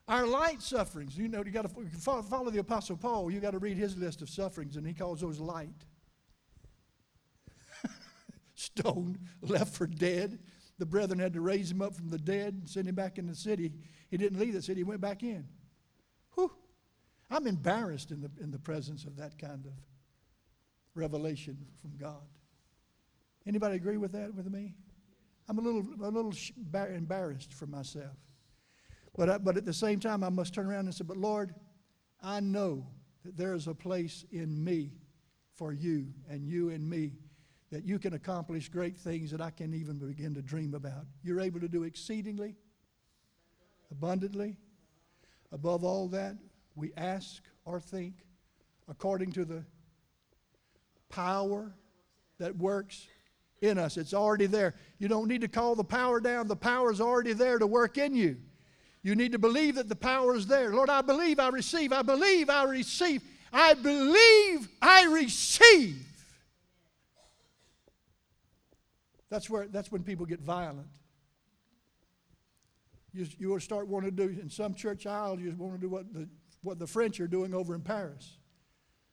our 0.08 0.26
light 0.26 0.60
sufferings, 0.60 1.16
you 1.16 1.28
know, 1.28 1.42
you 1.44 1.50
got 1.50 1.62
to 1.62 2.22
follow, 2.22 2.50
the 2.50 2.58
Apostle 2.58 2.96
Paul. 2.96 3.30
You 3.30 3.40
got 3.40 3.52
to 3.52 3.58
read 3.58 3.76
his 3.76 3.96
list 3.96 4.20
of 4.20 4.28
sufferings, 4.28 4.76
and 4.76 4.86
he 4.86 4.92
calls 4.92 5.20
those 5.20 5.38
light. 5.38 5.84
Stoned, 8.54 9.18
left 9.40 9.74
for 9.74 9.86
dead. 9.86 10.40
The 10.78 10.86
brethren 10.86 11.20
had 11.20 11.34
to 11.34 11.40
raise 11.40 11.70
him 11.70 11.80
up 11.80 11.94
from 11.94 12.10
the 12.10 12.18
dead 12.18 12.54
and 12.54 12.68
send 12.68 12.88
him 12.88 12.96
back 12.96 13.18
in 13.18 13.26
the 13.26 13.34
city. 13.34 13.72
He 14.10 14.16
didn't 14.16 14.40
leave 14.40 14.54
the 14.54 14.62
city, 14.62 14.80
he 14.80 14.84
went 14.84 15.00
back 15.00 15.22
in. 15.22 15.46
Whew. 16.34 16.50
I'm 17.30 17.46
embarrassed 17.46 18.10
in 18.10 18.20
the, 18.20 18.30
in 18.42 18.50
the 18.50 18.58
presence 18.58 19.04
of 19.04 19.16
that 19.16 19.38
kind 19.38 19.64
of 19.64 19.72
revelation 20.94 21.56
from 21.80 21.96
God. 21.96 22.26
Anybody 23.46 23.76
agree 23.76 23.96
with 23.96 24.12
that 24.12 24.34
with 24.34 24.50
me? 24.50 24.74
I'm 25.48 25.58
a 25.58 25.62
little, 25.62 25.86
a 26.02 26.10
little 26.10 26.32
embarrassed 26.74 27.52
for 27.52 27.66
myself. 27.66 28.16
But, 29.16 29.30
I, 29.30 29.38
but 29.38 29.56
at 29.56 29.64
the 29.64 29.72
same 29.72 30.00
time, 30.00 30.24
I 30.24 30.30
must 30.30 30.54
turn 30.54 30.66
around 30.66 30.86
and 30.86 30.94
say, 30.94 31.04
But 31.04 31.16
Lord, 31.16 31.54
I 32.22 32.40
know 32.40 32.86
that 33.24 33.36
there 33.36 33.54
is 33.54 33.66
a 33.66 33.74
place 33.74 34.24
in 34.32 34.62
me 34.62 34.92
for 35.56 35.72
you 35.72 36.06
and 36.30 36.46
you 36.46 36.70
and 36.70 36.88
me 36.88 37.12
that 37.70 37.84
you 37.84 37.98
can 37.98 38.14
accomplish 38.14 38.68
great 38.68 38.98
things 38.98 39.30
that 39.30 39.40
I 39.40 39.50
can't 39.50 39.74
even 39.74 39.98
begin 39.98 40.34
to 40.34 40.42
dream 40.42 40.74
about. 40.74 41.06
You're 41.22 41.40
able 41.40 41.60
to 41.60 41.68
do 41.68 41.84
exceedingly, 41.84 42.54
abundantly, 43.90 44.58
above 45.52 45.84
all 45.84 46.08
that 46.08 46.36
we 46.74 46.92
ask 46.96 47.42
or 47.64 47.80
think, 47.80 48.14
according 48.88 49.32
to 49.32 49.44
the 49.44 49.64
power 51.08 51.74
that 52.38 52.56
works 52.56 53.06
in 53.60 53.78
us. 53.78 53.96
It's 53.96 54.14
already 54.14 54.46
there. 54.46 54.74
You 54.98 55.08
don't 55.08 55.28
need 55.28 55.42
to 55.42 55.48
call 55.48 55.74
the 55.74 55.84
power 55.84 56.20
down, 56.20 56.48
the 56.48 56.56
power 56.56 56.90
is 56.90 57.00
already 57.00 57.32
there 57.32 57.58
to 57.58 57.66
work 57.66 57.96
in 57.98 58.14
you. 58.14 58.36
You 59.02 59.16
need 59.16 59.32
to 59.32 59.38
believe 59.38 59.74
that 59.74 59.88
the 59.88 59.96
power 59.96 60.34
is 60.36 60.46
there. 60.46 60.72
Lord, 60.74 60.88
I 60.88 61.02
believe 61.02 61.40
I 61.40 61.48
receive. 61.48 61.92
I 61.92 62.02
believe 62.02 62.48
I 62.48 62.64
receive. 62.64 63.22
I 63.52 63.74
believe 63.74 64.68
I 64.80 65.04
receive. 65.04 66.06
That's, 69.28 69.50
where, 69.50 69.66
that's 69.66 69.90
when 69.90 70.02
people 70.02 70.26
get 70.26 70.40
violent. 70.40 70.86
You, 73.12 73.26
you 73.38 73.48
will 73.48 73.60
start 73.60 73.88
wanting 73.88 74.14
to 74.14 74.28
do, 74.28 74.40
in 74.40 74.48
some 74.48 74.74
church 74.74 75.06
aisles, 75.06 75.40
you 75.40 75.54
want 75.58 75.74
to 75.74 75.80
do 75.80 75.88
what 75.88 76.12
the, 76.12 76.28
what 76.62 76.78
the 76.78 76.86
French 76.86 77.20
are 77.20 77.26
doing 77.26 77.54
over 77.54 77.74
in 77.74 77.80
Paris. 77.80 78.36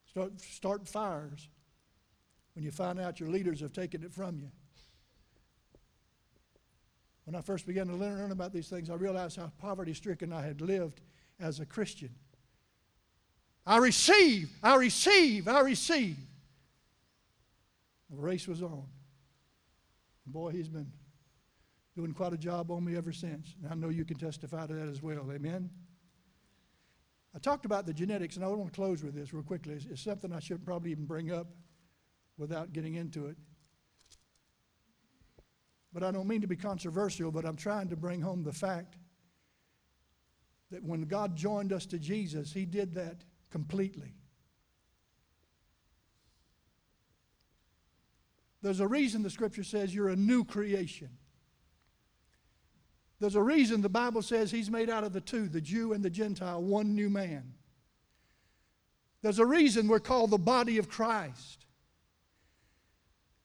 Start, 0.06 0.40
start 0.40 0.88
fires 0.88 1.50
when 2.54 2.64
you 2.64 2.72
find 2.72 3.00
out 3.00 3.20
your 3.20 3.30
leaders 3.30 3.60
have 3.62 3.74
taken 3.74 4.04
it 4.04 4.14
from 4.14 4.38
you. 4.40 4.52
When 7.30 7.36
I 7.36 7.42
first 7.42 7.68
began 7.68 7.86
to 7.90 7.96
learn 7.96 8.32
about 8.32 8.54
these 8.54 8.70
things, 8.70 8.90
I 8.90 8.96
realized 8.96 9.38
how 9.38 9.52
poverty 9.60 9.94
stricken 9.94 10.34
I 10.34 10.42
had 10.42 10.62
lived 10.62 11.02
as 11.40 11.60
a 11.60 11.66
Christian. 11.68 12.10
I 13.68 13.78
receive, 13.78 14.50
I 14.64 14.78
receive, 14.78 15.48
I 15.48 15.60
receive. 15.60 16.18
The 18.10 18.18
race 18.18 18.48
was 18.48 18.64
on. 18.64 18.86
Boy, 20.26 20.50
he's 20.54 20.70
been 20.70 20.92
doing 21.96 22.14
quite 22.14 22.34
a 22.34 22.38
job 22.38 22.72
on 22.72 22.84
me 22.84 22.98
ever 22.98 23.12
since. 23.12 23.54
And 23.62 23.72
I 23.72 23.76
know 23.76 23.90
you 23.90 24.06
can 24.06 24.18
testify 24.18 24.66
to 24.66 24.74
that 24.74 24.90
as 24.90 25.04
well. 25.04 25.32
Amen? 25.32 25.70
I 27.36 27.38
talked 27.38 27.66
about 27.66 27.86
the 27.86 27.94
genetics, 27.94 28.38
and 28.38 28.44
I 28.44 28.48
want 28.48 28.74
to 28.74 28.76
close 28.76 29.04
with 29.04 29.14
this 29.14 29.36
real 29.36 29.44
quickly. 29.44 29.76
It's, 29.76 29.86
it's 29.86 30.02
something 30.02 30.34
I 30.34 30.40
shouldn't 30.40 30.66
probably 30.66 30.90
even 30.90 31.06
bring 31.06 31.32
up 31.32 31.46
without 32.40 32.74
getting 32.74 32.96
into 32.96 33.28
it. 33.28 33.38
But 35.94 36.04
I 36.04 36.12
don't 36.12 36.28
mean 36.28 36.42
to 36.42 36.48
be 36.48 36.56
controversial, 36.56 37.32
but 37.32 37.46
I'm 37.46 37.56
trying 37.56 37.90
to 37.90 37.96
bring 37.96 38.22
home 38.22 38.44
the 38.44 38.54
fact 38.54 38.98
that 40.72 40.84
when 40.84 41.02
God 41.04 41.36
joined 41.36 41.74
us 41.74 41.86
to 41.88 41.98
Jesus, 41.98 42.54
He 42.54 42.66
did 42.66 42.94
that 42.96 43.24
completely. 43.50 44.14
There's 48.62 48.82
a 48.82 48.88
reason 48.88 49.24
the 49.24 49.30
scripture 49.30 49.64
says 49.64 49.96
you're 49.96 50.10
a 50.10 50.16
new 50.16 50.44
creation. 50.44 51.10
There's 53.20 53.36
a 53.36 53.44
reason 53.44 53.82
the 53.82 53.90
Bible 53.90 54.22
says 54.22 54.52
He's 54.52 54.70
made 54.70 54.90
out 54.90 55.04
of 55.04 55.14
the 55.14 55.22
two, 55.22 55.48
the 55.48 55.62
Jew 55.62 55.94
and 55.94 56.04
the 56.04 56.10
Gentile, 56.10 56.62
one 56.62 56.94
new 56.94 57.10
man. 57.10 57.54
There's 59.22 59.40
a 59.40 59.46
reason 59.46 59.88
we're 59.88 60.00
called 60.00 60.30
the 60.30 60.38
body 60.38 60.78
of 60.78 60.90
Christ. 60.90 61.66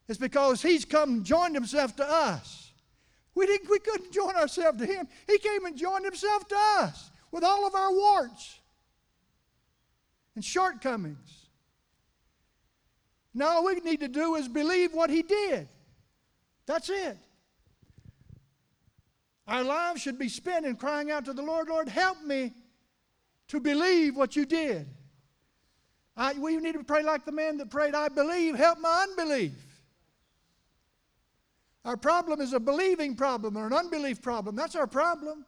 It's 0.08 0.18
because 0.18 0.62
he's 0.62 0.84
come 0.84 1.10
and 1.10 1.24
joined 1.24 1.54
himself 1.54 1.96
to 1.96 2.04
us. 2.04 2.72
We, 3.34 3.46
didn't, 3.46 3.68
we 3.68 3.78
couldn't 3.78 4.12
join 4.12 4.36
ourselves 4.36 4.78
to 4.78 4.86
him. 4.86 5.08
He 5.26 5.38
came 5.38 5.64
and 5.64 5.76
joined 5.76 6.04
himself 6.04 6.46
to 6.48 6.56
us 6.78 7.10
with 7.30 7.42
all 7.42 7.66
of 7.66 7.74
our 7.74 7.92
warts 7.92 8.58
and 10.34 10.44
shortcomings. 10.44 11.48
Now, 13.32 13.56
all 13.56 13.64
we 13.64 13.74
need 13.80 14.00
to 14.00 14.08
do 14.08 14.36
is 14.36 14.46
believe 14.46 14.92
what 14.92 15.10
he 15.10 15.22
did. 15.22 15.68
That's 16.66 16.88
it. 16.88 17.18
Our 19.46 19.64
lives 19.64 20.00
should 20.00 20.18
be 20.18 20.28
spent 20.28 20.64
in 20.64 20.76
crying 20.76 21.10
out 21.10 21.24
to 21.26 21.32
the 21.32 21.42
Lord, 21.42 21.68
Lord, 21.68 21.88
help 21.88 22.22
me 22.22 22.52
to 23.48 23.60
believe 23.60 24.16
what 24.16 24.36
you 24.36 24.46
did. 24.46 24.86
I, 26.16 26.34
we 26.34 26.56
need 26.56 26.74
to 26.74 26.84
pray 26.84 27.02
like 27.02 27.24
the 27.24 27.32
man 27.32 27.58
that 27.58 27.70
prayed, 27.70 27.94
I 27.94 28.08
believe, 28.08 28.54
help 28.54 28.78
my 28.78 29.06
unbelief. 29.08 29.52
Our 31.84 31.96
problem 31.96 32.40
is 32.40 32.52
a 32.52 32.60
believing 32.60 33.14
problem 33.14 33.56
or 33.56 33.66
an 33.66 33.72
unbelief 33.72 34.22
problem. 34.22 34.56
That's 34.56 34.74
our 34.74 34.86
problem. 34.86 35.44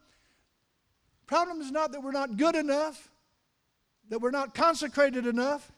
Problem 1.25 1.61
is 1.61 1.71
not 1.71 1.91
that 1.91 2.03
we're 2.03 2.11
not 2.11 2.37
good 2.37 2.55
enough, 2.55 3.09
that 4.09 4.19
we're 4.19 4.31
not 4.31 4.53
consecrated 4.53 5.25
enough. 5.25 5.71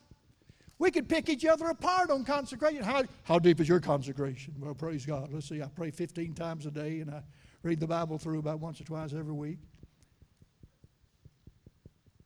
We 0.77 0.91
could 0.91 1.09
pick 1.09 1.27
each 1.27 1.45
other 1.45 1.67
apart 1.67 2.09
on 2.09 2.23
consecration. 2.23 2.83
How, 2.83 3.03
how 3.23 3.39
deep 3.39 3.59
is 3.59 3.67
your 3.67 3.79
consecration? 3.79 4.53
Well, 4.59 4.73
praise 4.73 5.05
God. 5.05 5.29
Let's 5.31 5.49
see, 5.49 5.61
I 5.61 5.67
pray 5.67 5.91
15 5.91 6.33
times 6.33 6.65
a 6.65 6.71
day 6.71 6.99
and 6.99 7.09
I 7.09 7.23
read 7.63 7.79
the 7.79 7.87
Bible 7.87 8.17
through 8.17 8.39
about 8.39 8.59
once 8.59 8.79
or 8.79 8.85
twice 8.85 9.13
every 9.13 9.33
week. 9.33 9.59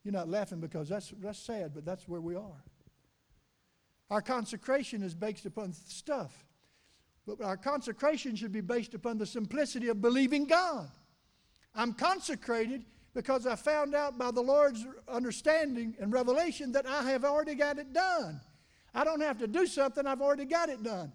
You're 0.03 0.13
not 0.13 0.27
laughing 0.27 0.59
because 0.59 0.89
that's, 0.89 1.13
that's 1.19 1.39
sad, 1.39 1.73
but 1.73 1.85
that's 1.85 2.07
where 2.07 2.21
we 2.21 2.35
are. 2.35 2.63
Our 4.09 4.21
consecration 4.21 5.01
is 5.01 5.15
based 5.15 5.45
upon 5.45 5.73
stuff. 5.73 6.45
But 7.25 7.41
our 7.41 7.57
consecration 7.57 8.35
should 8.35 8.51
be 8.51 8.61
based 8.61 8.93
upon 8.93 9.17
the 9.17 9.25
simplicity 9.25 9.87
of 9.87 10.01
believing 10.01 10.45
God. 10.45 10.89
I'm 11.73 11.93
consecrated 11.93 12.85
because 13.13 13.47
I 13.47 13.55
found 13.55 13.95
out 13.95 14.17
by 14.17 14.31
the 14.31 14.41
Lord's 14.41 14.85
understanding 15.07 15.95
and 15.99 16.11
revelation 16.11 16.71
that 16.73 16.85
I 16.85 17.03
have 17.11 17.23
already 17.23 17.55
got 17.55 17.79
it 17.79 17.93
done. 17.93 18.41
I 18.93 19.03
don't 19.03 19.21
have 19.21 19.37
to 19.39 19.47
do 19.47 19.65
something, 19.65 20.05
I've 20.05 20.21
already 20.21 20.45
got 20.45 20.69
it 20.69 20.83
done. 20.83 21.11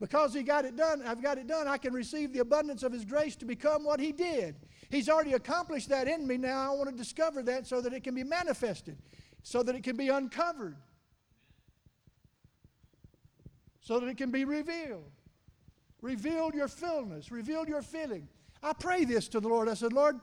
Because 0.00 0.32
He 0.32 0.42
got 0.42 0.64
it 0.64 0.76
done, 0.76 1.02
I've 1.06 1.22
got 1.22 1.36
it 1.36 1.46
done, 1.46 1.68
I 1.68 1.76
can 1.78 1.92
receive 1.92 2.32
the 2.32 2.38
abundance 2.38 2.82
of 2.82 2.92
His 2.92 3.04
grace 3.04 3.36
to 3.36 3.44
become 3.44 3.84
what 3.84 4.00
He 4.00 4.12
did. 4.12 4.54
He's 4.88 5.08
already 5.08 5.34
accomplished 5.34 5.88
that 5.90 6.08
in 6.08 6.26
me. 6.26 6.36
Now 6.36 6.72
I 6.72 6.76
want 6.76 6.90
to 6.90 6.96
discover 6.96 7.42
that 7.42 7.66
so 7.66 7.80
that 7.80 7.92
it 7.92 8.04
can 8.04 8.14
be 8.14 8.24
manifested. 8.24 8.96
so 9.42 9.62
that 9.62 9.74
it 9.74 9.82
can 9.82 9.96
be 9.96 10.08
uncovered, 10.08 10.76
so 13.80 13.98
that 13.98 14.06
it 14.06 14.16
can 14.16 14.30
be 14.30 14.44
revealed. 14.44 15.10
Reveal 16.02 16.52
your 16.54 16.68
fullness, 16.68 17.30
reveal 17.30 17.66
your 17.66 17.82
feeling. 17.82 18.28
I 18.62 18.72
pray 18.72 19.04
this 19.04 19.28
to 19.28 19.40
the 19.40 19.48
Lord. 19.48 19.68
I 19.68 19.74
said, 19.74 19.92
Lord, 19.92 20.18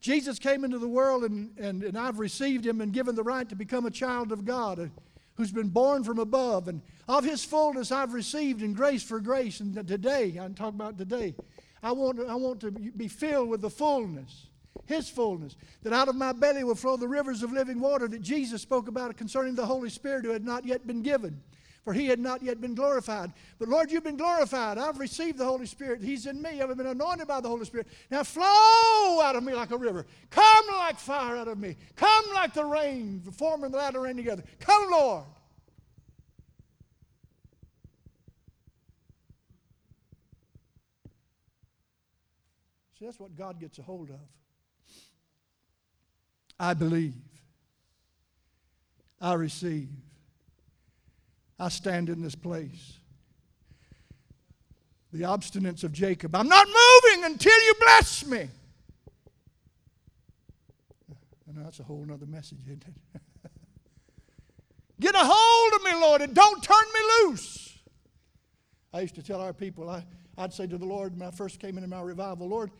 Jesus 0.00 0.38
came 0.38 0.64
into 0.64 0.78
the 0.78 0.88
world 0.88 1.24
and, 1.24 1.56
and, 1.58 1.82
and 1.82 1.98
I've 1.98 2.18
received 2.18 2.64
him 2.64 2.80
and 2.80 2.92
given 2.92 3.14
the 3.14 3.22
right 3.22 3.48
to 3.48 3.56
become 3.56 3.86
a 3.86 3.90
child 3.90 4.30
of 4.30 4.44
God 4.44 4.78
uh, 4.78 4.86
who's 5.34 5.50
been 5.50 5.68
born 5.68 6.04
from 6.04 6.18
above. 6.18 6.68
And 6.68 6.82
of 7.08 7.24
his 7.24 7.44
fullness 7.44 7.90
I've 7.90 8.12
received 8.12 8.62
in 8.62 8.74
grace 8.74 9.02
for 9.02 9.20
grace. 9.20 9.60
And 9.60 9.74
today, 9.86 10.36
I'm 10.40 10.54
talking 10.54 10.80
about 10.80 10.98
today, 10.98 11.34
I 11.82 11.92
want, 11.92 12.20
I 12.20 12.34
want 12.34 12.60
to 12.60 12.70
be 12.70 13.08
filled 13.08 13.48
with 13.48 13.60
the 13.60 13.70
fullness, 13.70 14.46
his 14.86 15.08
fullness, 15.08 15.56
that 15.82 15.92
out 15.92 16.08
of 16.08 16.14
my 16.14 16.32
belly 16.32 16.62
will 16.62 16.76
flow 16.76 16.96
the 16.96 17.08
rivers 17.08 17.42
of 17.42 17.52
living 17.52 17.80
water 17.80 18.06
that 18.08 18.22
Jesus 18.22 18.62
spoke 18.62 18.88
about 18.88 19.16
concerning 19.16 19.54
the 19.56 19.66
Holy 19.66 19.90
Spirit 19.90 20.24
who 20.24 20.32
had 20.32 20.44
not 20.44 20.64
yet 20.64 20.86
been 20.86 21.02
given 21.02 21.40
for 21.88 21.94
he 21.94 22.06
had 22.06 22.18
not 22.18 22.42
yet 22.42 22.60
been 22.60 22.74
glorified. 22.74 23.32
But 23.58 23.70
Lord, 23.70 23.90
you've 23.90 24.04
been 24.04 24.18
glorified. 24.18 24.76
I've 24.76 24.98
received 24.98 25.38
the 25.38 25.46
Holy 25.46 25.64
Spirit. 25.64 26.02
He's 26.02 26.26
in 26.26 26.42
me. 26.42 26.60
I've 26.60 26.76
been 26.76 26.86
anointed 26.86 27.26
by 27.26 27.40
the 27.40 27.48
Holy 27.48 27.64
Spirit. 27.64 27.86
Now 28.10 28.24
flow 28.24 29.22
out 29.22 29.34
of 29.34 29.42
me 29.42 29.54
like 29.54 29.70
a 29.70 29.76
river. 29.78 30.04
Come 30.28 30.66
like 30.76 30.98
fire 30.98 31.38
out 31.38 31.48
of 31.48 31.56
me. 31.56 31.76
Come 31.96 32.26
like 32.34 32.52
the 32.52 32.66
rain, 32.66 33.22
the 33.24 33.32
former 33.32 33.64
and 33.64 33.72
the 33.72 33.78
latter 33.78 34.02
rain 34.02 34.16
together. 34.16 34.44
Come, 34.60 34.90
Lord. 34.90 35.24
See, 42.98 43.06
that's 43.06 43.18
what 43.18 43.34
God 43.34 43.58
gets 43.58 43.78
a 43.78 43.82
hold 43.82 44.10
of. 44.10 44.20
I 46.60 46.74
believe. 46.74 47.14
I 49.18 49.32
receive. 49.32 49.88
I 51.58 51.68
stand 51.68 52.08
in 52.08 52.22
this 52.22 52.34
place. 52.34 52.98
The 55.12 55.24
obstinance 55.24 55.84
of 55.84 55.92
Jacob. 55.92 56.34
I'm 56.34 56.48
not 56.48 56.66
moving 56.66 57.24
until 57.24 57.58
you 57.64 57.74
bless 57.80 58.26
me. 58.26 58.48
I 61.10 61.52
know 61.52 61.64
that's 61.64 61.80
a 61.80 61.84
whole 61.84 62.06
other 62.12 62.26
message, 62.26 62.58
isn't 62.66 62.84
it? 62.86 63.20
Get 65.00 65.14
a 65.14 65.20
hold 65.22 65.72
of 65.74 65.82
me, 65.84 65.92
Lord, 66.00 66.20
and 66.20 66.34
don't 66.34 66.62
turn 66.62 66.76
me 66.92 67.00
loose. 67.24 67.78
I 68.92 69.00
used 69.00 69.14
to 69.14 69.22
tell 69.22 69.40
our 69.40 69.52
people, 69.52 69.88
I, 69.88 70.04
I'd 70.36 70.52
say 70.52 70.66
to 70.66 70.76
the 70.78 70.84
Lord 70.84 71.18
when 71.18 71.26
I 71.26 71.30
first 71.30 71.60
came 71.60 71.78
into 71.78 71.88
my 71.88 72.00
revival, 72.00 72.48
Lord, 72.48 72.70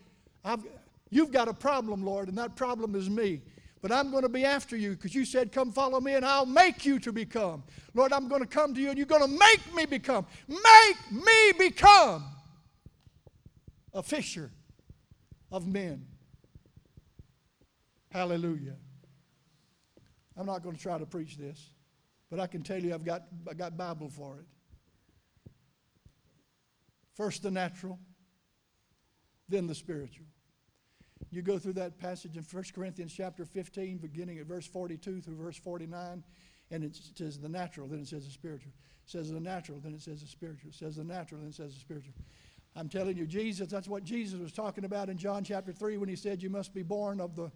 I've, 0.43 0.63
you've 1.09 1.31
got 1.31 1.47
a 1.47 1.53
problem, 1.53 2.03
Lord, 2.03 2.29
and 2.29 2.37
that 2.37 2.55
problem 2.55 2.95
is 2.95 3.09
me. 3.09 3.41
But 3.81 3.91
I'm 3.91 4.11
going 4.11 4.23
to 4.23 4.29
be 4.29 4.43
after 4.43 4.75
you 4.75 4.91
because 4.91 5.15
you 5.15 5.23
said, 5.23 5.51
Come 5.51 5.71
follow 5.71 6.01
me 6.01 6.13
and 6.13 6.25
I'll 6.25 6.45
make 6.45 6.85
you 6.85 6.99
to 6.99 7.13
become. 7.13 7.63
Lord, 7.93 8.11
I'm 8.11 8.27
going 8.27 8.41
to 8.41 8.47
come 8.47 8.73
to 8.75 8.81
you 8.81 8.89
and 8.89 8.97
you're 8.97 9.07
going 9.07 9.21
to 9.21 9.27
make 9.27 9.73
me 9.73 9.85
become. 9.85 10.25
Make 10.47 11.11
me 11.11 11.51
become 11.57 12.25
a 13.93 14.03
fisher 14.03 14.51
of 15.51 15.65
men. 15.65 16.05
Hallelujah. 18.11 18.75
I'm 20.35 20.45
not 20.45 20.63
going 20.63 20.75
to 20.75 20.81
try 20.81 20.97
to 20.97 21.05
preach 21.05 21.37
this, 21.37 21.69
but 22.29 22.39
I 22.39 22.47
can 22.47 22.63
tell 22.63 22.81
you 22.81 22.93
I've 22.93 23.05
got, 23.05 23.23
I've 23.49 23.57
got 23.57 23.77
Bible 23.77 24.09
for 24.09 24.39
it. 24.39 24.45
First 27.15 27.43
the 27.43 27.51
natural, 27.51 27.99
then 29.47 29.67
the 29.67 29.75
spiritual. 29.75 30.25
You 31.31 31.41
go 31.41 31.59
through 31.59 31.73
that 31.73 31.97
passage 31.99 32.37
in 32.37 32.43
1 32.43 32.63
Corinthians 32.73 33.13
chapter 33.15 33.45
15, 33.45 33.97
beginning 33.97 34.39
at 34.39 34.47
verse 34.47 34.65
42 34.65 35.21
through 35.21 35.35
verse 35.35 35.57
49, 35.57 36.23
and 36.71 36.83
it 36.83 36.99
says 37.15 37.39
the 37.39 37.49
natural, 37.49 37.87
then 37.87 37.99
it 37.99 38.07
says 38.07 38.25
the 38.25 38.31
spiritual. 38.31 38.71
It 39.05 39.11
says 39.11 39.31
the 39.31 39.39
natural, 39.39 39.79
then 39.79 39.93
it 39.93 40.01
says 40.01 40.21
the 40.21 40.27
spiritual. 40.27 40.69
It 40.69 40.75
says 40.75 40.95
the 40.95 41.03
natural, 41.03 41.41
then 41.41 41.49
it 41.49 41.55
says 41.55 41.73
the 41.73 41.79
spiritual. 41.79 42.13
I'm 42.75 42.89
telling 42.89 43.17
you, 43.17 43.25
Jesus, 43.25 43.67
that's 43.67 43.87
what 43.87 44.03
Jesus 44.03 44.39
was 44.39 44.51
talking 44.51 44.85
about 44.85 45.09
in 45.09 45.17
John 45.17 45.43
chapter 45.43 45.71
3 45.71 45.97
when 45.97 46.09
he 46.09 46.15
said, 46.15 46.41
You 46.41 46.49
must 46.49 46.73
be 46.73 46.83
born 46.83 47.19
of 47.19 47.35
the 47.35 47.51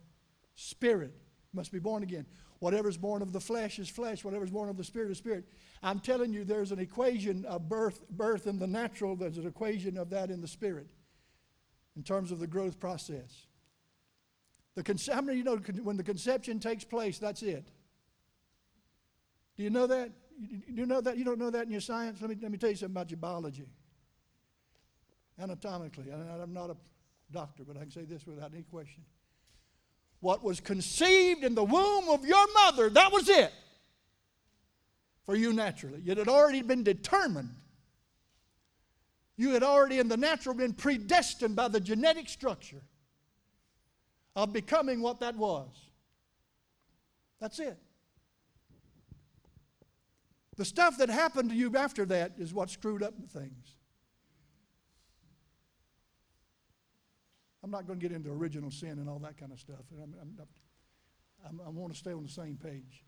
Spirit. 0.56 1.14
Must 1.54 1.72
be 1.72 1.80
born 1.80 2.02
again. 2.04 2.26
Whatever's 2.60 2.98
born 2.98 3.22
of 3.22 3.32
the 3.32 3.40
flesh 3.40 3.78
is 3.78 3.90
flesh. 3.90 4.24
Whatever's 4.24 4.50
born 4.50 4.70
of 4.70 4.78
the 4.78 4.84
Spirit 4.84 5.12
is 5.12 5.18
spirit. 5.20 5.46
I'm 5.84 6.00
telling 6.00 6.34
you, 6.34 6.44
there's 6.44 6.72
an 6.72 6.80
equation 6.80 7.46
of 7.46 7.70
birth, 7.70 8.10
birth 8.10 8.48
in 8.48 8.58
the 8.58 8.68
natural, 8.68 9.16
there's 9.16 9.38
an 9.38 9.46
equation 9.46 9.98
of 9.98 10.10
that 10.12 10.32
in 10.32 10.42
the 10.42 10.48
Spirit 10.48 10.88
in 11.96 12.04
terms 12.04 12.32
of 12.32 12.40
the 12.40 12.48
growth 12.48 12.80
process. 12.80 13.48
The 14.76 14.84
conce- 14.84 15.12
how 15.12 15.22
many 15.22 15.34
of 15.34 15.38
you 15.38 15.44
know 15.44 15.84
when 15.84 15.98
the 15.98 16.04
conception 16.04 16.60
takes 16.60 16.84
place, 16.84 17.20
that's 17.20 17.44
it? 17.44 17.68
Do 19.56 19.64
you 19.64 19.70
know 19.70 19.88
that? 19.88 20.12
Do 20.40 20.74
You 20.74 20.86
know 20.86 21.02
that? 21.02 21.18
You 21.18 21.24
don't 21.24 21.38
know 21.38 21.52
that 21.52 21.66
in 21.66 21.72
your 21.72 21.82
science? 21.82 22.20
Let 22.22 22.30
me, 22.30 22.38
let 22.42 22.52
me 22.52 22.58
tell 22.58 22.70
you 22.70 22.76
something 22.76 22.96
about 22.96 23.12
your 23.12 23.20
biology. 23.20 23.68
Anatomically, 25.40 26.12
I'm 26.12 26.54
not 26.54 26.70
a 26.70 26.78
doctor, 27.32 27.64
but 27.64 27.78
I 27.78 27.82
can 27.82 27.92
say 27.92 28.04
this 28.04 28.26
without 28.26 28.52
any 28.54 28.64
question. 28.64 29.04
What 30.20 30.44
was 30.44 30.60
conceived 30.60 31.44
in 31.44 31.56
the 31.56 31.64
womb 31.64 32.10
of 32.10 32.26
your 32.26 32.46
mother, 32.54 32.90
that 32.92 33.12
was 33.12 33.30
it 33.30 33.52
for 35.26 35.36
you 35.36 35.54
naturally. 35.54 36.02
It 36.06 36.18
had 36.18 36.28
already 36.28 36.62
been 36.62 36.84
determined. 36.84 37.56
You 39.36 39.52
had 39.52 39.64
already, 39.64 40.00
in 40.00 40.08
the 40.08 40.18
natural, 40.18 40.56
been 40.56 40.74
predestined 40.74 41.56
by 41.56 41.68
the 41.68 41.80
genetic 41.80 42.30
structure 42.30 42.82
of 44.36 44.54
becoming 44.54 45.02
what 45.02 45.20
that 45.20 45.36
was. 45.36 45.70
That's 47.40 47.60
it. 47.60 47.78
The 50.56 50.66
stuff 50.66 50.98
that 50.98 51.10
happened 51.10 51.50
to 51.50 51.56
you 51.56 51.76
after 51.76 52.06
that 52.06 52.34
is 52.38 52.54
what 52.54 52.70
screwed 52.70 53.04
up 53.04 53.14
things. 53.32 53.76
I'm 57.64 57.72
not 57.72 57.88
going 57.88 58.00
to 58.00 58.08
get 58.08 58.16
into 58.16 58.30
original 58.30 58.72
sin 58.72 59.00
and 59.00 59.10
all 59.10 59.20
that 59.20 59.38
kind 59.38 59.52
of 59.52 59.60
stuff. 59.60 59.80
I'm, 60.02 60.14
I'm, 60.22 60.38
I'm, 61.48 61.62
i 61.66 61.70
want 61.70 61.94
to 61.94 61.98
stay 61.98 62.12
on 62.12 62.24
the 62.24 62.30
same 62.30 62.58
page. 62.62 63.04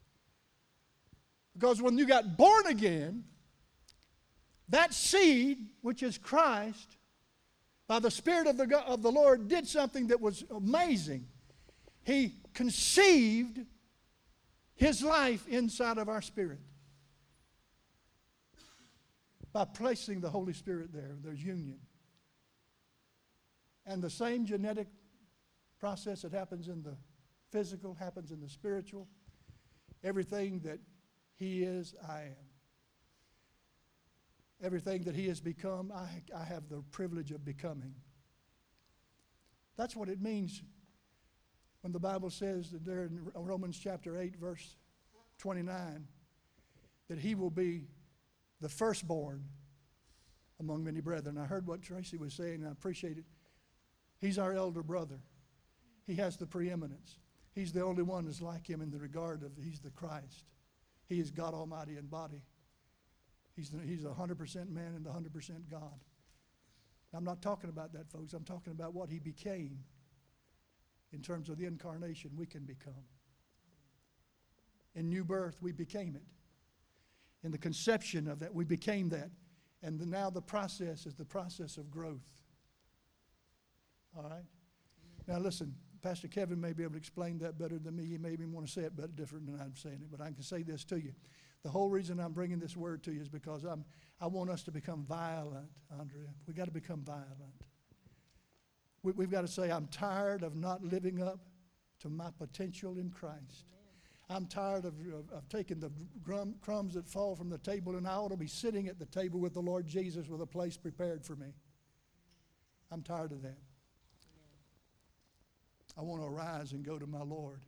Because 1.54 1.82
when 1.82 1.98
you 1.98 2.06
got 2.06 2.38
born 2.38 2.66
again, 2.68 3.26
that 4.70 4.94
seed, 4.94 5.58
which 5.82 6.02
is 6.02 6.18
Christ, 6.18 6.98
by 7.88 8.00
the 8.00 8.12
Spirit 8.12 8.48
of 8.48 8.58
the, 8.58 8.80
of 8.80 9.02
the 9.02 9.12
Lord, 9.12 9.48
did 9.48 9.68
something 9.68 10.08
that 10.08 10.20
was 10.20 10.44
amazing. 10.50 11.28
He 12.04 12.34
conceived 12.54 13.60
His 14.76 15.04
life 15.04 15.48
inside 15.48 15.98
of 15.98 16.10
our 16.10 16.22
spirit. 16.22 16.60
By 19.54 19.66
placing 19.66 20.20
the 20.20 20.30
Holy 20.30 20.54
Spirit 20.54 20.92
there, 20.92 21.16
there's 21.24 21.44
union. 21.44 21.80
And 23.86 24.02
the 24.02 24.10
same 24.10 24.46
genetic 24.46 24.88
process 25.80 26.24
that 26.24 26.34
happens 26.34 26.68
in 26.68 26.82
the 26.82 26.98
physical 27.52 27.94
happens 27.94 28.32
in 28.32 28.42
the 28.42 28.50
spiritual. 28.50 29.08
Everything 30.04 30.60
that 30.62 30.80
He 31.38 31.64
is, 31.64 31.94
I 32.08 32.22
am. 32.22 32.45
Everything 34.64 35.04
that 35.04 35.16
he 35.16 35.28
has 35.28 35.42
become, 35.42 35.92
I, 35.94 36.24
I 36.36 36.44
have 36.44 36.70
the 36.70 36.84
privilege 36.92 37.32
of 37.32 37.44
becoming. 37.44 37.94
That's 39.78 39.96
what 39.96 40.10
it 40.10 40.22
means 40.22 40.64
when 41.82 41.92
the 41.92 42.00
Bible 42.00 42.30
says 42.30 42.72
that 42.72 42.86
there 42.86 43.04
in 43.04 43.20
Romans 43.36 43.78
chapter 43.78 44.18
8, 44.18 44.38
verse 44.38 44.78
29, 45.38 46.08
that 47.10 47.20
he 47.20 47.36
will 47.36 47.50
be 47.50 47.84
the 48.62 48.70
firstborn 48.70 49.44
among 50.60 50.84
many 50.84 51.02
brethren. 51.02 51.38
I 51.38 51.46
heard 51.46 51.68
what 51.68 51.82
Tracy 51.82 52.18
was 52.18 52.34
saying, 52.34 52.62
and 52.62 52.68
I 52.68 52.72
appreciate 52.72 53.18
it. 53.18 53.26
He's 54.20 54.40
our 54.40 54.54
elder 54.54 54.82
brother. 54.82 55.20
He 56.08 56.16
has 56.16 56.38
the 56.38 56.48
preeminence. 56.48 57.20
He's 57.54 57.72
the 57.72 57.84
only 57.84 58.04
one 58.04 58.26
that's 58.26 58.42
like 58.42 58.68
him 58.68 58.82
in 58.82 58.90
the 58.90 58.98
regard 58.98 59.44
of 59.44 59.52
he's 59.62 59.80
the 59.80 59.92
Christ. 59.92 60.46
He 61.08 61.20
is 61.20 61.32
God 61.32 61.54
Almighty 61.54 61.98
in 61.98 62.08
body. 62.08 62.42
He's, 63.56 63.70
the, 63.70 63.80
he's 63.80 64.04
100% 64.04 64.70
man 64.70 64.94
and 64.96 65.06
100% 65.06 65.52
God. 65.72 66.00
I'm 67.14 67.24
not 67.24 67.42
talking 67.42 67.70
about 67.70 67.94
that, 67.94 68.10
folks. 68.12 68.34
I'm 68.34 68.44
talking 68.44 68.74
about 68.74 68.94
what 68.94 69.10
he 69.10 69.20
became 69.20 69.80
in 71.14 71.22
terms 71.22 71.48
of 71.48 71.58
the 71.58 71.66
incarnation 71.66 72.32
we 72.36 72.46
can 72.46 72.66
become. 72.66 72.94
In 74.96 75.10
new 75.10 75.24
birth, 75.24 75.58
we 75.62 75.72
became 75.72 76.16
it. 76.16 76.24
In 77.44 77.52
the 77.52 77.58
conception 77.58 78.28
of 78.28 78.40
that, 78.40 78.54
we 78.54 78.66
became 78.66 79.10
that. 79.10 79.30
And 79.82 80.00
the, 80.00 80.06
now 80.06 80.30
the 80.30 80.42
process 80.42 81.06
is 81.06 81.16
the 81.16 81.26
process 81.26 81.78
of 81.78 81.90
growth. 81.90 82.26
All 84.18 84.24
right? 84.24 84.44
Now, 85.28 85.40
listen, 85.40 85.74
Pastor 86.02 86.28
Kevin 86.28 86.60
may 86.60 86.74
be 86.74 86.84
able 86.84 86.94
to 86.94 86.98
explain 86.98 87.38
that 87.40 87.58
better 87.58 87.80
than 87.80 87.96
me. 87.96 88.06
He 88.06 88.18
may 88.18 88.32
even 88.32 88.52
want 88.52 88.68
to 88.68 88.72
say 88.72 88.82
it 88.82 88.96
better 88.96 89.12
different 89.16 89.46
than 89.46 89.60
I'm 89.60 89.76
saying 89.76 90.00
it, 90.02 90.12
but 90.12 90.22
I 90.22 90.32
can 90.32 90.44
say 90.44 90.64
this 90.64 90.84
to 90.86 90.98
you. 90.98 91.14
The 91.66 91.72
whole 91.72 91.90
reason 91.90 92.20
I'm 92.20 92.32
bringing 92.32 92.60
this 92.60 92.78
word 92.78 93.02
to 93.06 93.12
you 93.12 93.22
is 93.22 93.28
because 93.28 93.64
I'm, 93.64 93.84
I 94.22 94.28
want 94.28 94.52
us 94.52 94.62
to 94.66 94.72
become 94.72 95.04
violent, 95.04 95.66
Andrea. 96.00 96.28
We've 96.46 96.56
got 96.56 96.66
to 96.66 96.72
become 96.72 97.02
violent. 97.02 97.26
We, 99.02 99.24
have 99.24 99.32
got 99.32 99.42
to 99.42 99.48
say, 99.48 99.72
I'm 99.72 99.88
tired 99.88 100.44
of 100.44 100.56
not 100.56 100.84
living 100.84 101.24
up 101.24 101.40
to 102.02 102.10
my 102.10 102.30
potential 102.38 103.00
in 103.00 103.10
Christ. 103.10 103.66
I'm 104.30 104.46
tired 104.46 104.86
of, 104.86 104.94
of, 105.12 105.32
of 105.36 105.50
taking 105.50 105.80
the 105.80 105.92
grum, 106.22 106.54
crumbs 106.62 106.94
that 106.94 107.08
fall 107.08 107.36
from 107.36 107.50
the 107.50 107.58
table, 107.58 107.96
and 107.96 108.08
I 108.08 108.14
ought 108.14 108.30
to 108.30 108.38
be 108.38 108.46
sitting 108.46 108.88
at 108.88 109.00
the 109.00 109.08
table 109.08 109.40
with 109.40 109.56
the 109.56 109.60
Lord 109.60 109.88
Jesus 109.88 110.28
with 110.28 110.42
a 110.42 110.46
place 110.46 110.78
prepared 110.78 111.26
for 111.26 111.36
me. 111.36 111.48
I'm 112.92 113.02
tired 113.02 113.32
of 113.32 113.42
that. 113.42 113.58
I 115.98 116.04
want 116.04 116.22
to 116.22 116.28
arise 116.28 116.74
and 116.74 116.86
go 116.86 117.00
to 117.00 117.08
my 117.08 117.24
Lord. 117.24 117.62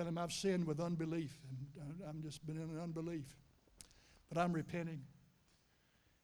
Tell 0.00 0.08
him 0.08 0.16
I've 0.16 0.32
sinned 0.32 0.66
with 0.66 0.80
unbelief, 0.80 1.38
and 1.78 2.02
I- 2.02 2.08
I'm 2.08 2.22
just 2.22 2.46
been 2.46 2.56
in 2.56 2.78
unbelief. 2.78 3.36
But 4.30 4.38
I'm 4.38 4.50
repenting. 4.50 5.06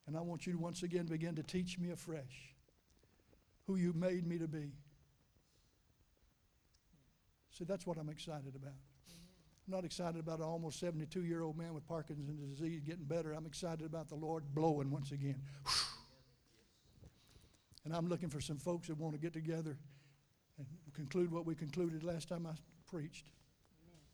And 0.06 0.16
I 0.16 0.22
want 0.22 0.46
you 0.46 0.54
to 0.54 0.58
once 0.58 0.82
again 0.82 1.04
begin 1.04 1.36
to 1.36 1.42
teach 1.42 1.78
me 1.78 1.90
afresh 1.90 2.54
who 3.66 3.76
you 3.76 3.92
made 3.92 4.26
me 4.26 4.38
to 4.38 4.48
be. 4.48 4.72
See, 7.50 7.64
that's 7.64 7.86
what 7.86 7.98
I'm 7.98 8.08
excited 8.08 8.56
about. 8.56 8.72
I'm 8.72 9.72
not 9.74 9.84
excited 9.84 10.20
about 10.20 10.38
an 10.38 10.46
almost 10.46 10.80
72 10.80 11.26
year 11.26 11.42
old 11.42 11.58
man 11.58 11.74
with 11.74 11.86
Parkinson's 11.86 12.56
disease 12.58 12.80
getting 12.80 13.04
better. 13.04 13.32
I'm 13.32 13.44
excited 13.44 13.84
about 13.84 14.08
the 14.08 14.14
Lord 14.14 14.54
blowing 14.54 14.90
once 14.90 15.12
again. 15.12 15.42
And 17.84 17.94
I'm 17.94 18.08
looking 18.08 18.30
for 18.30 18.40
some 18.40 18.56
folks 18.56 18.88
that 18.88 18.96
want 18.96 19.12
to 19.12 19.20
get 19.20 19.34
together 19.34 19.76
and 20.56 20.66
conclude 20.94 21.30
what 21.30 21.44
we 21.44 21.54
concluded 21.54 22.02
last 22.04 22.30
time 22.30 22.46
I 22.46 22.54
preached. 22.86 23.28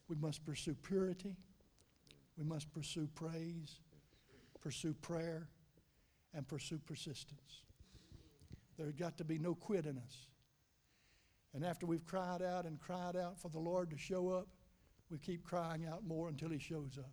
We 0.09 0.16
must 0.16 0.45
pursue 0.45 0.74
purity, 0.74 1.37
we 2.37 2.45
must 2.45 2.73
pursue 2.73 3.09
praise, 3.15 3.81
pursue 4.61 4.95
prayer, 4.95 5.49
and 6.35 6.47
pursue 6.47 6.79
persistence. 6.79 7.62
There's 8.79 8.95
got 8.95 9.19
to 9.19 9.24
be 9.24 9.39
no 9.39 9.55
quit 9.55 9.87
in 9.87 9.99
us. 9.99 10.27
And 11.55 11.65
after 11.65 11.87
we've 11.87 12.05
cried 12.05 12.43
out 12.43 12.65
and 12.65 12.81
cried 12.81 13.16
out 13.16 13.39
for 13.39 13.49
the 13.49 13.59
Lord 13.59 13.91
to 13.91 13.99
show 13.99 14.31
up, 14.31 14.49
we 15.11 15.19
keep 15.19 15.45
crying 15.45 15.87
out 15.87 16.07
more 16.07 16.29
until 16.29 16.49
He 16.49 16.59
shows 16.59 16.99
up. 16.99 17.12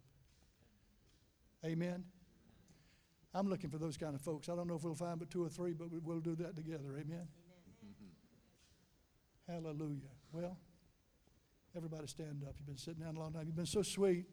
Amen. 1.65 2.05
I'm 3.33 3.49
looking 3.49 3.69
for 3.69 3.77
those 3.77 3.97
kind 3.97 4.15
of 4.15 4.21
folks. 4.21 4.49
I 4.49 4.55
don't 4.55 4.67
know 4.67 4.75
if 4.75 4.83
we'll 4.83 4.95
find 4.95 5.19
but 5.19 5.29
two 5.29 5.43
or 5.43 5.49
three, 5.49 5.73
but 5.73 5.91
we- 5.91 5.99
we'll 5.99 6.21
do 6.21 6.35
that 6.37 6.55
together. 6.55 6.97
Amen. 6.97 7.27
Hallelujah. 9.47 10.11
Well, 10.31 10.57
everybody 11.75 12.07
stand 12.07 12.43
up. 12.47 12.55
You've 12.57 12.67
been 12.67 12.77
sitting 12.77 13.03
down 13.03 13.15
a 13.15 13.19
long 13.19 13.33
time. 13.33 13.43
You've 13.45 13.55
been 13.55 13.65
so 13.65 13.81
sweet. 13.81 14.25